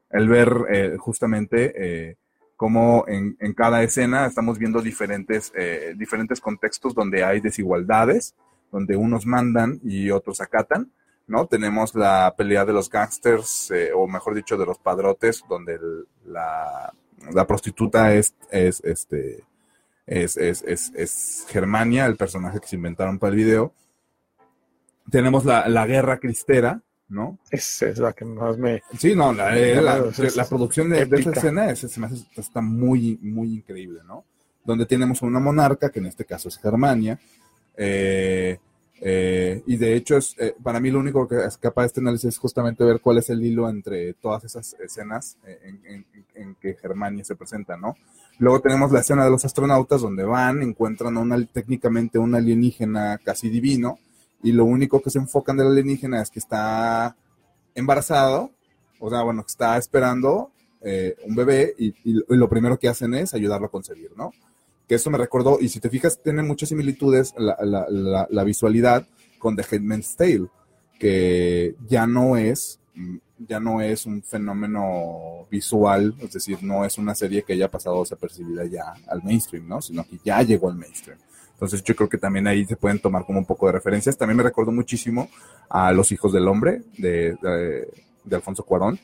el 0.09 0.29
ver 0.29 0.53
eh, 0.71 0.97
justamente 0.97 1.73
eh, 1.75 2.17
cómo 2.55 3.05
en, 3.07 3.35
en 3.39 3.53
cada 3.53 3.83
escena 3.83 4.25
estamos 4.25 4.57
viendo 4.57 4.81
diferentes, 4.81 5.51
eh, 5.55 5.93
diferentes 5.97 6.39
contextos 6.39 6.93
donde 6.93 7.23
hay 7.23 7.41
desigualdades, 7.41 8.35
donde 8.71 8.95
unos 8.95 9.25
mandan 9.25 9.79
y 9.83 10.11
otros 10.11 10.41
acatan, 10.41 10.91
¿no? 11.27 11.47
Tenemos 11.47 11.95
la 11.95 12.33
pelea 12.37 12.65
de 12.65 12.73
los 12.73 12.89
gangsters, 12.89 13.71
eh, 13.71 13.91
o 13.93 14.07
mejor 14.07 14.35
dicho, 14.35 14.57
de 14.57 14.65
los 14.65 14.77
padrotes, 14.79 15.43
donde 15.49 15.79
la, 16.25 16.93
la 17.33 17.47
prostituta 17.47 18.13
es, 18.13 18.35
es 18.51 18.81
este, 18.83 19.43
es, 20.05 20.37
es, 20.37 20.63
es, 20.63 20.91
es 20.95 21.45
Germania, 21.49 22.05
el 22.05 22.15
personaje 22.15 22.59
que 22.59 22.67
se 22.67 22.75
inventaron 22.75 23.19
para 23.19 23.31
el 23.31 23.37
video. 23.37 23.73
Tenemos 25.09 25.45
la, 25.45 25.67
la 25.69 25.85
guerra 25.85 26.17
cristera, 26.19 26.81
¿no? 27.09 27.37
Esa 27.51 27.87
es 27.87 27.99
la 27.99 28.13
que 28.13 28.25
más 28.25 28.57
me... 28.57 28.81
Sí, 28.97 29.15
no, 29.15 29.31
la, 29.33 29.57
eh, 29.57 29.75
la, 29.81 30.45
producción 30.49 30.89
de, 30.89 31.05
de 31.05 31.19
esa 31.19 31.29
escena 31.31 31.69
es- 31.69 31.79
se 31.79 31.99
me 31.99 32.07
hace- 32.07 32.25
está 32.35 32.61
muy, 32.61 33.19
muy 33.21 33.53
increíble, 33.53 34.01
¿no? 34.07 34.25
Donde 34.63 34.85
tenemos 34.87 35.21
una 35.21 35.39
monarca, 35.39 35.89
que 35.91 35.99
en 35.99 36.07
este 36.07 36.25
caso 36.25 36.49
es 36.49 36.57
Germania, 36.57 37.19
eh, 37.77 38.57
eh, 39.01 39.61
y 39.67 39.75
de 39.77 39.95
hecho, 39.95 40.17
es, 40.17 40.35
eh, 40.39 40.55
para 40.63 40.79
mí 40.79 40.89
lo 40.89 40.99
único 40.99 41.27
que 41.27 41.43
escapa 41.45 41.81
de 41.81 41.87
este 41.87 41.99
análisis 41.99 42.29
es 42.29 42.37
justamente 42.37 42.83
ver 42.83 43.01
cuál 43.01 43.17
es 43.17 43.29
el 43.29 43.43
hilo 43.43 43.69
entre 43.69 44.13
todas 44.13 44.43
esas 44.45 44.73
escenas 44.79 45.37
eh, 45.45 45.59
en, 45.65 45.81
en- 45.85 46.05
en 46.33 46.55
que 46.55 46.75
Germania 46.75 47.23
se 47.23 47.35
presenta, 47.35 47.77
¿no? 47.77 47.95
Luego 48.39 48.59
tenemos 48.61 48.91
la 48.91 49.01
escena 49.01 49.23
de 49.25 49.31
los 49.31 49.45
astronautas 49.45 50.01
donde 50.01 50.23
van, 50.23 50.61
encuentran 50.61 51.15
una, 51.17 51.45
técnicamente 51.45 52.17
un 52.17 52.35
alienígena 52.35 53.19
casi 53.23 53.49
divino, 53.49 53.99
y 54.45 54.51
lo 54.53 54.63
único 54.65 55.01
que 55.01 55.09
se 55.09 55.19
enfocan 55.19 55.57
del 55.57 55.67
alienígena 55.67 56.21
es 56.21 56.29
que 56.29 56.39
está 56.39 57.15
embarazado, 57.73 58.51
o 58.99 59.09
sea, 59.09 59.21
bueno, 59.23 59.41
que 59.43 59.51
está 59.51 59.77
esperando 59.77 60.51
eh, 60.81 61.15
un 61.25 61.35
bebé 61.35 61.73
y, 61.79 61.87
y- 62.03 62.19
y 62.29 62.35
lo 62.37 62.47
primero 62.47 62.77
que 62.77 62.87
hacen 62.87 63.13
es 63.15 63.33
ayudarlo 63.33 63.67
a 63.67 63.71
concebir, 63.71 64.11
¿no? 64.15 64.31
Que 64.87 64.95
esto 64.95 65.09
me 65.09 65.17
recordó, 65.17 65.57
y 65.59 65.67
si 65.69 65.79
te 65.79 65.89
fijas, 65.89 66.21
tiene 66.21 66.43
muchas 66.43 66.69
similitudes 66.69 67.33
la, 67.37 67.57
la- 67.61 67.87
la- 67.89 68.27
la 68.29 68.43
visualidad 68.43 69.07
con 69.39 69.55
The 69.55 69.65
Headman's 69.69 70.15
Tale, 70.15 70.47
que 70.99 71.75
ya 71.87 72.05
no 72.07 72.37
es 72.37 72.79
mm, 72.93 73.17
ya 73.49 73.59
no 73.59 73.81
es 73.81 74.05
un 74.05 74.23
fenómeno 74.23 75.45
visual, 75.51 76.15
es 76.21 76.31
decir, 76.31 76.59
no 76.63 76.85
es 76.85 76.97
una 76.97 77.13
serie 77.15 77.43
que 77.43 77.51
haya 77.53 77.69
pasado 77.69 77.99
desapercibida 78.01 78.63
ya 78.65 78.93
al 79.07 79.21
mainstream, 79.23 79.67
¿no? 79.67 79.81
Sino 79.81 80.05
que 80.05 80.17
ya 80.23 80.41
llegó 80.43 80.69
al 80.69 80.75
mainstream. 80.77 81.17
Entonces 81.55 81.83
yo 81.83 81.95
creo 81.95 82.09
que 82.09 82.17
también 82.17 82.47
ahí 82.47 82.65
se 82.65 82.75
pueden 82.75 82.99
tomar 82.99 83.25
como 83.25 83.39
un 83.39 83.45
poco 83.45 83.65
de 83.67 83.71
referencias. 83.73 84.17
También 84.17 84.37
me 84.37 84.43
recordó 84.43 84.71
muchísimo 84.71 85.29
a 85.69 85.91
Los 85.91 86.11
Hijos 86.11 86.31
del 86.33 86.47
Hombre 86.47 86.83
de, 86.97 87.35
de, 87.41 87.87
de 88.23 88.35
Alfonso 88.35 88.63
Cuarón, 88.63 88.99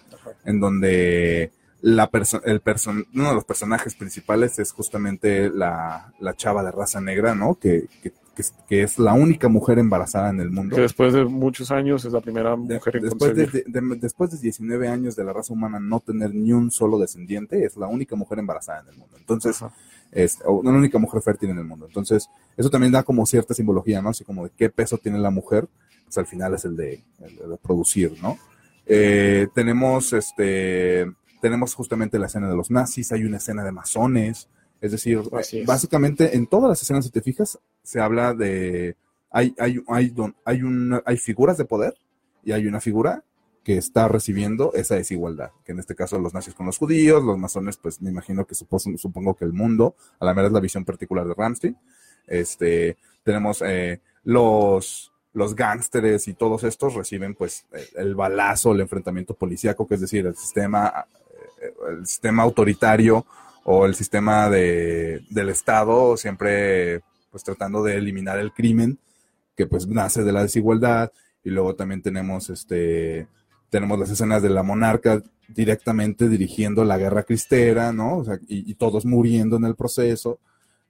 en 0.45 0.59
donde 0.59 1.51
la 1.81 2.11
perso- 2.11 2.41
el 2.45 2.59
person 2.59 3.05
uno 3.15 3.29
de 3.29 3.35
los 3.35 3.45
personajes 3.45 3.95
principales 3.95 4.59
es 4.59 4.71
justamente 4.71 5.49
la, 5.49 6.13
la 6.19 6.35
chava 6.35 6.63
de 6.63 6.71
raza 6.71 7.01
negra, 7.01 7.33
¿no? 7.33 7.55
Que, 7.55 7.87
que, 8.03 8.11
que 8.35 8.41
es, 8.41 8.53
que 8.69 8.83
es 8.83 8.99
la 8.99 9.13
única 9.13 9.47
mujer 9.47 9.79
embarazada 9.79 10.29
en 10.29 10.39
el 10.41 10.51
mundo. 10.51 10.75
Que 10.75 10.83
después 10.83 11.13
de 11.13 11.25
muchos 11.25 11.71
años 11.71 12.05
es 12.05 12.13
la 12.13 12.21
primera 12.21 12.51
De- 12.51 12.75
mujer 12.75 12.97
en 12.97 13.03
después, 13.03 13.35
de, 13.35 13.43
concebir. 13.45 13.65
de- 13.65 13.81
de- 13.81 13.95
después 13.95 14.29
de 14.31 14.37
19 14.39 14.87
años 14.89 15.15
de 15.15 15.23
la 15.23 15.33
raza 15.33 15.53
humana 15.53 15.79
no 15.79 15.99
tener 16.01 16.35
ni 16.35 16.53
un 16.53 16.69
solo 16.69 16.99
descendiente, 16.99 17.63
es 17.65 17.75
la 17.77 17.87
única 17.87 18.15
mujer 18.15 18.39
embarazada 18.39 18.81
en 18.81 18.89
el 18.89 18.97
mundo. 18.97 19.17
Entonces, 19.17 19.61
Ajá. 19.61 19.73
Es, 20.11 20.39
la 20.39 20.49
única 20.49 20.97
mujer 20.99 21.21
fértil 21.21 21.49
en 21.51 21.57
el 21.59 21.63
mundo. 21.65 21.85
Entonces, 21.87 22.29
eso 22.57 22.69
también 22.69 22.91
da 22.91 23.03
como 23.03 23.25
cierta 23.25 23.53
simbología, 23.53 24.01
¿no? 24.01 24.09
Así 24.09 24.23
como 24.23 24.43
de 24.45 24.51
qué 24.57 24.69
peso 24.69 24.97
tiene 24.97 25.19
la 25.19 25.31
mujer, 25.31 25.67
pues 26.05 26.17
al 26.17 26.25
final 26.27 26.53
es 26.53 26.65
el 26.65 26.75
de, 26.75 27.03
el 27.19 27.49
de 27.49 27.57
producir, 27.57 28.13
¿no? 28.21 28.37
Eh, 28.85 29.47
tenemos, 29.55 30.11
este, 30.13 31.09
tenemos 31.41 31.73
justamente 31.73 32.19
la 32.19 32.25
escena 32.25 32.49
de 32.49 32.55
los 32.55 32.71
nazis, 32.71 33.11
hay 33.11 33.23
una 33.23 33.37
escena 33.37 33.63
de 33.63 33.71
masones, 33.71 34.49
es 34.81 34.91
decir, 34.91 35.19
eh, 35.19 35.61
es. 35.61 35.65
básicamente 35.65 36.35
en 36.35 36.47
todas 36.47 36.69
las 36.69 36.81
escenas, 36.81 37.05
si 37.05 37.11
te 37.11 37.21
fijas, 37.21 37.59
se 37.83 37.99
habla 38.01 38.33
de, 38.33 38.95
hay, 39.29 39.53
hay, 39.59 39.81
hay, 39.87 40.09
don- 40.09 40.35
hay, 40.43 40.63
una- 40.63 41.01
hay 41.05 41.17
figuras 41.17 41.57
de 41.57 41.65
poder 41.65 41.93
y 42.43 42.51
hay 42.51 42.65
una 42.67 42.81
figura 42.81 43.23
que 43.63 43.77
está 43.77 44.07
recibiendo 44.07 44.73
esa 44.73 44.95
desigualdad, 44.95 45.51
que 45.63 45.71
en 45.73 45.79
este 45.79 45.93
caso 45.95 46.17
los 46.19 46.33
nazis 46.33 46.55
con 46.55 46.65
los 46.65 46.77
judíos, 46.77 47.23
los 47.23 47.37
masones, 47.37 47.77
pues 47.77 48.01
me 48.01 48.09
imagino 48.09 48.45
que 48.45 48.55
supo- 48.55 48.79
supongo 48.97 49.35
que 49.35 49.45
el 49.45 49.53
mundo, 49.53 49.95
a 50.19 50.25
la 50.25 50.33
mera 50.33 50.47
es 50.47 50.53
la 50.53 50.59
visión 50.59 50.83
particular 50.83 51.27
de 51.27 51.35
Ramsey, 51.35 51.75
este, 52.27 52.97
tenemos 53.23 53.61
eh, 53.63 53.99
los, 54.23 55.11
los 55.33 55.55
gángsteres 55.55 56.27
y 56.27 56.33
todos 56.33 56.63
estos 56.63 56.95
reciben 56.95 57.35
pues 57.35 57.65
el, 57.71 58.07
el 58.07 58.15
balazo, 58.15 58.71
el 58.71 58.81
enfrentamiento 58.81 59.35
policíaco, 59.35 59.87
que 59.87 59.95
es 59.95 60.01
decir, 60.01 60.25
el 60.25 60.35
sistema, 60.35 61.05
eh, 61.61 61.73
el 61.91 62.07
sistema 62.07 62.43
autoritario 62.43 63.25
o 63.63 63.85
el 63.85 63.93
sistema 63.93 64.49
de, 64.49 65.23
del 65.29 65.49
Estado 65.49 66.17
siempre 66.17 67.01
pues 67.29 67.43
tratando 67.43 67.83
de 67.83 67.95
eliminar 67.95 68.39
el 68.39 68.51
crimen 68.53 68.97
que 69.55 69.67
pues 69.67 69.87
nace 69.87 70.23
de 70.23 70.31
la 70.31 70.41
desigualdad. 70.41 71.11
Y 71.43 71.49
luego 71.49 71.75
también 71.75 72.01
tenemos 72.01 72.49
este 72.49 73.27
tenemos 73.71 73.97
las 73.97 74.11
escenas 74.11 74.43
de 74.43 74.49
la 74.49 74.63
monarca 74.63 75.23
directamente 75.47 76.29
dirigiendo 76.29 76.83
la 76.83 76.97
guerra 76.97 77.23
cristera, 77.23 77.91
¿no? 77.91 78.17
O 78.17 78.25
sea, 78.25 78.35
y, 78.47 78.69
y 78.69 78.75
todos 78.75 79.05
muriendo 79.05 79.55
en 79.55 79.63
el 79.63 79.75
proceso. 79.75 80.39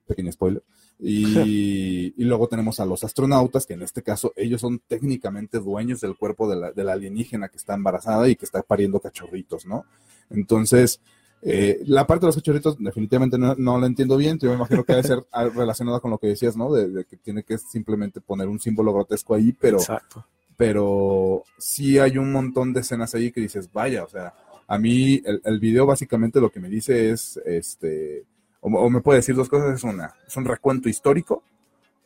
Pequeño 0.07 0.31
spoiler. 0.31 0.63
Y, 0.99 2.13
y 2.17 2.23
luego 2.25 2.47
tenemos 2.47 2.79
a 2.79 2.85
los 2.85 3.03
astronautas, 3.03 3.67
que 3.67 3.75
en 3.75 3.83
este 3.83 4.01
caso 4.01 4.33
ellos 4.35 4.59
son 4.59 4.81
técnicamente 4.87 5.59
dueños 5.59 6.01
del 6.01 6.17
cuerpo 6.17 6.49
de 6.49 6.55
la, 6.55 6.71
de 6.71 6.83
la 6.83 6.93
alienígena 6.93 7.49
que 7.49 7.57
está 7.57 7.75
embarazada 7.75 8.27
y 8.27 8.35
que 8.35 8.45
está 8.45 8.63
pariendo 8.63 8.99
cachorritos, 8.99 9.67
¿no? 9.67 9.85
Entonces, 10.31 10.99
eh, 11.43 11.81
la 11.85 12.07
parte 12.07 12.25
de 12.25 12.29
los 12.29 12.35
cachorritos 12.35 12.77
definitivamente 12.79 13.37
no, 13.37 13.53
no 13.55 13.79
la 13.79 13.85
entiendo 13.85 14.17
bien. 14.17 14.39
Yo 14.39 14.49
me 14.49 14.55
imagino 14.55 14.83
que 14.83 14.93
debe 14.93 15.07
ser 15.07 15.23
relacionada 15.55 15.99
con 15.99 16.09
lo 16.09 16.17
que 16.17 16.27
decías, 16.27 16.57
¿no? 16.57 16.73
De, 16.73 16.89
de 16.89 17.05
que 17.05 17.17
tiene 17.17 17.43
que 17.43 17.59
simplemente 17.59 18.21
poner 18.21 18.47
un 18.47 18.59
símbolo 18.59 18.91
grotesco 18.91 19.35
ahí, 19.35 19.53
pero 19.53 19.77
Exacto. 19.77 20.25
Pero 20.61 21.43
sí 21.57 21.97
hay 21.97 22.19
un 22.19 22.31
montón 22.31 22.71
de 22.71 22.81
escenas 22.81 23.15
ahí 23.15 23.31
que 23.31 23.41
dices, 23.41 23.73
vaya, 23.73 24.03
o 24.03 24.07
sea, 24.07 24.35
a 24.67 24.77
mí 24.77 25.19
el, 25.25 25.41
el 25.43 25.59
video 25.59 25.87
básicamente 25.87 26.39
lo 26.39 26.51
que 26.51 26.59
me 26.59 26.69
dice 26.69 27.09
es, 27.09 27.41
este, 27.47 28.25
o, 28.59 28.87
me 28.91 29.01
puede 29.01 29.17
decir 29.17 29.33
dos 29.33 29.49
cosas, 29.49 29.73
es 29.73 29.83
una, 29.83 30.13
es 30.27 30.37
un 30.37 30.45
recuento 30.45 30.87
histórico, 30.87 31.43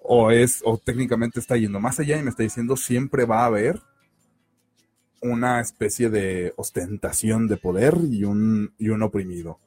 o 0.01 0.31
es, 0.31 0.61
o 0.63 0.77
técnicamente 0.77 1.41
está 1.41 1.57
yendo 1.57 1.81
más 1.81 1.99
allá 1.99 2.17
y 2.17 2.23
me 2.23 2.29
está 2.29 2.43
diciendo 2.43 2.77
siempre 2.77 3.25
va 3.25 3.41
a 3.41 3.47
haber 3.47 3.81
una 5.21 5.59
especie 5.59 6.09
de 6.09 6.53
ostentación 6.55 7.49
de 7.49 7.57
poder 7.57 7.97
y 8.09 8.23
un, 8.23 8.73
y 8.77 8.87
un 8.87 9.01
oprimido. 9.01 9.59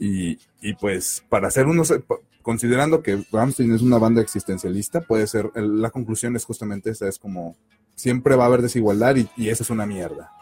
Y, 0.00 0.40
y 0.60 0.74
pues 0.74 1.24
para 1.28 1.46
hacer 1.46 1.68
unos, 1.68 1.94
considerando 2.42 3.00
que 3.00 3.24
Ramstein 3.30 3.72
es 3.72 3.82
una 3.82 3.98
banda 3.98 4.22
existencialista, 4.22 5.02
puede 5.02 5.28
ser, 5.28 5.52
la 5.54 5.90
conclusión 5.90 6.34
es 6.34 6.44
justamente 6.44 6.90
esa, 6.90 7.06
es 7.06 7.20
como 7.20 7.54
siempre 7.94 8.36
va 8.36 8.44
a 8.44 8.46
haber 8.46 8.62
desigualdad 8.62 9.16
y, 9.16 9.48
eso 9.48 9.62
es 9.62 9.70
una 9.70 9.86
mierda. 9.86 10.32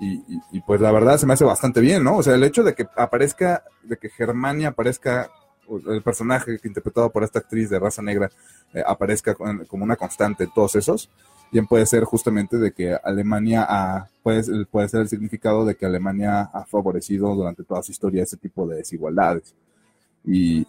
Y, 0.00 0.60
pues 0.60 0.80
la 0.80 0.92
verdad 0.92 1.18
se 1.18 1.26
me 1.26 1.32
hace 1.32 1.44
bastante 1.44 1.80
bien, 1.80 2.04
¿no? 2.04 2.18
O 2.18 2.22
sea, 2.22 2.34
el 2.34 2.44
hecho 2.44 2.62
de 2.62 2.74
que 2.74 2.86
aparezca, 2.96 3.64
de 3.82 3.96
que 3.96 4.08
Germania 4.08 4.68
aparezca, 4.68 5.30
el 5.88 6.02
personaje 6.02 6.58
interpretado 6.64 7.10
por 7.10 7.24
esta 7.24 7.40
actriz 7.40 7.68
de 7.68 7.78
raza 7.78 8.00
negra 8.00 8.30
eh, 8.72 8.82
aparezca 8.86 9.34
como 9.34 9.84
una 9.84 9.96
constante 9.96 10.44
en 10.44 10.50
todos 10.54 10.76
esos, 10.76 11.10
bien 11.52 11.66
puede 11.66 11.84
ser 11.84 12.04
justamente 12.04 12.56
de 12.58 12.72
que 12.72 12.94
Alemania 12.94 13.66
ha, 13.68 14.08
puede, 14.22 14.64
puede 14.66 14.88
ser 14.88 15.00
el 15.00 15.08
significado 15.08 15.66
de 15.66 15.74
que 15.74 15.84
Alemania 15.84 16.42
ha 16.52 16.64
favorecido 16.64 17.34
durante 17.34 17.64
toda 17.64 17.82
su 17.82 17.92
historia 17.92 18.22
ese 18.22 18.36
tipo 18.36 18.66
de 18.66 18.76
desigualdades. 18.76 19.54
Y, 20.24 20.66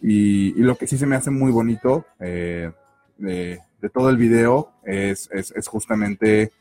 y 0.00 0.62
lo 0.62 0.76
que 0.76 0.86
sí 0.86 0.96
se 0.96 1.06
me 1.06 1.16
hace 1.16 1.30
muy 1.30 1.50
bonito 1.50 2.04
eh, 2.20 2.70
de, 3.18 3.60
todo 3.92 4.10
el 4.10 4.16
video 4.16 4.72
es, 4.84 5.28
es, 5.32 5.52
es 5.52 5.68
justamente 5.68 6.52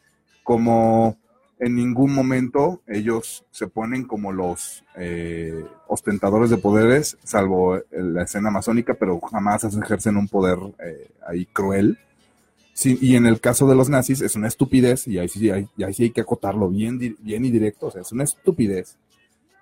como 0.43 1.17
en 1.59 1.75
ningún 1.75 2.13
momento 2.13 2.81
ellos 2.87 3.43
se 3.51 3.67
ponen 3.67 4.05
como 4.05 4.31
los 4.31 4.83
eh, 4.95 5.65
ostentadores 5.87 6.49
de 6.49 6.57
poderes, 6.57 7.17
salvo 7.23 7.79
la 7.91 8.23
escena 8.23 8.51
masónica, 8.51 8.93
pero 8.93 9.19
jamás 9.19 9.63
ejercen 9.63 10.17
un 10.17 10.27
poder 10.27 10.59
eh, 10.83 11.09
ahí 11.27 11.45
cruel. 11.45 11.97
Y 12.83 13.15
en 13.15 13.25
el 13.25 13.41
caso 13.41 13.67
de 13.67 13.75
los 13.75 13.89
nazis 13.89 14.21
es 14.21 14.35
una 14.35 14.47
estupidez, 14.47 15.07
y 15.07 15.17
ahí 15.17 15.27
sí 15.27 15.49
hay, 15.49 15.67
ahí 15.83 15.93
sí 15.95 16.03
hay 16.03 16.11
que 16.11 16.21
acotarlo 16.21 16.69
bien, 16.69 17.17
bien 17.19 17.43
y 17.43 17.49
directo, 17.49 17.91
es 17.97 18.11
una 18.11 18.23
estupidez 18.23 18.97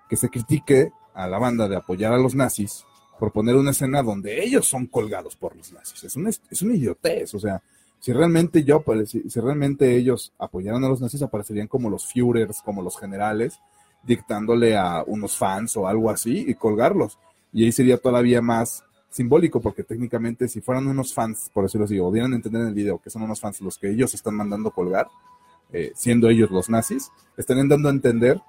que 0.10 0.18
se 0.18 0.28
critique 0.28 0.92
a 1.14 1.30
la 1.30 1.40
banda 1.40 1.70
de 1.70 1.78
apoyar 1.78 2.12
a 2.12 2.18
los 2.18 2.36
nazis 2.36 2.84
por 3.20 3.32
poner 3.32 3.56
una 3.56 3.72
escena 3.72 4.04
donde 4.04 4.44
ellos 4.44 4.68
son 4.68 4.88
colgados 4.88 5.36
por 5.36 5.56
los 5.56 5.72
nazis. 5.72 6.04
Es 6.04 6.16
una, 6.16 6.30
es 6.30 6.62
una 6.62 6.76
idiotez, 6.76 7.34
o 7.34 7.40
sea, 7.40 7.62
si 8.06 8.14
realmente 8.14 8.64
yo, 8.64 8.84
si, 9.08 9.40
realmente 9.40 9.96
ellos 9.96 10.32
apoyaran 10.38 10.84
a 10.84 10.90
los 10.90 11.02
nazis, 11.02 11.24
aparecerían 11.24 11.68
como 11.68 11.90
los 11.90 12.06
Führers, 12.06 12.62
como 12.62 12.84
los 12.84 13.00
generales, 13.00 13.60
dictándole 14.04 14.78
a 14.78 15.04
unos 15.08 15.36
fans 15.36 15.76
o 15.76 15.88
algo 15.88 16.12
así 16.12 16.46
y 16.48 16.54
colgarlos. 16.54 17.18
Y 17.52 17.66
ahí 17.66 17.72
sería 17.72 17.98
todavía 17.98 18.44
más 18.44 18.84
simbólico, 19.10 19.60
porque 19.60 19.84
técnicamente 19.84 20.48
si 20.48 20.62
fueran 20.62 20.86
unos 20.86 21.16
fans, 21.16 21.50
por 21.52 21.64
decirlo 21.64 21.86
así, 21.86 21.98
o 21.98 22.12
dieran 22.12 22.34
a 22.34 22.36
entender 22.36 22.62
en 22.62 22.68
el 22.68 22.74
video 22.76 23.00
que 23.00 23.10
son 23.10 23.24
unos 23.24 23.40
fans 23.40 23.60
los 23.62 23.80
que 23.80 23.90
ellos 23.90 24.14
están 24.14 24.36
mandando 24.36 24.70
colgar, 24.70 25.08
eh, 25.74 25.92
siendo 25.96 26.30
ellos 26.30 26.52
los 26.52 26.70
nazis, 26.70 27.10
estarían 27.38 27.70
dando 27.70 27.90
a 27.90 27.92
entender 27.92 28.40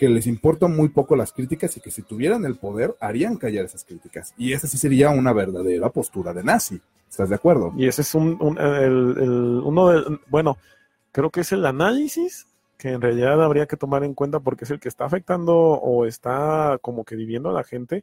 que 0.00 0.08
les 0.08 0.26
importan 0.26 0.74
muy 0.74 0.88
poco 0.88 1.14
las 1.14 1.30
críticas 1.30 1.76
y 1.76 1.80
que 1.82 1.90
si 1.90 2.00
tuvieran 2.00 2.46
el 2.46 2.56
poder 2.56 2.96
harían 3.00 3.36
callar 3.36 3.66
esas 3.66 3.84
críticas. 3.84 4.32
Y 4.38 4.54
esa 4.54 4.66
sí 4.66 4.78
sería 4.78 5.10
una 5.10 5.34
verdadera 5.34 5.90
postura 5.90 6.32
de 6.32 6.42
nazi. 6.42 6.80
¿Estás 7.10 7.28
de 7.28 7.34
acuerdo? 7.34 7.74
Y 7.76 7.86
ese 7.86 8.00
es 8.00 8.14
un, 8.14 8.38
un- 8.40 8.56
el- 8.56 9.14
el- 9.20 9.60
uno 9.62 9.88
de, 9.90 10.18
bueno, 10.28 10.56
creo 11.12 11.28
que 11.28 11.42
es 11.42 11.52
el 11.52 11.66
análisis 11.66 12.46
que 12.78 12.92
en 12.92 13.02
realidad 13.02 13.44
habría 13.44 13.66
que 13.66 13.76
tomar 13.76 14.02
en 14.02 14.14
cuenta 14.14 14.40
porque 14.40 14.64
es 14.64 14.70
el 14.70 14.80
que 14.80 14.88
está 14.88 15.04
afectando 15.04 15.54
o 15.54 16.06
está 16.06 16.78
como 16.80 17.04
que 17.04 17.14
dividiendo 17.14 17.50
a 17.50 17.52
la 17.52 17.64
gente 17.64 18.02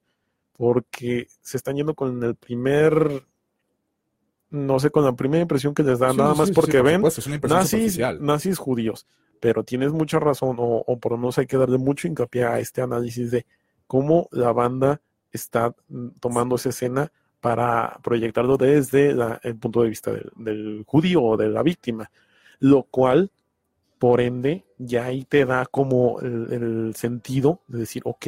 porque 0.56 1.26
se 1.42 1.58
están 1.58 1.78
yendo 1.78 1.96
con 1.96 2.24
el 2.24 2.36
primer, 2.36 3.24
no 4.52 4.80
sé, 4.80 4.92
con 4.92 5.04
la 5.04 5.14
primera 5.14 5.42
impresión 5.42 5.74
que 5.74 5.82
les 5.82 5.98
da, 5.98 6.12
Sí, 6.12 6.18
nada 6.18 6.34
sí, 6.36 6.40
más 6.42 6.52
porque 6.52 6.74
sí, 6.74 6.78
por 6.78 6.86
ven 6.86 6.96
supuesto, 6.98 7.22
nazis, 7.48 7.98
nazis 8.22 8.58
judíos. 8.60 9.08
Pero 9.40 9.64
tienes 9.64 9.92
mucha 9.92 10.20
razón, 10.20 10.56
o, 10.60 10.98
por 11.00 11.12
lo 11.14 11.18
menos 11.18 11.38
hay 11.38 11.46
que 11.48 11.58
darle 11.58 11.78
mucho 11.78 12.08
hincapié 12.08 12.44
a 12.46 12.60
este 12.60 12.82
análisis 12.82 13.32
de 13.32 13.46
cómo 13.86 14.28
la 14.32 14.52
banda 14.52 15.02
está 15.32 15.76
mm, 15.90 16.08
tomando 16.20 16.56
esa 16.56 16.70
escena 16.70 17.12
para 17.42 18.00
proyectarlo 18.04 18.58
desde 18.58 19.16
el 19.44 19.56
punto 19.58 19.84
de 19.84 19.90
vista 19.90 20.12
del, 20.36 20.84
judío 20.88 21.24
o 21.24 21.38
de 21.38 21.50
la 21.50 21.62
víctima, 21.64 22.10
lo 22.60 22.84
cual, 22.84 23.32
por 24.00 24.22
ende, 24.22 24.66
ya 24.78 25.06
ahí 25.06 25.24
te 25.24 25.46
da 25.46 25.66
como 25.66 26.20
el, 26.22 26.52
el 26.52 26.96
sentido 26.96 27.62
de 27.68 27.80
decir, 27.80 28.02
ok, 28.06 28.28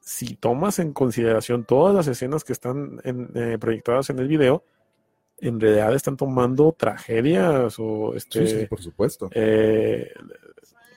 si 0.00 0.36
tomas 0.36 0.78
en 0.78 0.92
consideración 0.92 1.64
todas 1.64 1.94
las 1.94 2.06
escenas 2.06 2.44
que 2.44 2.52
están 2.52 3.00
en- 3.04 3.30
eh, 3.34 3.58
proyectadas 3.58 4.08
en 4.10 4.18
el 4.20 4.28
video, 4.28 4.62
en 5.38 5.60
realidad 5.60 5.94
están 5.94 6.16
tomando 6.16 6.72
tragedias 6.72 7.76
o 7.78 8.14
este, 8.14 8.46
Sí, 8.46 8.60
sí, 8.60 8.66
por 8.66 8.80
supuesto. 8.82 9.28
eh, 9.32 10.10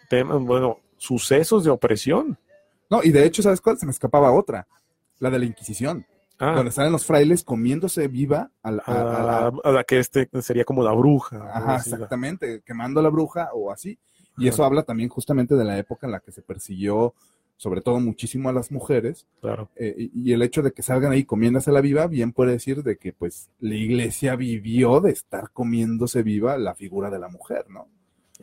temas, 0.09 0.39
bueno, 0.41 0.79
sucesos 0.97 1.63
de 1.63 1.69
opresión. 1.71 2.37
No, 2.89 3.01
y 3.03 3.11
de 3.11 3.25
hecho, 3.25 3.41
¿sabes 3.43 3.61
cuál? 3.61 3.77
Se 3.77 3.85
me 3.85 3.91
escapaba 3.91 4.31
otra. 4.31 4.67
La 5.19 5.29
de 5.29 5.39
la 5.39 5.45
Inquisición. 5.45 6.05
Ah, 6.39 6.53
Donde 6.55 6.69
están 6.69 6.89
los 6.91 7.05
frailes 7.05 7.43
comiéndose 7.43 8.07
viva 8.07 8.49
a 8.63 8.71
la, 8.71 8.83
a, 8.85 8.91
a- 9.01 9.03
la- 9.03 9.23
la, 9.51 9.51
a 9.63 9.71
la 9.71 9.83
que 9.83 9.99
este 9.99 10.29
sería 10.41 10.63
como 10.63 10.81
la 10.83 10.93
bruja. 10.93 11.37
Ajá, 11.53 11.75
exactamente, 11.75 12.61
quemando 12.65 13.01
a 13.01 13.03
la 13.03 13.09
bruja 13.09 13.49
o 13.53 13.71
así. 13.71 13.99
Y 14.37 14.47
Ajá. 14.47 14.53
eso 14.55 14.63
habla 14.63 14.83
también 14.83 15.09
justamente 15.09 15.55
de 15.55 15.65
la 15.65 15.77
época 15.77 16.07
en 16.07 16.11
la 16.13 16.21
que 16.21 16.31
se 16.31 16.41
persiguió, 16.41 17.13
sobre 17.59 17.81
todo 17.81 17.99
muchísimo 17.99 18.47
a 18.47 18.53
las 18.53 18.71
mujeres, 18.71 19.27
Claro. 19.41 19.69
eh, 19.75 19.93
y, 20.13 20.31
el 20.31 20.41
hecho 20.43 20.61
de 20.61 20.71
que 20.71 20.81
salgan 20.81 21.11
ahí 21.11 21.25
comiéndose 21.25 21.73
la 21.73 21.81
viva, 21.81 22.07
bien 22.07 22.31
puede 22.31 22.53
decir 22.53 22.83
de 22.83 22.95
que 22.95 23.11
pues 23.11 23.49
la 23.59 23.75
iglesia 23.75 24.37
vivió 24.37 25.01
de 25.01 25.11
estar 25.11 25.51
comiéndose 25.51 26.23
viva 26.23 26.57
la 26.57 26.73
figura 26.73 27.09
de 27.09 27.19
la 27.19 27.27
mujer, 27.27 27.65
¿no? 27.69 27.89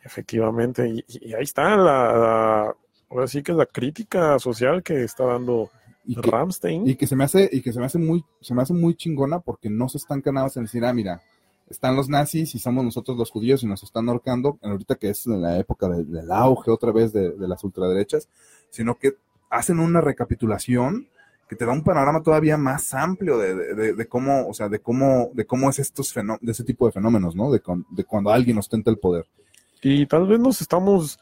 Efectivamente, 0.04 0.86
y, 0.88 1.04
y 1.08 1.32
ahí 1.32 1.44
está 1.44 1.76
la, 1.76 1.76
la- 1.78 2.76
ahora 3.08 3.26
sí 3.26 3.42
que 3.42 3.52
es 3.52 3.58
la 3.58 3.64
crítica 3.66 4.38
social 4.38 4.82
que 4.82 5.02
está 5.04 5.24
dando 5.24 5.70
Y 6.04 6.14
que, 6.16 6.30
Ramstein. 6.30 6.86
y 6.86 6.96
que 6.96 7.06
se 7.06 7.16
me 7.16 7.24
hace, 7.24 7.48
y 7.50 7.62
que 7.62 7.72
se 7.72 7.80
me 7.80 7.86
hace 7.86 7.98
muy, 7.98 8.22
se 8.42 8.54
me 8.54 8.60
hace 8.60 8.74
muy 8.74 8.94
chingona 8.96 9.40
porque 9.40 9.70
no 9.70 9.88
se 9.88 9.96
están 9.96 10.22
nada 10.26 10.48
en 10.54 10.64
decir, 10.64 10.84
ah, 10.84 10.92
mira, 10.92 11.22
están 11.70 11.96
los 11.96 12.08
nazis 12.08 12.54
y 12.54 12.58
somos 12.60 12.84
nosotros 12.84 13.16
los 13.16 13.30
judíos 13.30 13.62
y 13.62 13.66
nos 13.66 13.82
están 13.82 14.08
ahorcando, 14.08 14.58
ahorita 14.62 14.94
que 14.96 15.08
es 15.08 15.26
en 15.26 15.40
la 15.42 15.58
época 15.58 15.88
de- 15.88 16.04
del 16.04 16.30
auge 16.30 16.70
otra 16.70 16.92
vez 16.92 17.12
de, 17.12 17.30
de 17.30 17.48
las 17.48 17.64
ultraderechas, 17.64 18.28
sino 18.70 18.96
que 18.96 19.16
hacen 19.50 19.78
una 19.78 20.00
recapitulación 20.00 21.08
que 21.48 21.54
te 21.56 21.64
da 21.64 21.72
un 21.72 21.84
panorama 21.84 22.22
todavía 22.22 22.56
más 22.56 22.92
amplio 22.92 23.38
de, 23.38 23.54
de- 23.54 23.74
de- 23.74 23.94
de 23.94 24.06
cómo, 24.08 24.48
o 24.48 24.52
sea, 24.54 24.68
de 24.68 24.80
cómo, 24.80 25.30
de 25.32 25.46
cómo 25.46 25.70
es 25.70 25.78
estos 25.78 26.12
fenó- 26.12 26.38
de 26.40 26.50
ese 26.52 26.64
tipo 26.64 26.86
de 26.86 26.92
fenómenos, 26.92 27.36
¿no? 27.36 27.52
De, 27.52 27.60
con- 27.60 27.86
de 27.90 28.04
cuando 28.04 28.30
alguien 28.30 28.58
ostenta 28.58 28.90
el 28.90 28.98
poder. 28.98 29.26
Y 29.80 30.06
tal 30.06 30.26
vez 30.26 30.40
nos 30.40 30.60
estamos, 30.60 31.20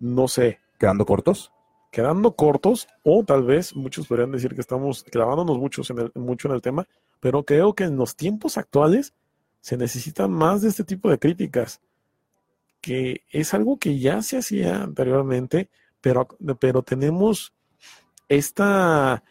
no 0.00 0.26
sé, 0.26 0.58
Quedando 0.78 1.06
cortos. 1.06 1.52
quedando 1.92 2.34
cortos, 2.34 2.88
o 3.04 3.22
tal 3.24 3.44
vez 3.44 3.76
muchos 3.76 4.06
podrían 4.08 4.32
decir 4.32 4.54
que 4.54 4.60
estamos 4.60 5.04
clavándonos 5.04 5.58
muchos 5.58 5.88
en 5.90 5.98
el- 6.00 6.12
mucho 6.16 6.48
en 6.48 6.54
el 6.54 6.62
tema, 6.62 6.88
pero 7.20 7.44
creo 7.44 7.74
que 7.74 7.84
en 7.84 7.96
los 7.96 8.16
tiempos 8.16 8.58
actuales 8.58 9.14
se 9.60 9.76
necesitan 9.76 10.32
más 10.32 10.62
de 10.62 10.68
este 10.70 10.82
tipo 10.84 11.10
de 11.10 11.18
críticas, 11.18 11.80
que 12.80 13.22
es 13.30 13.52
algo 13.54 13.78
que 13.78 13.98
ya 13.98 14.22
se 14.22 14.38
hacía 14.38 14.82
anteriormente, 14.82 15.68
pero, 16.00 16.28
pero 16.58 16.82
tenemos 16.82 17.52
esta 18.28 19.22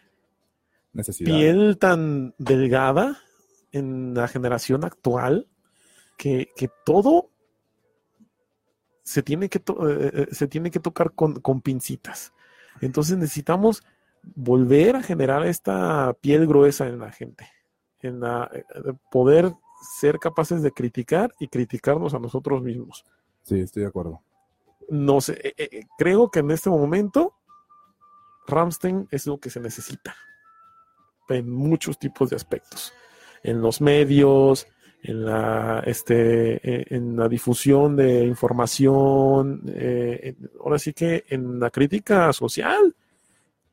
Necesidad. 0.92 1.30
piel 1.30 1.78
tan 1.78 2.34
delgada 2.38 3.18
en 3.72 4.14
la 4.14 4.28
generación 4.28 4.84
actual 4.84 5.48
que, 6.16 6.48
que 6.56 6.68
todo 6.84 7.30
se 9.02 9.22
tiene 9.22 9.48
que, 9.48 9.58
to- 9.60 9.88
eh, 9.88 10.10
eh, 10.14 10.26
se 10.30 10.46
tiene 10.48 10.70
que 10.70 10.80
tocar 10.80 11.12
con, 11.12 11.40
con 11.40 11.60
pincitas. 11.60 12.32
Entonces 12.80 13.16
necesitamos 13.16 13.82
volver 14.22 14.96
a 14.96 15.02
generar 15.02 15.46
esta 15.46 16.12
piel 16.20 16.46
gruesa 16.46 16.86
en 16.86 16.98
la 16.98 17.10
gente, 17.10 17.48
en 18.00 18.20
la, 18.20 18.50
eh, 18.52 18.64
eh, 18.74 18.92
poder 19.10 19.52
ser 19.98 20.18
capaces 20.18 20.62
de 20.62 20.70
criticar 20.72 21.32
y 21.40 21.48
criticarnos 21.48 22.12
a 22.14 22.18
nosotros 22.18 22.62
mismos. 22.62 23.04
Sí, 23.42 23.60
estoy 23.60 23.82
de 23.82 23.88
acuerdo. 23.88 24.22
No 24.90 25.20
sé, 25.20 25.40
eh, 25.42 25.54
eh, 25.56 25.82
creo 25.98 26.30
que 26.30 26.40
en 26.40 26.50
este 26.50 26.68
momento 26.70 27.34
Ramstein 28.46 29.06
es 29.10 29.26
lo 29.26 29.38
que 29.38 29.50
se 29.50 29.60
necesita 29.60 30.14
en 31.28 31.48
muchos 31.48 31.98
tipos 31.98 32.28
de 32.30 32.36
aspectos, 32.36 32.92
en 33.44 33.60
los 33.62 33.80
medios, 33.80 34.66
en 35.02 35.24
la, 35.24 35.80
este, 35.86 36.54
eh, 36.56 36.86
en 36.90 37.16
la 37.16 37.28
difusión 37.28 37.94
de 37.96 38.24
información, 38.24 39.62
eh, 39.68 40.34
en- 40.36 40.50
ahora 40.60 40.78
sí 40.80 40.92
que 40.92 41.24
en 41.28 41.60
la 41.60 41.70
crítica 41.70 42.32
social. 42.32 42.94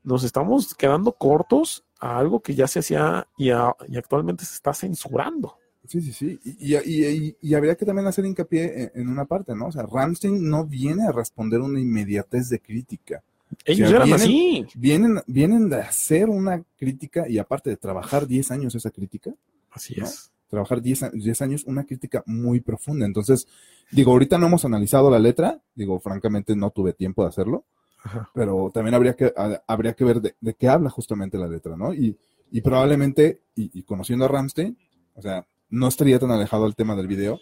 Nos 0.04 0.24
estamos 0.24 0.74
quedando 0.76 1.12
cortos 1.14 1.84
a 2.00 2.18
algo 2.20 2.40
que 2.42 2.54
ya 2.56 2.68
se 2.68 2.80
hacía 2.80 3.28
y, 3.38 3.50
a- 3.50 3.76
y 3.88 3.98
actualmente 3.98 4.46
se 4.46 4.54
está 4.54 4.74
censurando. 4.74 5.58
Sí, 5.88 6.02
sí, 6.02 6.12
sí. 6.12 6.40
Y, 6.44 6.76
y, 6.76 7.06
y- 7.06 7.38
y 7.42 7.54
habría 7.54 7.76
que 7.76 7.86
también 7.86 8.08
hacer 8.08 8.26
hincapié 8.26 8.92
en, 8.94 9.08
una 9.08 9.26
parte, 9.26 9.56
¿no? 9.56 9.68
O 9.68 9.72
sea, 9.72 9.84
Ramstein 9.84 10.50
no 10.50 10.66
viene 10.66 11.08
a 11.08 11.12
responder 11.12 11.62
una 11.62 11.80
inmediatez 11.80 12.50
de 12.50 12.60
crítica. 12.60 13.24
Ellos 13.64 13.90
sea, 13.90 13.98
eran 13.98 14.08
vienen- 14.10 14.22
así. 14.24 14.68
Vienen, 14.76 15.20
vienen 15.28 15.70
de 15.70 15.78
hacer 15.78 16.30
una 16.30 16.62
crítica 16.78 17.30
y 17.30 17.38
aparte 17.38 17.70
de 17.70 17.78
trabajar 17.78 18.28
10 18.28 18.52
años 18.52 18.76
esa 18.76 18.92
crítica, 18.92 19.34
Así 19.72 19.96
¿no? 19.98 20.06
es. 20.06 20.32
trabajar 20.50 20.82
10, 20.82 21.04
a- 21.04 21.10
10 21.12 21.42
años 21.42 21.64
una 21.66 21.86
crítica 21.86 22.24
muy 22.26 22.60
profunda. 22.60 23.06
Entonces, 23.06 23.48
digo, 23.92 24.12
ahorita 24.12 24.38
no 24.38 24.48
hemos 24.48 24.66
analizado 24.66 25.10
la 25.10 25.20
letra, 25.20 25.62
digo, 25.76 26.00
francamente 26.00 26.56
no 26.56 26.72
tuve 26.72 26.92
tiempo 26.94 27.24
de 27.24 27.30
hacerlo, 27.30 27.64
Ajá. 28.04 28.30
pero 28.34 28.70
también 28.74 28.94
habría 28.96 29.16
que, 29.16 29.32
ha- 29.38 29.62
habría 29.68 29.94
que 29.94 30.04
ver 30.04 30.20
de, 30.22 30.36
de 30.42 30.54
qué 30.54 30.68
habla 30.68 30.90
justamente 30.90 31.38
la 31.38 31.48
letra, 31.48 31.78
¿no? 31.78 31.94
Y, 31.94 32.18
y 32.52 32.62
probablemente, 32.62 33.42
y, 33.56 33.70
y 33.80 33.84
conociendo 33.84 34.26
a 34.26 34.28
Ramstein, 34.30 34.78
o 35.16 35.22
sea, 35.22 35.46
no 35.70 35.88
estaría 35.88 36.20
tan 36.20 36.32
alejado 36.32 36.66
al 36.66 36.76
tema 36.76 36.96
del 36.96 37.08
video. 37.08 37.40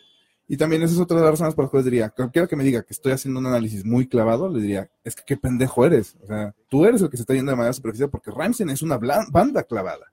Y 0.47 0.57
también 0.57 0.83
esa 0.83 0.93
es 0.93 0.99
otra 0.99 1.17
de 1.17 1.23
las 1.23 1.31
razones 1.31 1.55
por 1.55 1.65
las 1.65 1.71
cuales 1.71 1.85
diría, 1.85 2.09
cualquiera 2.09 2.47
que 2.47 2.55
me 2.55 2.63
diga 2.63 2.83
que 2.83 2.93
estoy 2.93 3.11
haciendo 3.13 3.39
un 3.39 3.47
análisis 3.47 3.83
muy 3.83 4.07
clavado, 4.07 4.47
le 4.47 4.61
diría, 4.61 4.91
es 5.03 5.15
que 5.15 5.23
qué 5.25 5.37
pendejo 5.37 5.83
eres. 5.85 6.15
O 6.21 6.27
sea, 6.27 6.53
tú 6.69 6.85
eres 6.85 7.01
el 7.01 7.09
que 7.09 7.17
se 7.17 7.23
está 7.23 7.33
yendo 7.33 7.51
de 7.51 7.55
manera 7.57 7.73
superficial 7.73 8.09
porque 8.11 8.29
Ramstein 8.31 8.69
es 8.69 8.83
una 8.83 8.97
banda 8.97 9.63
clavada. 9.63 10.05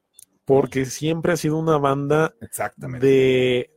Porque 0.47 0.87
siempre 0.87 1.33
ha 1.33 1.37
sido 1.37 1.59
una 1.59 1.77
banda 1.77 2.35
Exactamente. 2.41 3.07
de, 3.07 3.71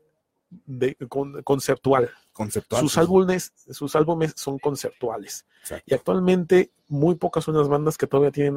de 0.49 0.95
con- 1.09 1.43
conceptual. 1.43 2.09
Conceptual. 2.36 2.81
Sus 2.81 2.97
álbumes, 2.97 3.53
sus 3.71 3.95
álbumes 3.95 4.33
son 4.36 4.59
conceptuales. 4.59 5.45
Exacto. 5.61 5.86
Y 5.88 5.93
actualmente 5.93 6.69
muy 6.89 7.15
pocas 7.15 7.45
son 7.45 7.55
las 7.57 7.69
bandas 7.69 7.97
que 7.97 8.07
todavía 8.07 8.29
tienen 8.31 8.55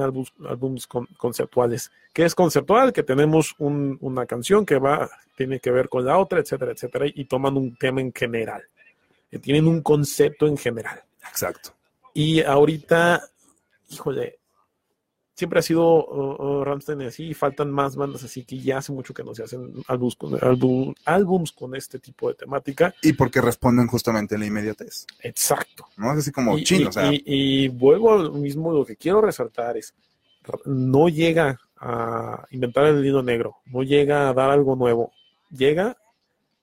con- 0.88 1.06
conceptuales. 1.16 1.92
¿Qué 2.12 2.24
es 2.24 2.34
conceptual? 2.34 2.92
Que 2.92 3.04
tenemos 3.04 3.54
un- 3.58 3.96
una 4.00 4.26
canción 4.26 4.66
que 4.66 4.80
va, 4.80 5.08
tiene 5.36 5.60
que 5.60 5.70
ver 5.70 5.88
con 5.88 6.04
la 6.04 6.18
otra, 6.18 6.40
etcétera, 6.40 6.72
etcétera, 6.72 7.06
y 7.06 7.24
toman 7.26 7.56
un 7.56 7.76
tema 7.76 8.00
en 8.00 8.12
general. 8.12 8.64
Que 9.30 9.38
tienen 9.38 9.68
un 9.68 9.80
concepto 9.80 10.48
en 10.48 10.56
general. 10.56 11.00
Exacto. 11.30 11.70
Y 12.12 12.42
ahorita, 12.42 13.22
híjole, 13.90 14.37
siempre 15.38 15.60
ha 15.60 15.62
sido 15.62 16.04
uh, 16.04 16.42
uh, 16.58 16.64
Rammstein 16.64 17.00
así 17.02 17.28
y 17.28 17.34
faltan 17.34 17.70
más 17.70 17.94
bandas 17.94 18.24
así 18.24 18.44
que 18.44 18.58
ya 18.58 18.78
hace 18.78 18.90
mucho 18.90 19.14
que 19.14 19.22
no 19.22 19.36
se 19.36 19.44
hacen 19.44 19.72
álbums 19.86 20.16
con, 20.16 20.32
álbum- 20.40 20.96
álbums 21.04 21.52
con 21.52 21.76
este 21.76 22.00
tipo 22.00 22.28
de 22.28 22.34
temática. 22.34 22.92
Y 23.02 23.12
porque 23.12 23.40
responden 23.40 23.86
justamente 23.86 24.34
a 24.34 24.38
la 24.38 24.46
inmediatez, 24.46 25.06
Exacto. 25.22 25.86
¿no? 25.96 26.10
Es 26.12 26.18
así 26.18 26.32
como 26.32 26.58
y, 26.58 26.64
chino, 26.64 26.82
y- 26.82 26.86
o 26.88 26.92
sea, 26.92 27.12
y- 27.12 27.22
y 27.24 27.68
vuelvo 27.68 28.14
a 28.14 28.18
lo 28.18 28.32
mismo, 28.32 28.72
lo 28.72 28.84
que 28.84 28.96
quiero 28.96 29.20
resaltar 29.20 29.76
es, 29.76 29.94
no 30.64 31.08
llega 31.08 31.60
a 31.80 32.44
inventar 32.50 32.86
el 32.86 33.06
hilo 33.06 33.22
negro, 33.22 33.58
no 33.66 33.84
llega 33.84 34.28
a 34.28 34.34
dar 34.34 34.50
algo 34.50 34.74
nuevo, 34.74 35.12
llega 35.50 35.96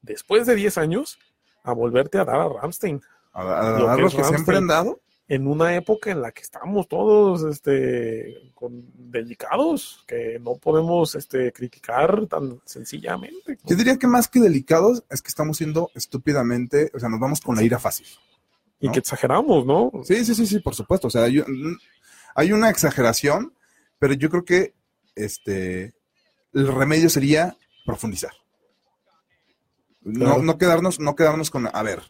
después 0.02 0.46
de 0.48 0.56
10 0.56 0.78
años 0.78 1.18
a 1.64 1.72
volverte 1.74 2.18
a 2.18 2.26
dar 2.26 2.42
a 2.42 2.50
Rammstein. 2.50 3.02
a, 3.32 3.42
a- 3.42 3.80
lo 3.80 3.90
a 3.90 3.96
que 3.96 4.02
los 4.02 4.14
es 4.14 4.18
que 4.20 4.24
siempre 4.26 4.58
han 4.58 4.68
dado. 4.68 5.00
En 5.28 5.48
una 5.48 5.76
época 5.76 6.12
en 6.12 6.22
la 6.22 6.32
que 6.32 6.42
estamos 6.44 6.88
todos 6.88 7.44
este, 7.44 8.52
con, 8.54 8.86
delicados, 8.94 10.04
que 10.08 10.40
no 10.40 10.56
podemos 10.56 11.16
este, 11.16 11.52
criticar 11.52 12.28
tan 12.28 12.62
sencillamente. 12.66 13.58
Yo 13.64 13.76
diría 13.76 13.98
que 13.98 14.08
más 14.08 14.28
que 14.28 14.40
delicados 14.40 15.04
es 15.10 15.22
que 15.22 15.30
estamos 15.30 15.58
siendo 15.58 15.90
estúpidamente, 15.96 16.92
o 16.94 17.00
sea, 17.00 17.10
nos 17.10 17.20
vamos 17.20 17.42
con 17.42 17.56
la 17.56 17.64
ira 17.64 17.80
fácil. 17.80 18.06
Y 18.80 18.92
que 18.92 19.00
exageramos, 19.00 19.66
¿no? 19.66 19.92
Sí, 20.04 20.24
sí, 20.26 20.36
sí, 20.36 20.46
sí, 20.46 20.60
por 20.60 20.76
supuesto. 20.76 21.08
O 21.08 21.12
sea, 21.12 21.28
yo- 21.28 21.46
hay 22.36 22.52
una 22.52 22.70
exageración, 22.70 23.54
pero 23.98 24.14
yo 24.14 24.30
creo 24.30 24.46
que 24.46 24.74
este 25.16 25.96
el 26.54 26.68
remedio 26.68 27.10
sería 27.10 27.58
profundizar. 27.86 28.32
No, 30.02 30.38
no 30.38 30.58
quedarnos, 30.58 31.00
no 31.00 31.16
quedarnos 31.16 31.50
con, 31.50 31.68
a 31.72 31.84
ver, 31.84 32.04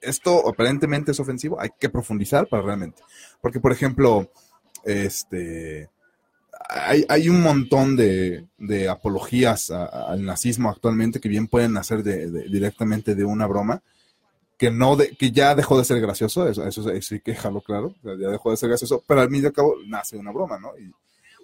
esto 0.00 0.48
aparentemente 0.48 1.12
es 1.12 1.20
ofensivo, 1.20 1.60
hay 1.60 1.70
que 1.78 1.88
profundizar 1.88 2.46
para 2.48 2.62
realmente. 2.62 3.02
Porque, 3.40 3.60
por 3.60 3.72
ejemplo, 3.72 4.30
este 4.84 5.90
hay, 6.68 7.04
hay 7.08 7.28
un 7.28 7.42
montón 7.42 7.96
de, 7.96 8.46
de 8.58 8.88
apologías 8.88 9.70
al 9.70 10.24
nazismo 10.24 10.68
actualmente 10.70 11.20
que 11.20 11.28
bien 11.28 11.46
pueden 11.46 11.72
nacer 11.72 12.02
de, 12.02 12.28
directamente 12.48 13.14
de 13.14 13.24
una 13.24 13.46
broma 13.46 13.82
que 14.58 14.70
no 14.70 14.96
de, 14.96 15.16
que 15.16 15.30
ya 15.30 15.54
dejó 15.54 15.78
de 15.78 15.84
ser 15.84 16.00
gracioso, 16.00 16.48
eso, 16.48 16.66
eso 16.66 16.90
hay 16.90 17.20
que 17.20 17.30
dejarlo 17.30 17.60
claro, 17.60 17.94
ya 18.02 18.28
dejó 18.28 18.50
de 18.50 18.56
ser 18.56 18.68
gracioso, 18.68 19.04
pero 19.06 19.20
al 19.20 19.30
fin 19.30 19.42
y 19.42 19.46
al 19.46 19.52
cabo 19.52 19.76
nace 19.86 20.16
una 20.16 20.32
broma, 20.32 20.58
¿no? 20.58 20.72
Y, 20.76 20.92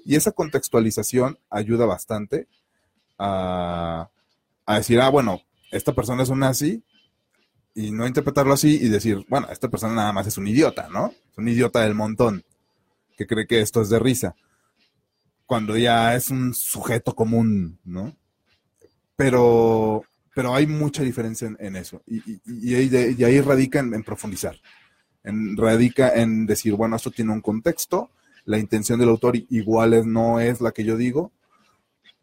y 0.04 0.16
esa 0.16 0.32
contextualización 0.32 1.38
ayuda 1.48 1.86
bastante 1.86 2.48
a, 3.16 4.10
a 4.66 4.76
decir, 4.76 5.00
ah, 5.00 5.10
bueno, 5.10 5.40
esta 5.70 5.94
persona 5.94 6.24
es 6.24 6.28
un 6.28 6.40
nazi, 6.40 6.82
y 7.74 7.90
no 7.90 8.06
interpretarlo 8.06 8.52
así 8.54 8.76
y 8.80 8.88
decir, 8.88 9.24
bueno, 9.28 9.48
esta 9.50 9.68
persona 9.68 9.94
nada 9.94 10.12
más 10.12 10.26
es 10.26 10.38
un 10.38 10.46
idiota, 10.48 10.88
¿no? 10.90 11.08
Es 11.30 11.38
un 11.38 11.48
idiota 11.48 11.80
del 11.80 11.94
montón, 11.94 12.44
que 13.16 13.26
cree 13.26 13.46
que 13.46 13.60
esto 13.60 13.82
es 13.82 13.90
de 13.90 13.98
risa, 13.98 14.36
cuando 15.46 15.76
ya 15.76 16.14
es 16.14 16.30
un 16.30 16.54
sujeto 16.54 17.14
común, 17.14 17.78
¿no? 17.84 18.14
Pero, 19.16 20.02
pero 20.34 20.54
hay 20.54 20.66
mucha 20.66 21.02
diferencia 21.02 21.54
en, 21.58 21.76
eso, 21.76 22.02
y 22.06 23.24
ahí 23.24 23.40
radica 23.40 23.78
en, 23.78 23.94
en 23.94 24.02
profundizar, 24.02 24.56
en, 25.24 25.56
radica 25.56 26.10
en 26.14 26.46
decir, 26.46 26.74
bueno, 26.74 26.96
esto 26.96 27.10
tiene 27.10 27.32
un 27.32 27.40
contexto, 27.40 28.10
la 28.44 28.58
intención 28.58 28.98
del 29.00 29.10
autor 29.10 29.36
igual 29.50 29.94
es- 29.94 30.06
no 30.06 30.40
es 30.40 30.60
la 30.60 30.72
que 30.72 30.84
yo 30.84 30.96
digo, 30.96 31.32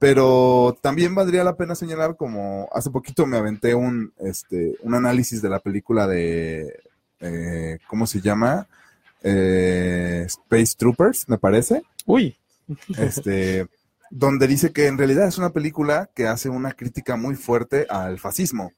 pero 0.01 0.79
también 0.81 1.13
valdría 1.13 1.43
la 1.43 1.55
pena 1.55 1.75
señalar 1.75 2.15
como 2.17 2.67
hace 2.73 2.89
poquito 2.89 3.27
me 3.27 3.37
aventé 3.37 3.75
un, 3.75 4.11
este, 4.17 4.75
un 4.81 4.95
análisis 4.95 5.43
de 5.43 5.49
la 5.49 5.59
película 5.59 6.07
de, 6.07 6.73
eh, 7.19 7.77
¿cómo 7.85 8.07
se 8.07 8.19
llama? 8.19 8.67
Eh, 9.21 10.23
Space 10.25 10.73
Troopers, 10.75 11.29
me 11.29 11.37
parece, 11.37 11.83
Uy, 12.07 12.35
este, 12.97 13.67
donde 14.09 14.47
dice 14.47 14.71
que 14.73 14.87
en 14.87 14.97
realidad 14.97 15.27
es 15.27 15.37
una 15.37 15.51
película 15.51 16.09
que 16.15 16.25
hace 16.25 16.49
una 16.49 16.71
crítica 16.71 17.15
muy 17.15 17.35
fuerte 17.35 17.85
al 17.87 18.17
fascismo, 18.17 18.71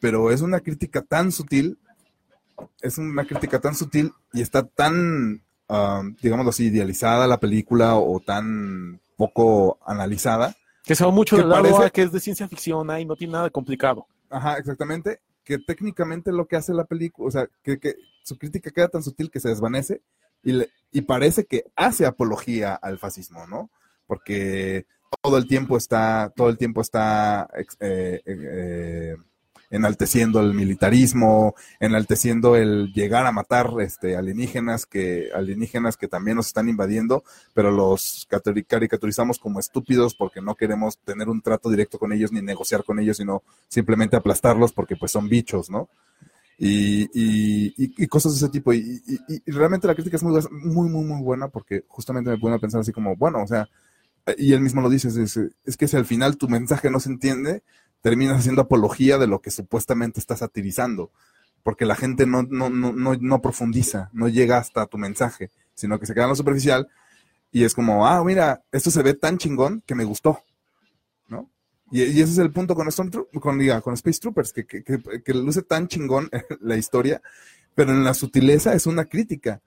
pero 0.00 0.30
es 0.30 0.42
una 0.42 0.60
crítica 0.60 1.02
tan 1.02 1.32
sutil 1.32 1.76
es 2.82 2.98
una 2.98 3.24
crítica 3.24 3.58
tan 3.58 3.74
sutil 3.74 4.12
y 4.32 4.42
está 4.42 4.64
tan, 4.64 5.42
ah, 5.68 6.04
digámoslo 6.22 6.50
así, 6.50 6.66
idealizada 6.66 7.26
la 7.26 7.40
película 7.40 7.96
o 7.96 8.20
tan 8.20 9.00
poco 9.16 9.78
analizada. 9.86 10.54
Que 10.84 10.94
se 10.94 11.04
va 11.04 11.10
mucho 11.10 11.36
¿Qué 11.36 11.42
del 11.42 11.50
lado 11.50 11.62
parece? 11.62 11.84
a 11.84 11.90
que 11.90 12.02
es 12.02 12.12
de 12.12 12.20
ciencia 12.20 12.48
ficción 12.48 12.90
ahí 12.90 13.04
no 13.04 13.16
tiene 13.16 13.32
nada 13.32 13.44
de 13.44 13.50
complicado. 13.50 14.06
Ajá, 14.30 14.56
exactamente. 14.58 15.20
Que 15.44 15.58
técnicamente 15.58 16.32
lo 16.32 16.46
que 16.46 16.56
hace 16.56 16.72
la 16.74 16.84
película, 16.84 17.28
o 17.28 17.30
sea, 17.30 17.48
que, 17.62 17.78
que 17.78 17.94
su 18.24 18.36
crítica 18.38 18.70
queda 18.70 18.88
tan 18.88 19.02
sutil 19.02 19.30
que 19.30 19.40
se 19.40 19.48
desvanece 19.48 20.02
y, 20.42 20.52
le- 20.52 20.70
y 20.92 21.02
parece 21.02 21.44
que 21.46 21.64
hace 21.76 22.06
apología 22.06 22.74
al 22.74 22.98
fascismo, 22.98 23.46
¿no? 23.46 23.70
Porque 24.06 24.86
todo 25.22 25.38
el 25.38 25.46
tiempo 25.46 25.76
está, 25.76 26.32
todo 26.34 26.48
el 26.48 26.58
tiempo 26.58 26.80
está 26.80 27.48
eh, 27.56 27.64
eh, 27.80 28.22
eh, 28.26 29.16
enalteciendo 29.70 30.40
el 30.40 30.54
militarismo, 30.54 31.54
enalteciendo 31.80 32.56
el 32.56 32.92
llegar 32.92 33.26
a 33.26 33.32
matar 33.32 33.70
este, 33.80 34.16
alienígenas 34.16 34.86
que 34.86 35.28
alienígenas 35.34 35.96
que 35.96 36.08
también 36.08 36.36
nos 36.36 36.46
están 36.48 36.68
invadiendo, 36.68 37.24
pero 37.54 37.70
los 37.70 38.26
caricaturizamos 38.68 39.38
como 39.38 39.60
estúpidos 39.60 40.14
porque 40.14 40.40
no 40.40 40.54
queremos 40.54 40.98
tener 40.98 41.28
un 41.28 41.42
trato 41.42 41.70
directo 41.70 41.98
con 41.98 42.12
ellos 42.12 42.32
ni 42.32 42.42
negociar 42.42 42.84
con 42.84 42.98
ellos, 42.98 43.16
sino 43.16 43.42
simplemente 43.68 44.16
aplastarlos 44.16 44.72
porque 44.72 44.96
pues 44.96 45.12
son 45.12 45.28
bichos, 45.28 45.70
¿no? 45.70 45.88
Y, 46.58 47.02
y, 47.14 47.74
y- 47.76 48.06
cosas 48.06 48.32
de 48.32 48.38
ese 48.46 48.48
tipo. 48.50 48.72
Y- 48.72 49.02
y 49.46 49.50
realmente 49.50 49.86
la 49.86 49.94
crítica 49.94 50.16
es 50.16 50.22
muy, 50.22 50.40
muy, 50.50 50.88
muy, 50.88 51.04
muy 51.04 51.22
buena 51.22 51.48
porque 51.48 51.84
justamente 51.88 52.30
me 52.30 52.38
pone 52.38 52.56
a 52.56 52.58
pensar 52.58 52.80
así 52.80 52.92
como, 52.92 53.14
bueno, 53.16 53.42
o 53.42 53.46
sea, 53.46 53.68
y 54.38 54.52
él 54.54 54.60
mismo 54.60 54.82
lo 54.82 54.90
dice, 54.90 55.08
es, 55.08 55.38
es 55.64 55.76
que 55.76 55.88
si 55.88 55.96
al 55.96 56.06
final 56.06 56.36
tu 56.38 56.48
mensaje 56.48 56.90
no 56.90 57.00
se 57.00 57.10
entiende, 57.10 57.62
terminas 58.06 58.38
haciendo 58.38 58.62
apología 58.62 59.18
de 59.18 59.26
lo 59.26 59.40
que 59.40 59.50
supuestamente 59.50 60.20
está 60.20 60.36
satirizando, 60.36 61.10
porque 61.64 61.84
la 61.84 61.96
gente 61.96 62.24
no, 62.24 62.44
no, 62.44 62.70
no, 62.70 62.92
no, 62.92 63.16
no 63.16 63.42
profundiza, 63.42 64.10
no 64.12 64.28
llega 64.28 64.58
hasta 64.58 64.86
tu 64.86 64.96
mensaje, 64.96 65.50
sino 65.74 65.98
que 65.98 66.06
se 66.06 66.14
queda 66.14 66.22
en 66.26 66.30
lo 66.30 66.36
superficial 66.36 66.86
y 67.50 67.64
es 67.64 67.74
como, 67.74 68.06
ah, 68.06 68.22
mira, 68.22 68.62
esto 68.70 68.92
se 68.92 69.02
ve 69.02 69.14
tan 69.14 69.38
chingón 69.38 69.82
que 69.84 69.96
me 69.96 70.04
gustó, 70.04 70.40
¿no? 71.26 71.50
Y, 71.90 72.04
y 72.04 72.20
ese 72.20 72.30
es 72.30 72.38
el 72.38 72.52
punto 72.52 72.76
con, 72.76 72.86
con, 73.40 73.58
diga, 73.58 73.80
con 73.80 73.94
Space 73.94 74.20
Troopers, 74.20 74.52
que, 74.52 74.64
que, 74.64 74.82
que 74.84 75.34
luce 75.34 75.62
tan 75.62 75.88
chingón 75.88 76.30
la 76.60 76.76
historia, 76.76 77.20
pero 77.74 77.90
en 77.90 78.04
la 78.04 78.14
sutileza 78.14 78.72
es 78.72 78.86
una 78.86 79.06
crítica. 79.06 79.62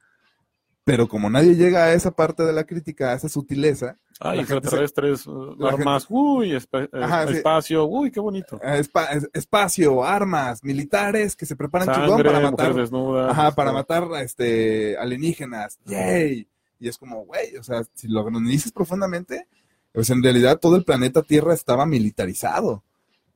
Pero 0.89 1.07
como 1.07 1.29
nadie 1.29 1.55
llega 1.55 1.85
a 1.85 1.93
esa 1.93 2.11
parte 2.11 2.43
de 2.43 2.53
la 2.53 2.63
crítica, 2.65 3.11
a 3.11 3.15
esa 3.15 3.29
sutileza, 3.29 3.97
Ay, 4.21 4.39
La 4.39 4.43
gente 4.45 4.47
se- 4.47 4.57
extraterrestres, 4.57 5.27
uh, 5.27 5.55
armas, 5.65 6.05
uy, 6.09 6.53
eh, 6.53 6.59
sí. 6.59 7.33
espacio, 7.37 7.85
uy, 7.85 8.11
qué 8.11 8.19
bonito. 8.19 8.59
eh, 8.61 8.81
espa- 8.83 9.09
es- 9.15 9.29
espacio, 9.31 10.03
armas, 10.03 10.61
militares 10.61 11.37
que 11.37 11.45
se 11.45 11.55
preparan 11.55 11.87
chingón 11.93 12.09
Sangre, 12.17 12.29
para 12.31 12.51
matar, 12.51 12.73
desnudas. 12.73 13.31
ajá, 13.31 13.51
para 13.55 13.71
matar 13.71 14.03
este, 14.21 14.97
alienígenas. 14.97 15.79
¡Yay! 15.85 16.47
Y 16.81 16.87
es 16.89 16.97
como, 16.97 17.23
güey, 17.25 17.55
o 17.55 17.63
sea, 17.63 17.83
si 17.93 18.09
lo 18.09 18.27
analizas 18.27 18.71
profundamente, 18.73 19.47
pues 19.93 20.09
en 20.09 20.21
realidad 20.21 20.59
todo 20.59 20.75
el 20.75 20.83
planeta 20.83 21.21
Tierra 21.21 21.53
estaba 21.53 21.85
militarizado 21.85 22.83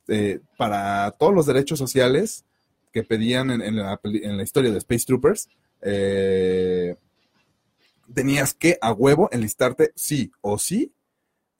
eh, 0.09 0.41
para 0.57 1.11
todos 1.11 1.33
los 1.33 1.45
derechos 1.45 1.79
sociales 1.79 2.43
que 2.91 3.03
pedían 3.03 3.51
en, 3.51 3.61
en 3.61 3.77
la, 3.77 3.99
en 4.03 4.35
la 4.35 4.43
historia 4.43 4.69
de 4.71 4.79
Space 4.79 5.05
Troopers. 5.05 5.47
eh, 5.81 6.95
tenías 8.13 8.53
que 8.53 8.77
a 8.81 8.91
huevo 8.91 9.29
enlistarte 9.31 9.91
sí 9.95 10.31
o 10.41 10.57
sí 10.57 10.93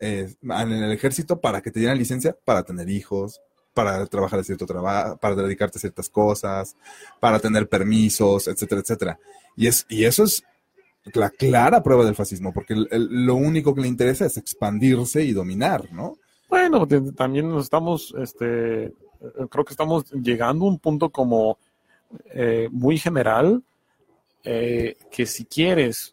eh, 0.06 0.34
en 0.42 0.72
el 0.72 0.92
ejército 0.92 1.40
para 1.40 1.62
que 1.62 1.72
te 1.72 1.80
dieran 1.80 1.98
licencia 1.98 2.36
para 2.44 2.64
tener 2.64 2.90
hijos, 2.90 3.40
para 3.74 4.06
trabajar 4.08 4.40
de 4.40 4.44
cierto 4.44 4.66
trabajo, 4.66 5.18
para 5.18 5.36
dedicarte 5.36 5.78
a 5.78 5.82
ciertas 5.82 6.10
cosas, 6.10 6.76
para 7.22 7.40
tener 7.40 7.70
permisos, 7.70 8.48
etcétera, 8.48 8.82
etcétera. 8.82 9.20
Y, 9.56 9.68
es, 9.68 9.86
y 9.88 10.04
eso 10.04 10.26
es 10.26 10.44
la 11.14 11.30
clara 11.30 11.82
prueba 11.82 12.04
del 12.04 12.16
fascismo, 12.16 12.54
porque 12.54 12.76
lo 12.76 13.36
único 13.36 13.74
que 13.74 13.82
le 13.82 13.88
interesa 13.88 14.26
es 14.26 14.36
expandirse 14.36 15.24
y 15.24 15.32
dominar, 15.32 15.92
¿no? 15.94 16.18
Bueno, 16.50 16.86
también 17.16 17.50
nos 17.50 17.64
estamos, 17.64 18.14
este, 18.20 18.86
eh, 18.86 18.92
creo 19.50 19.64
que 19.64 19.74
estamos 19.74 20.12
llegando 20.12 20.66
a 20.66 20.68
un 20.68 20.80
punto 20.80 21.10
como 21.10 21.58
eh, 22.26 22.68
muy 22.72 22.98
general, 22.98 23.64
que 24.44 25.26
si 25.26 25.46
quieres 25.46 26.13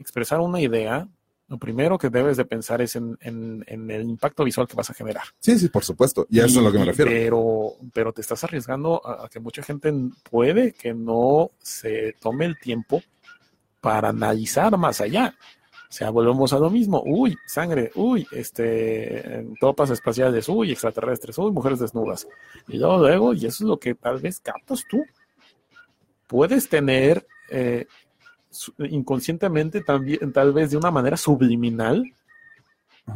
expresar 0.00 0.40
una 0.40 0.60
idea, 0.60 1.06
lo 1.48 1.58
primero 1.58 1.98
que 1.98 2.10
debes 2.10 2.36
de 2.36 2.44
pensar 2.44 2.80
es 2.80 2.96
en, 2.96 3.16
en- 3.20 3.64
en 3.66 3.90
el 3.90 4.02
impacto 4.02 4.44
visual 4.44 4.66
que 4.68 4.76
vas 4.76 4.90
a 4.90 4.94
generar. 4.94 5.24
Sí, 5.38 5.58
sí, 5.58 5.68
por 5.68 5.84
supuesto. 5.84 6.26
Y 6.30 6.40
a 6.40 6.46
eso 6.46 6.60
es 6.60 6.66
a 6.66 6.68
lo 6.68 6.72
que 6.72 6.78
me 6.78 6.84
refiero. 6.86 7.10
Pero, 7.10 7.72
pero 7.92 8.12
te 8.12 8.20
estás 8.20 8.42
arriesgando 8.44 9.00
a, 9.04 9.26
a 9.26 9.28
que 9.28 9.40
mucha 9.40 9.62
gente 9.62 9.92
puede 10.30 10.72
que 10.72 10.94
no 10.94 11.50
se 11.58 12.14
tome 12.20 12.44
el 12.46 12.58
tiempo 12.58 13.02
para 13.80 14.10
analizar 14.10 14.76
más 14.78 15.00
allá. 15.00 15.34
O 15.88 15.92
sea, 15.92 16.10
volvemos 16.10 16.52
a 16.52 16.58
lo 16.60 16.70
mismo. 16.70 17.02
Uy, 17.04 17.36
sangre, 17.48 17.90
uy, 17.96 18.24
este, 18.30 19.44
tropas 19.58 19.90
espaciales, 19.90 20.48
uy, 20.48 20.70
extraterrestres, 20.70 21.36
uy, 21.38 21.50
mujeres 21.50 21.80
desnudas. 21.80 22.28
Y 22.68 22.78
luego, 22.78 22.98
luego, 22.98 23.34
y 23.34 23.38
eso 23.46 23.64
es 23.64 23.68
lo 23.68 23.76
que 23.80 23.96
tal 23.96 24.20
vez 24.20 24.38
captas 24.38 24.84
tú. 24.88 25.02
Puedes 26.28 26.68
tener 26.68 27.26
eh, 27.50 27.86
inconscientemente 28.78 29.82
también, 29.82 30.32
tal 30.32 30.52
vez 30.52 30.70
de 30.70 30.76
una 30.76 30.90
manera 30.90 31.16
subliminal, 31.16 32.04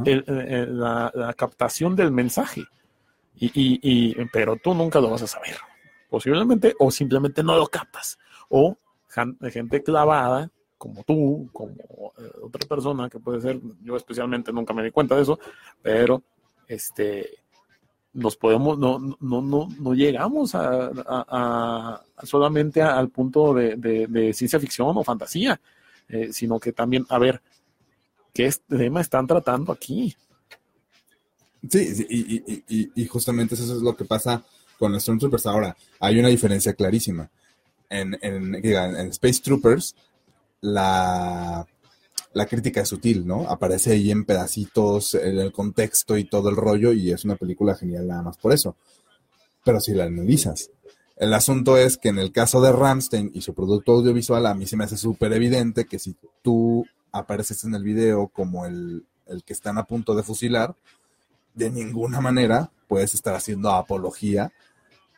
el- 0.05 0.25
el- 0.29 0.79
la, 0.79 1.11
la 1.15 1.35
captación 1.35 1.95
del 1.97 2.11
mensaje. 2.11 2.63
Y, 3.37 3.47
y- 3.47 3.81
y- 3.83 4.25
pero 4.33 4.57
tú 4.57 4.75
nunca 4.75 5.01
lo 5.01 5.11
vas 5.11 5.23
a 5.23 5.27
saber. 5.27 5.57
Posiblemente, 6.09 6.75
o 6.79 6.91
simplemente 6.91 7.43
no 7.43 7.57
lo 7.57 7.67
captas. 7.67 8.19
O 8.49 8.77
gente 9.51 9.83
clavada, 9.83 10.51
como 10.79 11.03
tú, 11.05 11.49
como 11.53 11.75
eh, 12.19 12.31
otra 12.43 12.67
persona 12.69 13.09
que 13.09 13.19
puede 13.21 13.41
ser, 13.41 13.61
yo 13.83 13.97
especialmente 13.97 14.53
nunca 14.53 14.73
me 14.75 14.83
di 14.85 14.91
cuenta 14.91 15.15
de 15.17 15.23
eso, 15.23 15.39
pero 15.83 16.23
este 16.67 17.31
nos 18.15 18.37
podemos, 18.37 18.79
no, 18.79 18.99
no, 18.99 19.43
no, 19.43 19.69
no 19.79 19.95
llegamos 19.95 20.55
a, 20.55 22.01
solamente 22.23 22.81
al 22.81 23.09
punto 23.11 23.53
de, 23.53 24.33
ciencia 24.33 24.61
ficción 24.61 24.97
o 24.97 25.05
fantasía, 25.05 25.61
eh, 26.09 26.33
sino 26.33 26.59
que 26.61 26.73
también, 26.73 27.05
a 27.09 27.19
ver, 27.19 27.43
¿qué 28.33 28.53
tema 28.69 29.01
están 29.01 29.27
tratando 29.27 29.73
aquí? 29.73 30.15
Sí, 31.69 31.95
sí, 31.95 32.07
y, 32.09 32.63
y- 32.69 32.93
y- 32.95 33.07
justamente 33.07 33.55
eso 33.55 33.65
es 33.77 33.83
lo 33.83 33.97
que 33.97 34.05
pasa 34.05 34.45
con 34.79 34.93
los 34.93 35.03
Stormtroopers 35.03 35.47
ahora. 35.47 35.77
Hay 35.99 36.19
una 36.19 36.29
diferencia 36.29 36.75
clarísima. 36.75 37.29
En, 37.89 38.17
en, 38.23 38.55
en 38.55 39.09
Space 39.09 39.41
Troopers, 39.43 39.95
la, 40.61 41.67
la 42.35 42.47
crítica 42.47 42.83
es 42.83 42.89
sutil, 42.89 43.27
¿no? 43.27 43.49
Aparece 43.49 43.93
ahí 43.93 44.11
en 44.11 44.25
pedacitos, 44.25 45.15
en 45.15 45.39
el 45.39 45.53
contexto 45.53 46.17
y 46.19 46.25
todo 46.25 46.51
el 46.51 46.57
rollo, 46.57 46.93
y 46.93 47.11
es 47.13 47.25
una 47.25 47.37
película 47.37 47.75
genial 47.75 48.07
nada 48.09 48.23
más 48.23 48.37
por 48.37 48.53
eso. 48.53 48.77
Pero 49.65 49.81
si 49.81 49.95
la 49.95 50.05
analizas, 50.05 50.71
el 51.17 51.33
asunto 51.33 51.77
es 51.79 51.97
que 51.97 52.09
en 52.09 52.19
el 52.19 52.33
caso 52.33 52.61
de 52.61 52.73
Ramstein 52.73 53.31
y 53.35 53.41
su 53.41 53.55
producto 53.55 53.93
audiovisual, 53.93 54.45
a 54.47 54.55
mí 54.55 54.67
se 54.67 54.77
me 54.77 54.85
hace 54.85 54.97
súper 54.97 55.33
evidente 55.33 55.85
que 55.87 55.99
si 55.99 56.17
tú 56.43 56.85
apareces 57.13 57.65
en 57.65 57.75
el 57.75 57.85
video 57.85 58.29
como 58.29 58.67
el, 58.67 59.07
el 59.27 59.45
que 59.45 59.53
están 59.53 59.79
a 59.79 59.85
punto 59.85 60.15
de 60.15 60.23
fusilar, 60.25 60.75
de 61.55 61.71
ninguna 61.71 62.21
manera 62.21 62.71
puedes 62.89 63.15
estar 63.15 63.35
haciendo 63.35 63.71
apología 63.71 64.53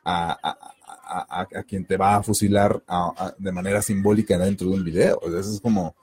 a, 0.04 0.38
a- 0.42 1.40
a- 1.40 1.62
quien 1.62 1.84
te 1.86 1.96
va 1.96 2.16
a 2.16 2.22
fusilar 2.22 2.82
de 3.38 3.52
manera 3.52 3.80
simbólica 3.80 4.36
dentro 4.36 4.68
de 4.68 4.74
un 4.74 4.84
video. 4.84 5.20
Eso 5.22 5.52
es 5.52 5.60
como, 5.60 5.94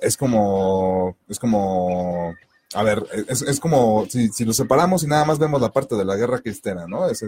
es 0.00 0.16
como, 0.16 1.16
es 1.28 1.38
como, 1.38 2.34
a 2.74 2.82
ver, 2.82 3.04
es, 3.28 3.42
es 3.42 3.60
como 3.60 4.06
si, 4.08 4.28
si 4.28 4.44
lo 4.44 4.52
separamos 4.52 5.02
y 5.02 5.06
nada 5.06 5.24
más 5.24 5.38
vemos 5.38 5.60
la 5.60 5.72
parte 5.72 5.96
de 5.96 6.04
la 6.04 6.16
guerra 6.16 6.40
cristera, 6.40 6.86
¿no? 6.86 7.08
Es, 7.08 7.24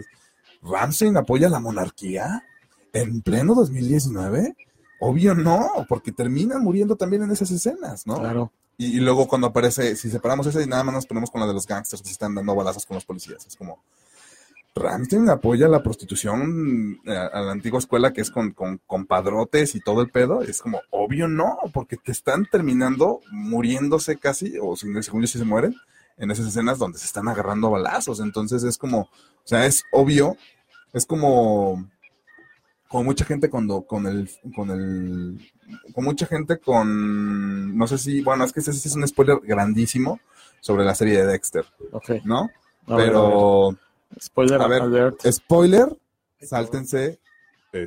¿Ramstein 0.62 1.16
apoya 1.16 1.48
la 1.48 1.60
monarquía 1.60 2.44
en 2.92 3.22
pleno 3.22 3.54
2019? 3.54 4.56
Obvio 5.00 5.34
no, 5.34 5.68
porque 5.88 6.12
terminan 6.12 6.62
muriendo 6.62 6.96
también 6.96 7.24
en 7.24 7.32
esas 7.32 7.50
escenas, 7.50 8.06
¿no? 8.06 8.18
Claro. 8.18 8.52
Y, 8.78 8.96
y 8.96 9.00
luego 9.00 9.26
cuando 9.26 9.48
aparece, 9.48 9.96
si 9.96 10.10
separamos 10.10 10.46
esa 10.46 10.62
y 10.62 10.66
nada 10.66 10.84
más 10.84 10.94
nos 10.94 11.06
ponemos 11.06 11.30
con 11.30 11.40
la 11.40 11.46
de 11.46 11.54
los 11.54 11.66
gangsters 11.66 12.02
que 12.02 12.08
se 12.08 12.12
están 12.12 12.34
dando 12.34 12.54
balazos 12.54 12.86
con 12.86 12.94
los 12.94 13.04
policías. 13.04 13.46
Es 13.46 13.56
como, 13.56 13.82
Ramstein 14.74 15.28
apoya 15.28 15.68
la 15.68 15.82
prostitución 15.82 16.98
eh, 17.04 17.16
a, 17.16 17.26
a 17.26 17.40
la 17.42 17.52
antigua 17.52 17.78
escuela 17.78 18.12
que 18.12 18.22
es 18.22 18.30
con, 18.30 18.52
con, 18.52 18.80
con 18.86 19.06
padrotes 19.06 19.74
y 19.74 19.80
todo 19.80 20.00
el 20.00 20.10
pedo. 20.10 20.42
Es 20.42 20.62
como, 20.62 20.80
obvio 20.90 21.28
no, 21.28 21.58
porque 21.72 21.96
te 21.96 22.12
están 22.12 22.46
terminando 22.46 23.20
muriéndose 23.30 24.16
casi, 24.16 24.54
o 24.60 24.76
según 24.76 25.02
yo 25.20 25.26
si 25.26 25.38
se 25.38 25.44
mueren, 25.44 25.76
en 26.16 26.30
esas 26.30 26.46
escenas 26.46 26.78
donde 26.78 26.98
se 26.98 27.06
están 27.06 27.28
agarrando 27.28 27.70
balazos. 27.70 28.20
Entonces 28.20 28.62
es 28.64 28.78
como, 28.78 29.00
o 29.00 29.08
sea, 29.44 29.66
es 29.66 29.84
obvio, 29.92 30.36
es 30.94 31.04
como, 31.04 31.88
como 32.88 33.04
mucha 33.04 33.24
gente 33.24 33.50
cuando, 33.50 33.82
con 33.82 34.06
el, 34.06 34.30
con 34.54 34.70
el, 34.70 35.52
con 35.94 36.04
mucha 36.04 36.26
gente 36.26 36.58
con, 36.58 37.76
no 37.76 37.86
sé 37.86 37.98
si, 37.98 38.22
bueno, 38.22 38.44
es 38.44 38.52
que 38.52 38.60
ese 38.60 38.70
es 38.70 38.94
un 38.94 39.06
spoiler 39.06 39.38
grandísimo 39.42 40.20
sobre 40.60 40.84
la 40.84 40.94
serie 40.94 41.18
de 41.18 41.26
Dexter, 41.26 41.66
Ok. 41.90 42.10
¿no? 42.24 42.50
A 42.86 42.96
ver. 42.96 43.12
Spoiler 44.20 44.60
a 44.60 44.66
ver, 44.66 44.82
alert. 44.82 45.20
spoiler, 45.30 45.96
sáltense 46.40 47.18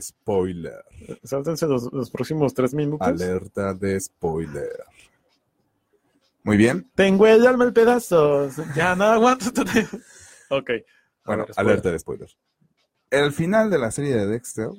Spoiler. 0.01 0.83
Sáltense 1.23 1.67
los, 1.67 1.91
los 1.93 2.09
próximos 2.09 2.53
tres 2.53 2.73
minutos. 2.73 3.07
Alerta 3.07 3.73
de 3.73 3.99
spoiler. 3.99 4.83
Muy 6.43 6.57
bien. 6.57 6.89
Tengo 6.95 7.27
el 7.27 7.45
alma 7.45 7.65
en 7.65 7.73
pedazos. 7.73 8.55
Ya 8.75 8.95
no 8.95 9.05
aguanto. 9.05 9.45
ok. 10.49 10.71
Bueno, 11.25 11.45
ver, 11.45 11.53
alerta 11.55 11.91
de 11.91 11.99
spoiler. 11.99 12.29
El 13.09 13.31
final 13.31 13.69
de 13.69 13.77
la 13.77 13.91
serie 13.91 14.15
de 14.15 14.25
Dexter, 14.27 14.69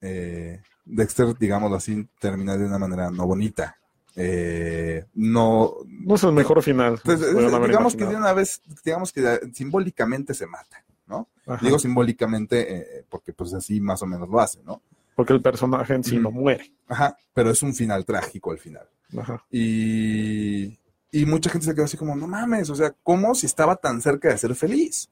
eh, 0.00 0.62
Dexter, 0.84 1.36
digámoslo 1.38 1.76
así, 1.76 2.08
termina 2.18 2.56
de 2.56 2.66
una 2.66 2.78
manera 2.78 3.10
no 3.10 3.26
bonita. 3.26 3.76
Eh, 4.20 5.04
no, 5.14 5.74
No 5.86 6.14
es 6.16 6.22
el 6.24 6.32
mejor 6.32 6.62
final. 6.62 7.00
pues, 7.04 7.20
digamos 7.20 7.94
que 7.94 8.04
de 8.04 8.16
una 8.16 8.32
vez, 8.32 8.60
digamos 8.84 9.12
que 9.12 9.40
simbólicamente 9.54 10.34
se 10.34 10.46
mata, 10.46 10.84
¿no? 11.06 11.28
Ajá. 11.46 11.64
Digo 11.64 11.78
simbólicamente 11.78 12.74
eh, 12.98 13.04
porque 13.08 13.32
pues 13.32 13.54
así 13.54 13.80
más 13.80 14.02
o 14.02 14.06
menos 14.06 14.28
lo 14.28 14.40
hace, 14.40 14.60
¿no? 14.64 14.82
Porque 15.14 15.32
el 15.32 15.40
personaje 15.40 15.94
en 15.94 16.04
sí 16.04 16.14
Ujú. 16.14 16.22
no 16.24 16.30
muere. 16.32 16.72
Ajá, 16.88 17.16
pero 17.32 17.50
es 17.50 17.62
un 17.62 17.74
final 17.74 18.04
trágico 18.04 18.50
al 18.50 18.58
final. 18.58 18.86
Ajá. 19.16 19.44
Y, 19.50 20.78
y 21.10 21.24
mucha 21.26 21.50
gente 21.50 21.66
se 21.66 21.74
quedó 21.74 21.84
así 21.84 21.96
como, 21.96 22.14
no 22.16 22.26
mames, 22.26 22.70
o 22.70 22.74
sea, 22.74 22.94
¿cómo 23.02 23.34
si 23.34 23.46
estaba 23.46 23.76
tan 23.76 24.00
cerca 24.02 24.28
de 24.30 24.38
ser 24.38 24.54
feliz? 24.54 25.08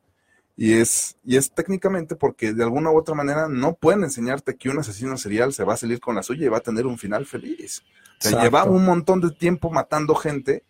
Y 0.59 0.73
es, 0.75 1.17
y 1.23 1.37
es 1.37 1.51
técnicamente 1.53 2.17
porque 2.17 2.55
de 2.55 2.63
alguna 2.65 2.91
u 2.91 2.99
otra 2.99 3.15
manera 3.15 3.47
no 3.49 3.75
pueden 3.75 4.05
enseñarte 4.05 4.57
que 4.57 4.71
un 4.71 4.79
asesino 4.79 5.19
serial 5.19 5.53
se 5.53 5.65
va 5.65 5.75
a 5.75 5.77
salir 5.77 6.01
con 6.01 6.15
la 6.15 6.23
suya 6.23 6.47
y 6.47 6.49
va 6.49 6.59
a 6.59 6.63
tener 6.63 6.87
un 6.87 6.97
final 6.99 7.27
feliz. 7.27 7.83
O 8.19 8.23
sea, 8.23 8.31
Exacto. 8.33 8.43
lleva 8.45 8.65
un 8.65 8.85
montón 8.85 9.21
de 9.21 9.31
tiempo 9.33 9.71
matando 9.71 10.15
gente 10.15 10.65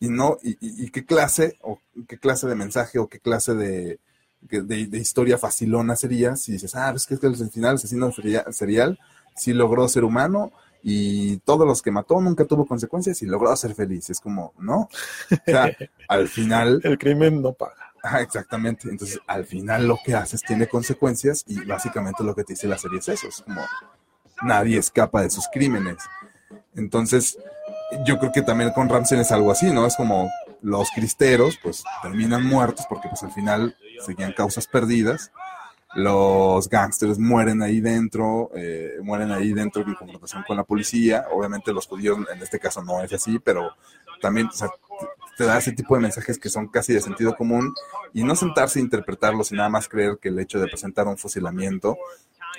y 0.00 0.08
no, 0.08 0.38
y, 0.42 0.50
y- 0.60 0.84
y 0.86 0.90
qué 0.90 1.04
clase, 1.04 1.58
o 1.62 1.80
qué 2.06 2.18
clase 2.18 2.46
de 2.46 2.54
mensaje, 2.54 2.98
o 3.00 3.08
qué 3.08 3.18
clase 3.20 3.54
de, 3.54 3.98
de, 4.40 4.62
de 4.86 4.98
historia 4.98 5.38
facilona 5.38 5.96
sería 5.96 6.36
si 6.36 6.52
dices, 6.52 6.74
ah, 6.76 6.92
es 6.94 7.06
que 7.06 7.14
es 7.14 7.20
que 7.20 7.26
al 7.26 7.34
final 7.36 7.70
el 7.72 7.76
asesino 7.76 8.12
seria- 8.12 8.44
serial 8.52 8.98
sí 9.36 9.52
logró 9.52 9.88
ser 9.88 10.04
humano 10.04 10.52
y 10.82 11.38
todos 11.38 11.66
los 11.66 11.82
que 11.82 11.90
mató 11.90 12.20
nunca 12.20 12.44
tuvo 12.44 12.64
consecuencias 12.66 13.20
y 13.22 13.26
logró 13.26 13.54
ser 13.56 13.74
feliz. 13.74 14.10
Es 14.10 14.20
como, 14.20 14.54
¿no? 14.60 14.82
O 14.82 14.88
sea, 15.44 15.76
al 16.08 16.28
final, 16.28 16.80
El 16.84 16.98
crimen 16.98 17.42
no 17.42 17.52
paga. 17.52 17.87
Ajá, 18.02 18.20
exactamente. 18.20 18.88
Entonces, 18.88 19.20
al 19.26 19.44
final 19.44 19.86
lo 19.86 19.98
que 20.04 20.14
haces 20.14 20.42
tiene 20.42 20.66
consecuencias 20.66 21.44
y 21.46 21.64
básicamente 21.64 22.24
lo 22.24 22.34
que 22.34 22.44
te 22.44 22.52
dice 22.54 22.68
la 22.68 22.78
serie 22.78 22.98
es 22.98 23.08
eso. 23.08 23.28
Es 23.28 23.42
como, 23.42 23.62
nadie 24.42 24.78
escapa 24.78 25.22
de 25.22 25.30
sus 25.30 25.48
crímenes. 25.52 25.98
Entonces, 26.74 27.38
yo 28.04 28.18
creo 28.18 28.32
que 28.32 28.42
también 28.42 28.70
con 28.70 28.88
Ramsey 28.88 29.18
es 29.20 29.32
algo 29.32 29.50
así, 29.50 29.70
¿no? 29.70 29.86
Es 29.86 29.96
como 29.96 30.30
los 30.60 30.90
cristeros, 30.90 31.58
pues 31.62 31.84
terminan 32.02 32.44
muertos 32.44 32.86
porque 32.88 33.08
pues 33.08 33.22
al 33.22 33.32
final 33.32 33.76
seguían 34.04 34.32
causas 34.32 34.66
perdidas. 34.66 35.32
Los 35.94 36.68
gángsters 36.68 37.18
mueren 37.18 37.62
ahí 37.62 37.80
dentro, 37.80 38.50
eh, 38.54 38.98
mueren 39.02 39.32
ahí 39.32 39.52
dentro 39.52 39.82
en 39.82 39.94
confrontación 39.94 40.44
con 40.46 40.56
la 40.56 40.64
policía. 40.64 41.26
Obviamente 41.32 41.72
los 41.72 41.86
judíos 41.86 42.18
en 42.32 42.42
este 42.42 42.58
caso 42.58 42.82
no 42.82 43.02
es 43.02 43.12
así, 43.12 43.38
pero 43.38 43.74
también 44.20 44.48
o 44.48 44.52
sea, 44.52 44.68
te- 45.38 45.44
da 45.44 45.58
ese 45.58 45.72
tipo 45.72 45.94
de 45.94 46.02
mensajes 46.02 46.38
que 46.38 46.50
son 46.50 46.68
casi 46.68 46.92
de 46.92 47.00
sentido 47.00 47.34
común 47.36 47.72
y 48.12 48.24
no 48.24 48.34
sentarse 48.36 48.78
a 48.78 48.82
interpretarlos 48.82 49.52
y 49.52 49.54
nada 49.54 49.68
más 49.68 49.88
creer 49.88 50.18
que 50.20 50.28
el 50.28 50.38
hecho 50.38 50.58
de 50.58 50.66
presentar 50.66 51.06
un 51.06 51.16
fusilamiento 51.16 51.96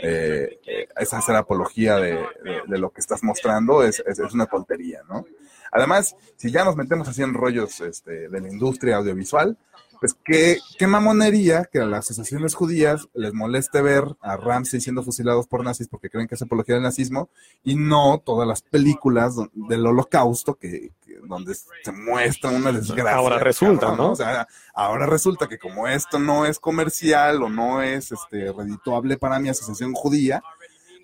eh, 0.01 0.59
eh, 0.65 0.87
es 0.97 1.13
hacer 1.13 1.35
apología 1.35 1.97
de, 1.97 2.19
lo 2.67 2.89
que 2.91 3.01
estás 3.01 3.21
mostrando, 3.23 3.83
es, 3.83 4.01
una 4.33 4.45
tontería, 4.45 5.01
¿no? 5.09 5.25
Además, 5.71 6.15
si 6.37 6.51
ya 6.51 6.63
nos 6.63 6.75
metemos 6.75 7.07
así 7.07 7.21
en 7.21 7.33
rollos 7.33 7.81
este, 7.81 8.29
de 8.29 8.41
la 8.41 8.47
industria 8.47 8.95
audiovisual, 8.97 9.57
pues 9.99 10.15
qué, 10.23 10.57
qué 10.77 10.87
mamonería 10.87 11.65
que 11.65 11.79
a 11.79 11.85
las 11.85 12.05
asociaciones 12.09 12.55
judías 12.55 13.09
les 13.13 13.33
moleste 13.33 13.81
ver 13.81 14.05
a 14.21 14.37
Ramsey 14.37 14.79
siendo 14.79 15.03
fusilados 15.03 15.45
por 15.47 15.63
nazis 15.63 15.89
porque 15.89 16.09
creen 16.09 16.27
que 16.27 16.35
es 16.35 16.41
apología 16.41 16.75
del 16.75 16.83
nazismo 16.85 17.29
y 17.65 17.75
no 17.75 18.21
todas 18.25 18.47
las 18.47 18.61
películas 18.61 19.35
del 19.53 19.85
holocausto 19.85 20.55
que- 20.55 20.91
donde 21.23 21.55
se 21.55 21.91
muestra 21.91 22.49
una 22.49 22.71
desgracia. 22.71 23.15
Ahora 23.15 23.39
resulta, 23.39 23.87
cabrón, 23.87 23.97
¿no? 23.97 24.11
O 24.11 24.15
sea, 24.15 24.47
ahora 24.73 25.05
resulta 25.05 25.47
que 25.47 25.57
como 25.57 25.87
esto 25.87 26.19
no 26.19 26.45
es 26.45 26.59
comercial 26.59 27.41
o 27.43 27.49
no 27.49 27.81
es 27.81 28.11
este 28.11 28.51
redituable 28.51 29.17
para 29.17 29.39
mi 29.39 29.49
asociación 29.49 29.93
judía, 29.93 30.41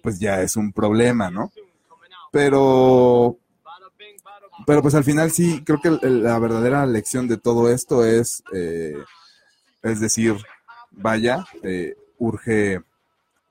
pues 0.02 0.20
ya 0.20 0.42
es 0.42 0.56
un 0.56 0.72
problema, 0.72 1.30
¿no? 1.30 1.52
Pero 2.32 3.38
pero 4.66 4.82
pues 4.82 4.96
al 4.96 5.04
final 5.04 5.32
sí, 5.32 5.64
creo 5.66 5.80
que 5.82 5.90
la 6.08 6.40
verdadera 6.40 6.86
lección 6.86 7.28
de 7.28 7.38
todo 7.38 7.70
esto 7.70 8.06
es, 8.06 8.44
eh, 8.54 8.98
es 9.84 10.00
decir, 10.00 10.36
vaya, 10.92 11.46
eh, 11.62 11.96
urge, 12.18 12.82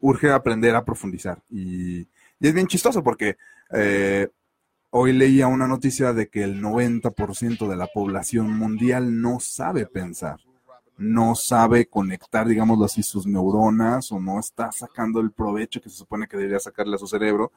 urge 0.01 0.31
aprender 0.31 0.75
a 0.75 0.85
profundizar. 0.85 1.39
Y, 1.51 2.01
y 2.01 2.49
es 2.49 2.55
bien 2.55 2.67
chistoso 2.67 3.03
porque 3.03 3.37
eh, 3.73 4.29
hoy 4.97 5.13
leía 5.13 5.49
una 5.49 5.67
noticia 5.67 6.13
de 6.13 6.29
que 6.29 6.45
el 6.45 6.63
90% 6.63 7.67
de 7.67 7.77
la 7.77 7.89
población 7.89 8.57
mundial 8.57 9.21
no 9.21 9.41
sabe 9.41 9.87
pensar, 9.87 10.39
no 10.97 11.35
sabe 11.35 11.87
conectar, 11.87 12.47
digámoslo 12.47 12.85
así, 12.85 13.03
sus 13.03 13.27
neuronas 13.27 14.13
o 14.13 14.21
no 14.21 14.39
está 14.39 14.71
sacando 14.71 15.19
el 15.19 15.33
provecho 15.33 15.81
que 15.81 15.91
se 15.91 15.97
supone 15.97 16.29
que 16.29 16.37
debería 16.37 16.61
sacarle 16.61 16.95
a 16.95 16.99
su 16.99 17.09
cerebro. 17.09 17.51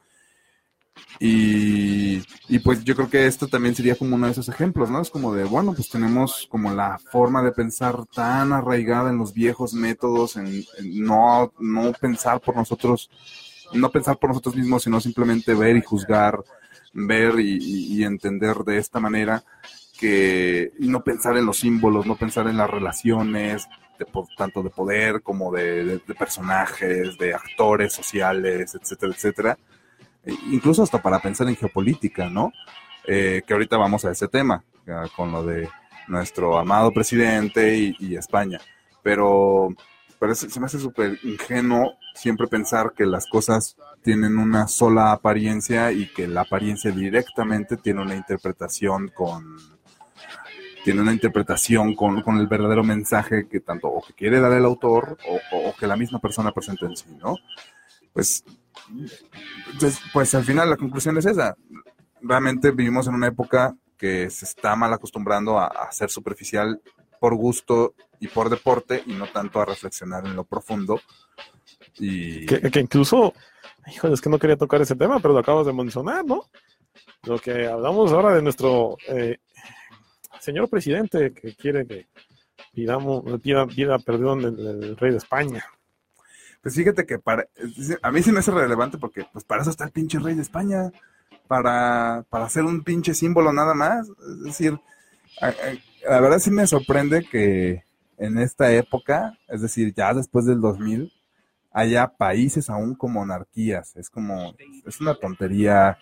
Y, 1.20 2.24
y 2.50 2.58
pues 2.58 2.84
yo 2.84 2.96
creo 2.96 3.08
que 3.08 3.28
esto 3.28 3.48
también 3.48 3.76
sería 3.76 3.96
como 3.96 4.16
uno 4.16 4.26
de 4.26 4.32
esos 4.32 4.50
ejemplos, 4.50 4.90
¿no? 4.90 5.00
Es 5.00 5.12
como 5.12 5.32
de, 5.32 5.44
bueno, 5.44 5.74
pues 5.76 5.90
tenemos 5.90 6.48
como 6.50 6.74
la 6.74 6.98
forma 6.98 7.44
de 7.44 7.52
pensar 7.52 8.04
tan 8.08 8.52
arraigada 8.52 9.12
en 9.12 9.20
los 9.20 9.32
viejos 9.32 9.76
métodos, 9.76 10.38
en, 10.38 10.48
en 10.48 11.04
no, 11.04 11.54
no 11.60 11.92
pensar 12.02 12.42
por 12.42 12.56
nosotros, 12.56 13.12
no 13.74 13.92
pensar 13.92 14.18
por 14.18 14.32
nosotros 14.32 14.56
mismos, 14.56 14.82
sino 14.82 15.00
simplemente 15.00 15.54
ver 15.54 15.78
y 15.78 15.84
juzgar, 15.84 16.44
ver 17.06 17.40
y, 17.40 18.04
entender 18.04 18.58
de 18.58 18.78
esta 18.78 19.00
manera 19.00 19.44
que, 20.00 20.72
no 20.80 21.04
pensar 21.04 21.38
en 21.38 21.46
los 21.46 21.60
símbolos, 21.60 22.06
no 22.06 22.16
pensar 22.16 22.48
en 22.48 22.58
las 22.58 22.70
relaciones, 22.70 23.68
de 24.00 24.06
tanto 24.38 24.64
de 24.64 24.70
poder 24.70 25.22
como 25.22 25.52
de, 25.52 26.02
personajes, 26.18 27.18
de 27.18 27.34
actores 27.34 27.94
sociales, 27.94 28.76
etcétera, 28.76 29.14
etcétera 29.14 29.58
e- 30.24 30.36
incluso 30.52 30.84
hasta 30.84 31.02
para 31.02 31.20
pensar 31.20 31.48
en 31.48 31.56
geopolítica, 31.56 32.30
¿no? 32.30 32.52
Eh, 33.08 33.42
que 33.46 33.54
ahorita 33.54 33.78
vamos 33.78 34.06
a 34.06 34.12
ese 34.12 34.28
tema, 34.28 34.64
con 35.16 35.32
lo 35.32 35.44
de 35.44 35.70
nuestro 36.08 36.58
amado 36.58 36.92
presidente 36.92 37.96
y 38.00 38.16
España. 38.16 38.60
Pero, 39.02 39.70
es- 40.34 40.40
se 40.40 40.60
me 40.60 40.66
hace 40.66 40.80
súper 40.80 41.20
ingenuo 41.24 41.94
siempre 42.16 42.48
pensar 42.48 42.94
que 42.96 43.06
las 43.06 43.28
cosas 43.28 43.76
tienen 44.02 44.38
una 44.38 44.68
sola 44.68 45.12
apariencia 45.12 45.92
y 45.92 46.08
que 46.14 46.28
la 46.28 46.42
apariencia 46.42 46.92
directamente 46.92 47.78
tiene 47.78 48.02
una 48.02 48.16
interpretación 48.16 49.10
con 49.10 49.58
tiene 50.84 51.02
una 51.02 51.12
interpretación 51.12 51.96
con, 51.96 52.22
con 52.22 52.38
el 52.38 52.48
verdadero 52.48 52.84
mensaje 52.84 53.48
que 53.50 53.60
tanto 53.60 53.90
o 53.90 54.02
que 54.02 54.14
quiere 54.14 54.40
dar 54.40 54.54
el 54.54 54.64
autor 54.66 55.18
o, 55.28 55.36
o- 55.56 55.70
o 55.70 55.76
que 55.76 55.86
la 55.86 55.98
misma 55.98 56.20
persona 56.20 56.52
presenta 56.54 56.86
en 56.86 56.96
sí, 56.96 57.10
¿no? 57.22 57.36
Pues 58.14 58.44
entonces, 59.74 60.00
pues 60.14 60.34
al 60.36 60.44
final 60.46 60.70
la 60.70 60.78
conclusión 60.78 61.18
es 61.18 61.26
esa. 61.26 61.56
Realmente 62.22 62.72
vivimos 62.72 63.08
en 63.08 63.16
una 63.16 63.28
época 63.28 63.76
que 63.98 64.30
se 64.30 64.46
está 64.46 64.76
mal 64.76 64.94
acostumbrando 64.94 65.60
a, 65.60 65.68
a 65.68 65.92
ser 65.92 66.10
superficial 66.10 66.82
por 67.20 67.36
gusto 67.36 67.94
y 68.20 68.28
por 68.28 68.50
deporte 68.50 69.04
y 69.06 69.14
no 69.14 69.28
tanto 69.28 69.60
a 69.60 69.66
reflexionar 69.66 70.26
en 70.26 70.36
lo 70.36 70.44
profundo. 70.44 71.00
Y 72.00 72.46
Que, 72.46 72.62
que 72.72 72.80
incluso, 72.80 73.34
híjole, 73.88 74.14
es 74.14 74.22
que 74.22 74.30
no 74.30 74.40
quería 74.40 74.58
tocar 74.58 74.82
ese 74.82 74.96
tema, 74.96 75.20
pero 75.20 75.34
lo 75.34 75.40
acabas 75.40 75.66
de 75.66 75.74
mencionar, 75.74 76.26
¿no? 76.26 76.44
Lo 77.24 77.40
que 77.40 77.68
hablamos 77.68 78.12
ahora 78.12 78.36
de 78.36 78.42
nuestro 78.42 78.98
eh, 79.08 79.38
señor 80.40 80.70
presidente 80.70 81.34
que 81.34 81.56
quiere 81.56 81.86
que 81.86 82.08
pidamos, 82.74 83.24
pida, 83.42 83.66
pida 83.68 84.00
perdón 84.00 84.42
del, 84.42 84.98
rey 84.98 85.12
de 85.12 85.18
España. 85.18 85.66
pues 86.62 86.76
fíjate 86.76 87.06
que 87.06 87.20
para, 87.20 87.48
a 88.02 88.12
mí 88.12 88.22
sí 88.22 88.32
me 88.32 88.40
hace 88.40 88.52
relevante 88.52 88.98
porque 88.98 89.26
pues 89.32 89.44
para 89.44 89.62
eso 89.62 89.72
está 89.72 89.86
el 89.86 89.92
pinche 89.92 90.20
rey 90.20 90.36
de 90.36 90.44
España, 90.44 90.92
para, 91.48 92.24
para 92.30 92.46
hacer 92.46 92.64
un 92.64 92.84
pinche 92.84 93.14
símbolo 93.14 93.52
nada 93.52 93.74
más. 93.74 94.08
Es 94.10 94.44
decir, 94.44 94.80
la 95.42 96.20
verdad 96.20 96.40
sí 96.40 96.52
me 96.52 96.68
sorprende 96.68 97.24
que 97.24 97.84
en 98.18 98.38
esta 98.40 98.72
época, 98.74 99.38
es 99.48 99.62
decir, 99.62 99.94
ya 99.96 100.14
después 100.14 100.46
del 100.46 100.62
2000, 100.62 101.12
haya 101.72 102.08
países 102.08 102.70
aún 102.70 102.96
con 102.96 103.14
monarquías. 103.14 103.96
Es 103.96 104.10
como, 104.10 104.56
es 104.86 105.00
una 105.02 105.16
tontería. 105.16 105.98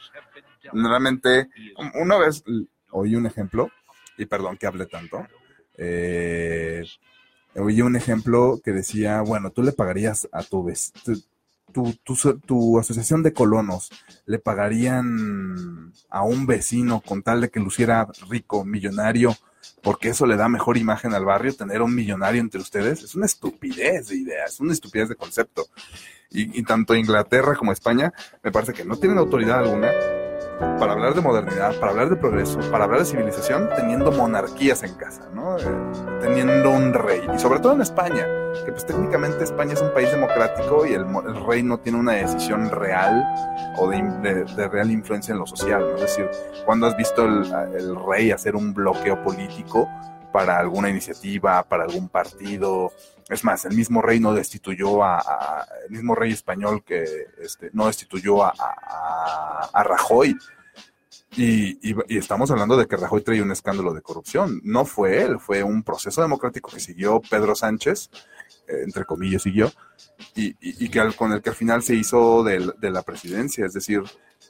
Realmente, 0.73 1.49
una 1.95 2.17
vez 2.17 2.43
oí 2.91 3.15
un 3.15 3.25
ejemplo, 3.25 3.69
y 4.17 4.25
perdón 4.25 4.57
que 4.57 4.67
hable 4.67 4.85
tanto, 4.85 5.25
eh, 5.77 6.83
oí 7.55 7.81
un 7.81 7.95
ejemplo 7.95 8.59
que 8.63 8.71
decía, 8.71 9.21
bueno, 9.21 9.51
tú 9.51 9.63
le 9.63 9.71
pagarías 9.73 10.27
a 10.31 10.43
tu, 10.43 10.71
tu, 11.73 11.93
tu- 12.03 12.39
tu 12.39 12.79
asociación 12.79 13.23
de 13.23 13.33
colonos, 13.33 13.89
le 14.25 14.39
pagarían 14.39 15.91
a 16.09 16.23
un 16.23 16.45
vecino 16.45 17.01
con 17.01 17.21
tal 17.23 17.41
de 17.41 17.49
que 17.49 17.59
luciera 17.59 18.07
rico, 18.29 18.63
millonario, 18.65 19.35
porque 19.81 20.09
eso 20.09 20.25
le 20.25 20.35
da 20.35 20.49
mejor 20.49 20.77
imagen 20.77 21.13
al 21.13 21.25
barrio, 21.25 21.55
tener 21.55 21.81
un 21.81 21.93
millonario 21.93 22.41
entre 22.41 22.61
ustedes, 22.61 23.03
es 23.03 23.15
una 23.15 23.25
estupidez 23.25 24.07
de 24.07 24.15
idea, 24.15 24.45
es 24.45 24.59
una 24.59 24.73
estupidez 24.73 25.09
de 25.09 25.15
concepto. 25.15 25.65
Y, 26.31 26.59
y 26.59 26.63
tanto 26.63 26.95
Inglaterra 26.95 27.55
como 27.55 27.71
España 27.71 28.11
me 28.43 28.51
parece 28.51 28.73
que 28.73 28.83
no 28.83 28.97
tienen 28.97 29.17
autoridad 29.17 29.59
alguna 29.59 29.91
para 30.59 30.93
hablar 30.93 31.13
de 31.13 31.21
modernidad, 31.21 31.77
para 31.79 31.91
hablar 31.91 32.09
de 32.09 32.15
progreso, 32.15 32.59
para 32.71 32.85
hablar 32.85 32.99
de 32.99 33.05
civilización, 33.05 33.69
teniendo 33.75 34.11
monarquías 34.11 34.83
en 34.83 34.93
casa, 34.95 35.23
¿no? 35.33 35.57
Eh, 35.57 35.63
teniendo 36.21 36.69
un 36.71 36.93
rey. 36.93 37.21
Y 37.33 37.39
sobre 37.39 37.59
todo 37.59 37.73
en 37.73 37.81
España, 37.81 38.25
que 38.65 38.71
pues 38.71 38.85
técnicamente 38.85 39.43
España 39.43 39.73
es 39.73 39.81
un 39.81 39.93
país 39.93 40.11
democrático 40.11 40.85
y 40.85 40.93
el, 40.93 41.05
el 41.05 41.45
rey 41.45 41.63
no 41.63 41.79
tiene 41.79 41.99
una 41.99 42.13
decisión 42.13 42.69
real 42.69 43.25
o 43.77 43.89
de, 43.89 44.67
real 44.67 44.91
influencia 44.91 45.33
en 45.33 45.39
lo 45.39 45.45
social, 45.45 45.81
¿no? 45.81 45.95
Es 45.95 46.01
decir, 46.01 46.29
cuando 46.65 46.87
has 46.87 46.95
visto 46.97 47.25
el 47.25 47.95
rey 48.07 48.31
hacer 48.31 48.55
un 48.55 48.73
bloqueo 48.73 49.21
político 49.23 49.89
para 50.35 50.59
alguna 50.59 50.89
iniciativa, 50.89 51.63
para 51.63 51.85
algún 51.85 52.09
partido. 52.09 52.91
Es 53.29 53.43
más, 53.43 53.65
el 53.65 53.75
mismo 53.75 54.01
rey 54.01 54.19
no 54.19 54.33
destituyó 54.33 55.03
a, 55.03 55.65
el 55.85 55.91
mismo 55.91 56.13
rey 56.13 56.31
español 56.31 56.83
que 56.83 57.03
este, 57.39 57.69
no 57.73 57.87
destituyó 57.87 58.43
a, 58.43 58.53
a- 59.73 59.83
Rajoy. 59.83 60.35
Y, 61.37 61.95
estamos 62.17 62.49
hablando 62.51 62.77
de 62.77 62.85
que 62.87 62.95
Rajoy 62.95 63.21
traía 63.21 63.43
un 63.43 63.51
escándalo 63.51 63.93
de 63.93 64.01
corrupción. 64.01 64.61
No 64.63 64.85
fue 64.85 65.21
él, 65.21 65.39
fue 65.39 65.63
un 65.63 65.83
proceso 65.83 66.21
democrático 66.21 66.69
que 66.71 66.79
siguió 66.79 67.19
Pedro 67.19 67.55
Sánchez, 67.55 68.09
eh, 68.67 68.81
entre 68.85 69.03
comillas 69.05 69.41
siguió, 69.41 69.71
y, 70.35 70.53
que 70.89 71.11
con 71.17 71.33
el 71.33 71.41
que 71.41 71.49
al 71.49 71.55
final 71.55 71.83
se 71.83 71.95
hizo 71.95 72.43
del- 72.43 72.73
de 72.79 72.91
la 72.91 73.01
presidencia. 73.01 73.65
Es 73.65 73.73
decir, 73.73 74.01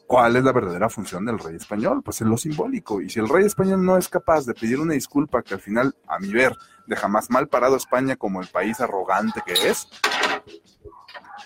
¿cuál 0.06 0.36
es 0.36 0.44
la 0.44 0.52
verdadera 0.52 0.90
función 0.90 1.26
del 1.26 1.40
rey 1.40 1.56
español? 1.56 2.02
Pues 2.04 2.22
es 2.22 2.28
lo 2.28 2.38
simbólico. 2.38 3.02
Y 3.02 3.10
si 3.10 3.20
el 3.20 3.30
rey 3.30 3.46
español 3.46 3.84
no 3.84 3.98
es 3.98 4.08
capaz 4.08 4.46
de 4.46 4.54
pedir 4.54 4.80
una 4.80 4.94
disculpa 4.94 5.42
que 5.42 5.56
al 5.56 5.62
final, 5.62 5.96
a 6.08 6.20
mi 6.20 6.30
ver, 6.32 6.56
deja 6.88 7.08
más 7.08 7.30
mal 7.30 7.48
parado 7.48 7.76
a 7.76 7.78
España 7.78 8.16
como 8.16 8.42
el 8.42 8.48
país 8.48 8.80
arrogante 8.80 9.42
que 9.46 9.54
es, 9.54 9.88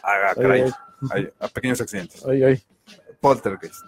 haga 0.04 0.36
caray, 0.36 0.62
Ay, 0.64 0.72
hay- 1.12 1.30
a 1.40 1.48
pequeños 1.48 1.82
accidentes. 1.82 2.26
Ay, 2.26 2.44
ay. 2.44 2.64
Poltergeist. 3.22 3.84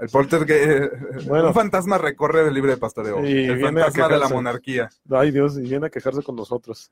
El 0.00 0.08
poltergeist. 0.08 0.92
Bueno. 1.28 1.48
un 1.48 1.54
fantasma 1.54 1.98
recorre 1.98 2.46
el 2.46 2.54
libre 2.54 2.72
de 2.72 2.76
pastoreo. 2.76 3.18
El 3.18 3.62
a 3.64 3.66
fantasma 3.66 4.08
de 4.08 4.18
la 4.18 4.28
monarquía. 4.28 4.88
Ay, 5.10 5.30
Dios, 5.30 5.56
y 5.58 5.62
viene 5.62 5.86
a 5.86 5.90
quejarse 5.90 6.22
con 6.22 6.36
nosotros. 6.36 6.90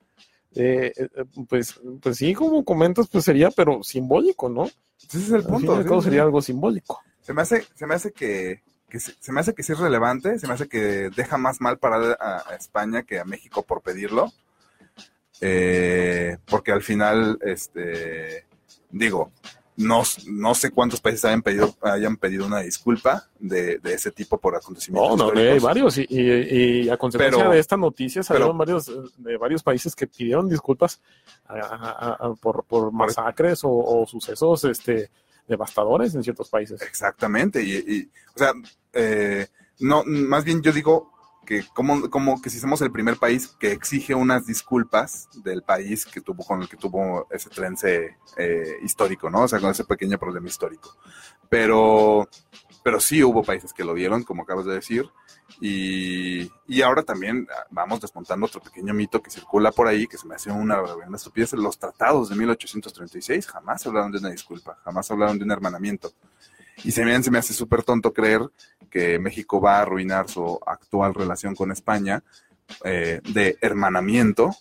Eh, 0.54 0.92
eh, 0.96 1.08
eh, 1.16 1.24
pues, 1.48 1.80
pues 2.00 2.16
sí, 2.18 2.34
como 2.34 2.64
comentas, 2.64 3.08
pues 3.08 3.24
sería, 3.24 3.50
pero 3.50 3.82
simbólico, 3.82 4.48
¿no? 4.48 4.64
Ese 4.64 5.18
es 5.18 5.28
el 5.30 5.36
Al 5.36 5.42
fin 5.44 5.48
y 5.50 5.52
punto. 5.54 5.72
al 5.76 5.82
sí, 5.82 5.88
cabo 5.88 6.00
sí. 6.02 6.04
sería 6.08 6.22
algo 6.22 6.42
simbólico. 6.42 7.00
Se 7.22 7.32
me 7.32 7.42
hace, 7.42 7.64
se 7.74 7.86
me 7.86 7.94
hace 7.94 8.12
que, 8.12 8.62
que 8.92 9.00
se, 9.00 9.14
se 9.18 9.32
me 9.32 9.40
hace 9.40 9.54
que 9.54 9.62
sí 9.62 9.72
es 9.72 9.78
relevante, 9.78 10.38
se 10.38 10.46
me 10.46 10.52
hace 10.52 10.68
que 10.68 11.08
deja 11.16 11.38
más 11.38 11.62
mal 11.62 11.78
parada 11.78 12.14
a, 12.20 12.50
a 12.50 12.56
España 12.56 13.04
que 13.04 13.18
a 13.18 13.24
México 13.24 13.62
por 13.62 13.80
pedirlo. 13.80 14.30
Eh, 15.40 16.36
porque 16.44 16.72
al 16.72 16.82
final, 16.82 17.38
este, 17.42 18.44
digo, 18.90 19.32
no, 19.78 20.02
no 20.26 20.54
sé 20.54 20.70
cuántos 20.70 21.00
países 21.00 21.24
hayan 21.24 21.40
pedido, 21.40 21.74
hayan 21.80 22.16
pedido 22.18 22.44
una 22.46 22.60
disculpa 22.60 23.26
de, 23.38 23.78
de 23.78 23.94
ese 23.94 24.10
tipo 24.10 24.36
por 24.38 24.54
acontecimientos. 24.54 25.16
No, 25.18 25.32
no, 25.32 25.40
hay 25.40 25.58
varios. 25.58 25.96
Y, 25.96 26.06
y- 26.10 26.82
y 26.84 26.88
a 26.90 26.96
consecuencia 26.98 27.38
Pero- 27.38 27.50
de 27.52 27.58
esta 27.58 27.78
noticia 27.78 28.22
salieron 28.22 28.58
pero- 28.58 28.58
varios 28.58 28.92
de 29.16 29.36
varios 29.38 29.62
países 29.62 29.96
que 29.96 30.06
pidieron 30.06 30.48
disculpas 30.50 31.00
a- 31.46 31.54
a- 31.58 32.26
a- 32.26 32.34
por, 32.34 32.64
por 32.64 32.92
masacres 32.92 33.64
o, 33.64 33.70
o 33.70 34.06
sucesos 34.06 34.64
este, 34.64 35.10
devastadores 35.46 36.14
en 36.14 36.22
ciertos 36.22 36.48
países. 36.48 36.80
Exactamente, 36.82 37.62
y, 37.62 38.10
o 38.34 38.38
sea, 38.38 38.52
eh, 38.92 39.46
no, 39.80 40.04
más 40.04 40.44
bien 40.44 40.62
yo 40.62 40.72
digo 40.72 41.12
que 41.44 41.64
como, 41.74 42.08
como 42.08 42.40
que 42.40 42.50
si 42.50 42.60
somos 42.60 42.80
el 42.82 42.92
primer 42.92 43.16
país 43.16 43.48
que 43.58 43.72
exige 43.72 44.14
unas 44.14 44.46
disculpas 44.46 45.28
del 45.42 45.62
país 45.62 46.06
que 46.06 46.20
tuvo 46.20 46.44
con 46.44 46.62
el 46.62 46.68
que 46.68 46.76
tuvo 46.76 47.26
ese 47.30 47.50
trence 47.50 48.16
eh, 48.36 48.76
histórico, 48.82 49.28
¿no? 49.28 49.42
O 49.42 49.48
sea, 49.48 49.58
con 49.58 49.70
ese 49.70 49.84
pequeño 49.84 50.18
problema 50.18 50.46
histórico. 50.46 50.96
Pero, 51.48 52.28
pero 52.82 53.00
sí 53.00 53.22
hubo 53.22 53.42
países 53.42 53.72
que 53.72 53.84
lo 53.84 53.94
vieron, 53.94 54.22
como 54.24 54.42
acabas 54.42 54.66
de 54.66 54.74
decir, 54.74 55.08
y, 55.60 56.50
y 56.66 56.82
ahora 56.82 57.02
también 57.02 57.46
ah, 57.50 57.66
vamos 57.70 58.00
desmontando 58.00 58.46
otro 58.46 58.60
pequeño 58.60 58.94
mito 58.94 59.22
que 59.22 59.30
circula 59.30 59.70
por 59.70 59.86
ahí, 59.86 60.06
que 60.06 60.18
se 60.18 60.26
me 60.26 60.34
hace 60.34 60.50
una, 60.50 60.82
una 60.82 61.16
estupidez. 61.16 61.52
Los 61.52 61.78
tratados 61.78 62.28
de 62.28 62.36
1836 62.36 63.46
jamás 63.46 63.86
hablaron 63.86 64.10
de 64.10 64.18
una 64.18 64.30
disculpa, 64.30 64.78
jamás 64.84 65.10
hablaron 65.10 65.38
de 65.38 65.44
un 65.44 65.50
hermanamiento. 65.52 66.12
Y 66.84 66.90
se 66.90 67.04
me, 67.04 67.22
se 67.22 67.30
me 67.30 67.38
hace 67.38 67.52
súper 67.52 67.82
tonto 67.82 68.12
creer 68.12 68.40
que 68.90 69.18
México 69.18 69.60
va 69.60 69.78
a 69.78 69.82
arruinar 69.82 70.28
su 70.28 70.58
actual 70.66 71.14
relación 71.14 71.54
con 71.54 71.70
España 71.70 72.22
eh, 72.84 73.20
de 73.32 73.58
hermanamiento, 73.60 74.54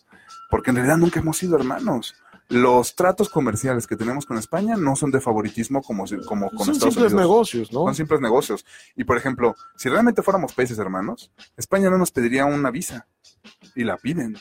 porque 0.49 0.69
en 0.69 0.77
realidad 0.77 0.97
nunca 0.97 1.19
hemos 1.19 1.37
sido 1.37 1.55
hermanos. 1.55 2.15
Los 2.51 2.95
tratos 2.95 3.29
comerciales 3.29 3.87
que 3.87 3.95
tenemos 3.95 4.25
con 4.25 4.37
España 4.37 4.75
no 4.77 4.95
son 4.95 5.11
de 5.11 5.21
favoritismo 5.21 5.81
como, 5.81 6.05
como 6.25 6.49
con 6.49 6.65
Son 6.65 6.75
Estados 6.75 6.93
simples 6.93 7.13
Unidos. 7.13 7.29
negocios, 7.29 7.71
¿no? 7.73 7.85
Son 7.85 7.95
simples 7.95 8.21
negocios. 8.21 8.65
Y 8.95 9.03
por 9.03 9.17
ejemplo, 9.17 9.55
si 9.75 9.89
realmente 9.89 10.21
fuéramos 10.21 10.53
países 10.53 10.77
hermanos, 10.77 11.31
España 11.57 11.89
no 11.89 11.97
nos 11.97 12.11
pediría 12.11 12.45
una 12.45 12.69
visa. 12.69 13.07
Y 13.75 13.83
la 13.83 13.97
piden. 13.97 14.37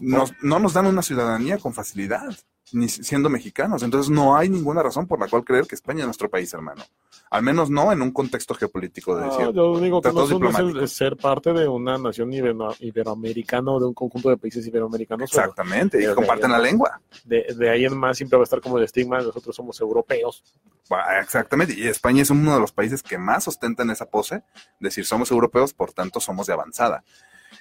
Nos- 0.00 0.32
no 0.42 0.58
nos 0.58 0.72
dan 0.72 0.86
una 0.86 1.02
ciudadanía 1.02 1.58
con 1.58 1.72
facilidad, 1.74 2.34
ni 2.72 2.88
siendo 2.88 3.28
mexicanos. 3.28 3.82
Entonces 3.82 4.10
no 4.10 4.36
hay 4.36 4.48
ninguna 4.48 4.82
razón 4.82 5.06
por 5.06 5.18
la 5.20 5.28
cual 5.28 5.44
creer 5.44 5.66
que 5.66 5.74
España 5.74 6.00
es 6.00 6.06
nuestro 6.06 6.28
país 6.30 6.52
hermano. 6.54 6.82
Al 7.30 7.42
menos 7.44 7.70
no 7.70 7.92
en 7.92 8.02
un 8.02 8.10
contexto 8.10 8.54
geopolítico 8.56 9.14
de 9.14 9.24
No, 9.26 9.30
decir. 9.30 9.54
yo 9.54 9.78
digo 9.80 10.00
que 10.02 10.12
no 10.12 10.82
es 10.82 10.92
ser 10.92 11.16
parte 11.16 11.52
de 11.52 11.68
una 11.68 11.96
nación 11.96 12.32
ibero- 12.32 12.74
iberoamericana 12.80 13.70
o 13.70 13.78
de 13.78 13.86
un 13.86 13.94
conjunto 13.94 14.30
de 14.30 14.36
países 14.36 14.66
iberoamericanos. 14.66 15.30
Exactamente, 15.30 16.02
y 16.02 16.12
comparten 16.14 16.50
la 16.50 16.58
lengua. 16.58 17.00
De, 17.24 17.54
de 17.56 17.70
ahí 17.70 17.84
en 17.84 17.96
más 17.96 18.16
siempre 18.16 18.36
va 18.36 18.42
a 18.42 18.44
estar 18.44 18.60
como 18.60 18.78
el 18.78 18.84
estigma 18.84 19.18
de 19.18 19.26
nosotros 19.26 19.54
somos 19.54 19.80
europeos. 19.80 20.42
Bueno, 20.88 21.04
Exactamente, 21.22 21.74
y 21.76 21.86
España 21.86 22.22
es 22.22 22.30
uno 22.30 22.52
de 22.54 22.60
los 22.60 22.72
países 22.72 23.00
que 23.02 23.16
más 23.16 23.46
ostentan 23.46 23.90
esa 23.90 24.06
pose, 24.06 24.42
decir 24.80 25.06
somos 25.06 25.30
europeos, 25.30 25.72
por 25.72 25.92
tanto 25.92 26.18
somos 26.18 26.48
de 26.48 26.52
avanzada. 26.54 27.04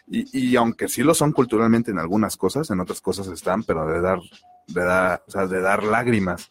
Y, 0.09 0.51
y 0.51 0.55
aunque 0.55 0.87
sí 0.87 1.03
lo 1.03 1.13
son 1.13 1.31
culturalmente 1.31 1.91
en 1.91 1.99
algunas 1.99 2.35
cosas, 2.35 2.69
en 2.71 2.79
otras 2.79 2.99
cosas 2.99 3.27
están, 3.27 3.63
pero 3.63 3.85
de 3.87 4.01
dar, 4.01 4.19
de 4.67 4.83
dar, 4.83 5.23
o 5.27 5.31
sea, 5.31 5.45
de 5.45 5.61
dar 5.61 5.83
lágrimas. 5.83 6.49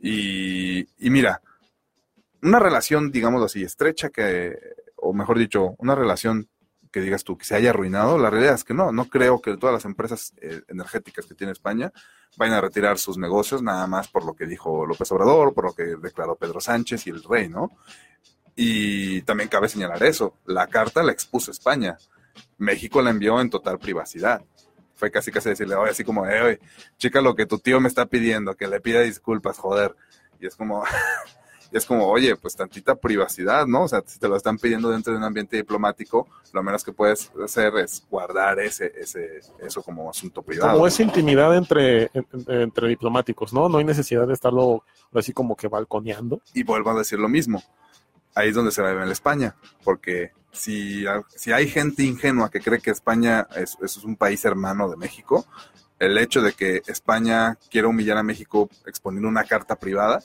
Y, 0.00 0.80
y 0.98 1.10
mira, 1.10 1.40
una 2.42 2.58
relación, 2.58 3.10
digámoslo 3.10 3.46
así, 3.46 3.62
estrecha 3.62 4.10
que, 4.10 4.58
o 4.96 5.12
mejor 5.12 5.38
dicho, 5.38 5.74
una 5.78 5.94
relación 5.94 6.48
que 6.90 7.00
digas 7.00 7.24
tú 7.24 7.38
que 7.38 7.46
se 7.46 7.56
haya 7.56 7.70
arruinado, 7.70 8.18
la 8.18 8.28
realidad 8.28 8.54
es 8.54 8.64
que 8.64 8.74
no, 8.74 8.92
no 8.92 9.06
creo 9.06 9.40
que 9.40 9.56
todas 9.56 9.72
las 9.72 9.86
empresas 9.86 10.34
eh, 10.42 10.60
energéticas 10.68 11.24
que 11.24 11.34
tiene 11.34 11.52
España 11.52 11.90
vayan 12.36 12.56
a 12.56 12.60
retirar 12.60 12.98
sus 12.98 13.16
negocios 13.16 13.62
nada 13.62 13.86
más 13.86 14.08
por 14.08 14.26
lo 14.26 14.34
que 14.34 14.46
dijo 14.46 14.84
López 14.86 15.10
Obrador, 15.12 15.54
por 15.54 15.64
lo 15.64 15.72
que 15.72 15.96
declaró 15.96 16.36
Pedro 16.36 16.60
Sánchez 16.60 17.06
y 17.06 17.10
el 17.10 17.22
rey, 17.22 17.48
¿no? 17.48 17.70
Y 18.54 19.22
también 19.22 19.48
cabe 19.48 19.68
señalar 19.68 20.02
eso, 20.02 20.36
la 20.44 20.66
carta 20.66 21.02
la 21.02 21.12
expuso 21.12 21.50
España, 21.50 21.96
México 22.62 23.02
la 23.02 23.10
envió 23.10 23.40
en 23.40 23.50
total 23.50 23.78
privacidad. 23.78 24.42
Fue 24.94 25.10
casi 25.10 25.30
casi 25.32 25.48
decirle, 25.50 25.74
oye, 25.74 25.90
así 25.90 26.04
como, 26.04 26.26
eh, 26.26 26.42
oye, 26.42 26.60
chica, 26.96 27.20
lo 27.20 27.34
que 27.34 27.44
tu 27.46 27.58
tío 27.58 27.80
me 27.80 27.88
está 27.88 28.06
pidiendo, 28.06 28.54
que 28.54 28.68
le 28.68 28.80
pida 28.80 29.00
disculpas, 29.00 29.58
joder. 29.58 29.94
Y 30.40 30.46
es 30.46 30.54
como, 30.54 30.84
y 31.72 31.76
es 31.76 31.84
como, 31.86 32.06
oye, 32.06 32.36
pues 32.36 32.54
tantita 32.54 32.94
privacidad, 32.94 33.66
¿no? 33.66 33.82
O 33.84 33.88
sea, 33.88 34.02
si 34.06 34.18
te 34.20 34.28
lo 34.28 34.36
están 34.36 34.58
pidiendo 34.58 34.90
dentro 34.90 35.12
de 35.12 35.18
un 35.18 35.24
ambiente 35.24 35.56
diplomático, 35.56 36.28
lo 36.52 36.62
menos 36.62 36.84
que 36.84 36.92
puedes 36.92 37.32
hacer 37.42 37.74
es 37.78 38.06
guardar 38.10 38.60
ese, 38.60 38.92
ese, 38.96 39.40
eso 39.60 39.82
como 39.82 40.08
asunto 40.08 40.42
privado. 40.42 40.74
Como 40.74 40.86
esa 40.86 41.02
intimidad 41.02 41.56
entre, 41.56 42.04
en- 42.14 42.26
entre 42.46 42.88
diplomáticos, 42.88 43.52
¿no? 43.52 43.68
No 43.68 43.78
hay 43.78 43.84
necesidad 43.84 44.26
de 44.28 44.34
estarlo 44.34 44.84
así 45.14 45.32
como 45.32 45.56
que 45.56 45.66
balconeando. 45.66 46.40
y 46.54 46.62
vuelvo 46.62 46.90
a 46.90 46.94
decir 46.98 47.18
lo 47.18 47.28
mismo. 47.28 47.60
Ahí 48.34 48.48
es 48.48 48.54
donde 48.54 48.72
se 48.72 48.82
ve 48.82 48.90
en 48.90 49.10
España, 49.10 49.54
porque 49.84 50.32
si, 50.52 51.04
si 51.34 51.52
hay 51.52 51.68
gente 51.68 52.02
ingenua 52.02 52.50
que 52.50 52.60
cree 52.60 52.80
que 52.80 52.90
España 52.90 53.46
es, 53.56 53.76
es 53.82 53.96
un 53.98 54.16
país 54.16 54.44
hermano 54.44 54.88
de 54.88 54.96
México, 54.96 55.46
el 55.98 56.18
hecho 56.18 56.42
de 56.42 56.52
que 56.52 56.82
España 56.86 57.56
quiera 57.70 57.88
humillar 57.88 58.18
a 58.18 58.22
México 58.22 58.68
exponiendo 58.86 59.28
una 59.28 59.44
carta 59.44 59.76
privada, 59.76 60.20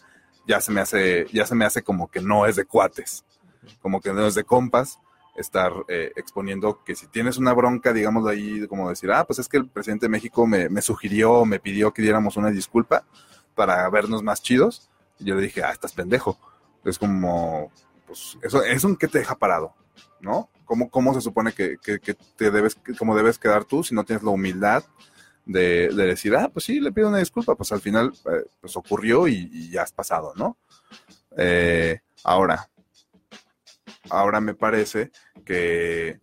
ya 0.48 0.62
se 0.62 0.72
me 0.72 0.82
hace, 0.82 1.28
ya 1.32 1.46
se 1.46 1.56
me 1.56 1.66
hace 1.66 1.84
como 1.84 2.10
que 2.10 2.22
no 2.22 2.46
es 2.46 2.56
de 2.56 2.66
cuates, 2.66 3.26
como 3.82 4.02
que 4.02 4.14
no 4.14 4.26
es 4.26 4.36
de 4.36 4.44
compas 4.44 5.00
estar 5.36 5.72
eh, 5.88 6.12
exponiendo 6.16 6.84
que 6.84 6.96
si 6.96 7.06
tienes 7.08 7.38
una 7.38 7.54
bronca, 7.54 7.94
digamos 7.94 8.26
de 8.26 8.32
ahí, 8.32 8.68
como 8.68 8.90
decir, 8.90 9.12
ah, 9.12 9.24
pues 9.26 9.40
es 9.40 9.48
que 9.48 9.58
el 9.58 9.70
presidente 9.70 10.08
de 10.08 10.10
México 10.10 10.48
me, 10.48 10.68
me 10.68 10.82
sugirió, 10.82 11.46
me 11.46 11.60
pidió 11.60 11.94
que 11.94 12.02
diéramos 12.02 12.38
una 12.38 12.50
disculpa 12.50 13.06
para 13.54 13.88
vernos 13.90 14.24
más 14.24 14.42
chidos, 14.42 14.90
y 15.20 15.26
yo 15.26 15.36
le 15.36 15.42
dije, 15.42 15.64
ah, 15.64 15.72
estás 15.72 15.94
pendejo. 15.94 16.40
Es 16.84 16.98
como, 16.98 17.72
pues, 18.08 18.38
eso 18.42 18.64
es 18.64 18.84
un 18.84 18.96
que 18.96 19.08
te 19.08 19.20
deja 19.20 19.36
parado, 19.36 19.76
¿no? 20.22 20.50
¿Cómo, 20.66 20.90
cómo 20.90 21.14
se 21.14 21.22
supone 21.22 21.54
que, 21.54 21.78
que, 21.78 22.00
que 22.00 22.16
te 22.16 22.50
debes, 22.50 22.76
cómo 22.98 23.16
debes 23.16 23.38
quedar 23.38 23.66
tú 23.66 23.84
si 23.84 23.94
no 23.94 24.04
tienes 24.04 24.24
la 24.24 24.32
humildad 24.32 24.84
de, 25.46 25.90
de 25.90 26.06
decir, 26.08 26.36
ah, 26.36 26.50
pues 26.52 26.66
sí, 26.66 26.80
le 26.80 26.92
pido 26.92 27.08
una 27.10 27.20
disculpa, 27.20 27.56
pues 27.56 27.72
al 27.72 27.80
final, 27.82 28.12
eh, 28.26 28.46
pues 28.60 28.76
ocurrió 28.76 29.28
y, 29.28 29.50
y 29.52 29.70
ya 29.70 29.84
has 29.84 29.92
pasado, 29.94 30.34
¿no? 30.36 30.58
Eh, 31.38 32.00
ahora, 32.24 32.68
ahora 34.10 34.42
me 34.42 34.54
parece 34.56 35.12
que 35.46 36.20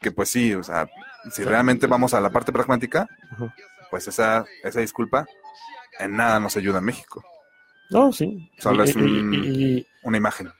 que 0.00 0.12
pues 0.12 0.30
sí, 0.30 0.54
o 0.54 0.62
sea, 0.62 0.88
si 1.32 1.42
realmente 1.42 1.86
vamos 1.88 2.14
a 2.14 2.20
la 2.20 2.30
parte 2.30 2.52
pragmática, 2.52 3.08
pues 3.90 4.06
esa, 4.06 4.44
esa 4.62 4.80
disculpa 4.80 5.26
en 5.98 6.16
nada 6.16 6.38
nos 6.38 6.56
ayuda 6.56 6.78
a 6.78 6.82
México. 6.82 7.24
No, 7.90 8.12
sí. 8.12 8.48
Solo 8.58 8.84
Y- 8.84 8.88
es 8.90 8.96
un- 8.96 9.34
y- 9.34 9.86
Una 10.04 10.16
imagen. 10.18 10.50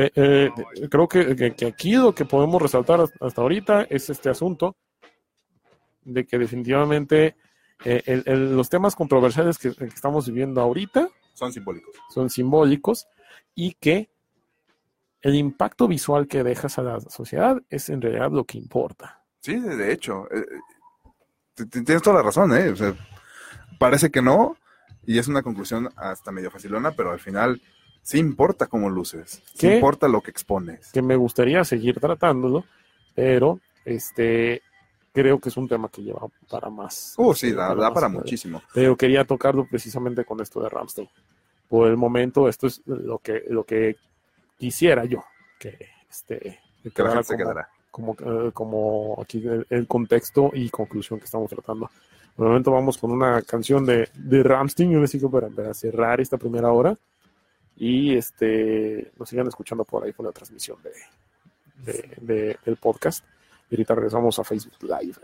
Eh, 0.00 0.10
eh, 0.14 0.50
creo 0.88 1.08
que, 1.08 1.34
que- 1.34 1.54
que 1.54 1.66
aquí 1.66 1.96
lo 1.96 2.14
que 2.14 2.24
podemos 2.24 2.62
resaltar 2.62 3.00
hasta- 3.20 3.42
ahorita 3.42 3.82
es 3.90 4.08
este 4.10 4.30
asunto 4.30 4.76
de 6.04 6.24
que 6.24 6.38
definitivamente 6.38 7.36
eh, 7.84 8.02
el- 8.06 8.22
el- 8.26 8.56
los 8.56 8.68
temas 8.68 8.96
controversiales 8.96 9.58
que, 9.58 9.72
que 9.74 9.84
estamos 9.84 10.26
viviendo 10.26 10.60
ahorita 10.60 11.08
Son 11.34 11.52
simbólicos. 11.52 11.94
son 12.14 12.30
simbólicos 12.30 13.06
y 13.54 13.74
que 13.74 14.08
el 15.20 15.34
impacto 15.34 15.86
visual 15.88 16.26
que 16.28 16.42
dejas 16.44 16.78
a 16.78 16.82
la 16.82 17.00
sociedad 17.00 17.60
es 17.70 17.88
en 17.88 18.00
realidad 18.00 18.30
lo 18.30 18.44
que 18.44 18.56
importa. 18.58 19.22
Sí, 19.40 19.58
de 19.60 19.92
hecho. 19.92 20.26
tienes 21.70 22.02
toda 22.02 22.16
la 22.16 22.22
razón, 22.22 22.56
¿eh? 22.56 22.68
O 22.70 22.76
sea, 22.76 22.94
parece 23.80 24.10
que 24.10 24.22
no, 24.22 24.56
y 25.06 25.18
es 25.18 25.26
una 25.28 25.42
conclusión 25.42 25.88
hasta 25.96 26.30
medio 26.30 26.50
facilona, 26.52 26.92
pero 26.92 27.10
al 27.10 27.18
final 27.20 27.60
sí 28.02 28.18
importa 28.18 28.66
cómo 28.66 28.88
luces. 28.88 29.42
Sí 29.54 29.68
importa 29.68 30.08
lo 30.08 30.20
que 30.20 30.30
expones. 30.30 30.90
Que 30.92 31.02
me 31.02 31.16
gustaría 31.16 31.64
seguir 31.64 32.00
tratándolo, 32.00 32.64
pero 33.14 33.60
este 33.84 34.62
creo 35.12 35.40
que 35.40 35.48
es 35.48 35.56
un 35.56 35.66
tema 35.68 35.88
que 35.88 36.02
lleva 36.02 36.26
para 36.48 36.70
más. 36.70 37.14
Uh, 37.16 37.34
sí, 37.34 37.48
Este, 37.48 37.56
da, 37.58 37.68
da 37.74 37.74
más, 37.74 37.92
para 37.92 38.08
muchísimo. 38.08 38.62
pero 38.72 38.96
quería 38.96 39.24
tocarlo 39.24 39.66
precisamente 39.68 40.24
con 40.24 40.40
esto 40.40 40.60
de 40.62 40.68
Ramstein. 40.68 41.08
Por 41.68 41.88
el 41.88 41.96
momento, 41.96 42.48
esto 42.48 42.66
es 42.66 42.80
lo 42.86 43.18
que, 43.18 43.42
lo 43.48 43.64
que 43.64 43.96
quisiera 44.58 45.04
yo, 45.04 45.24
que, 45.58 45.76
este, 46.08 46.60
que 46.82 46.90
Que 46.90 47.02
la 47.02 47.10
gente 47.10 47.24
se 47.24 47.34
como, 47.34 47.44
quedará. 47.44 47.68
como, 47.90 48.16
eh, 48.20 48.50
como 48.52 49.18
aquí 49.20 49.38
el, 49.46 49.66
el 49.68 49.86
contexto 49.86 50.50
y 50.54 50.70
conclusión 50.70 51.18
que 51.18 51.24
estamos 51.26 51.50
tratando. 51.50 51.90
Por 52.36 52.46
el 52.46 52.50
momento 52.50 52.70
vamos 52.70 52.96
con 52.96 53.10
una 53.10 53.42
canción 53.42 53.84
de, 53.84 54.08
de 54.14 54.42
Ramstein, 54.44 54.92
yo 54.92 55.00
les 55.00 55.10
digo 55.12 55.28
para, 55.30 55.48
para 55.48 55.74
cerrar 55.74 56.20
esta 56.20 56.38
primera 56.38 56.70
hora. 56.70 56.96
Y 57.80 58.16
este 58.16 59.12
nos 59.18 59.28
sigan 59.28 59.46
escuchando 59.46 59.84
por 59.84 60.04
ahí 60.04 60.12
con 60.12 60.26
la 60.26 60.32
transmisión 60.32 60.78
de, 60.82 60.92
de- 61.92 62.14
de- 62.20 62.58
del 62.64 62.76
podcast. 62.76 63.24
Y 63.70 63.74
ahorita 63.76 63.94
regresamos 63.94 64.38
a 64.38 64.44
Facebook 64.44 64.82
Live. 64.82 65.14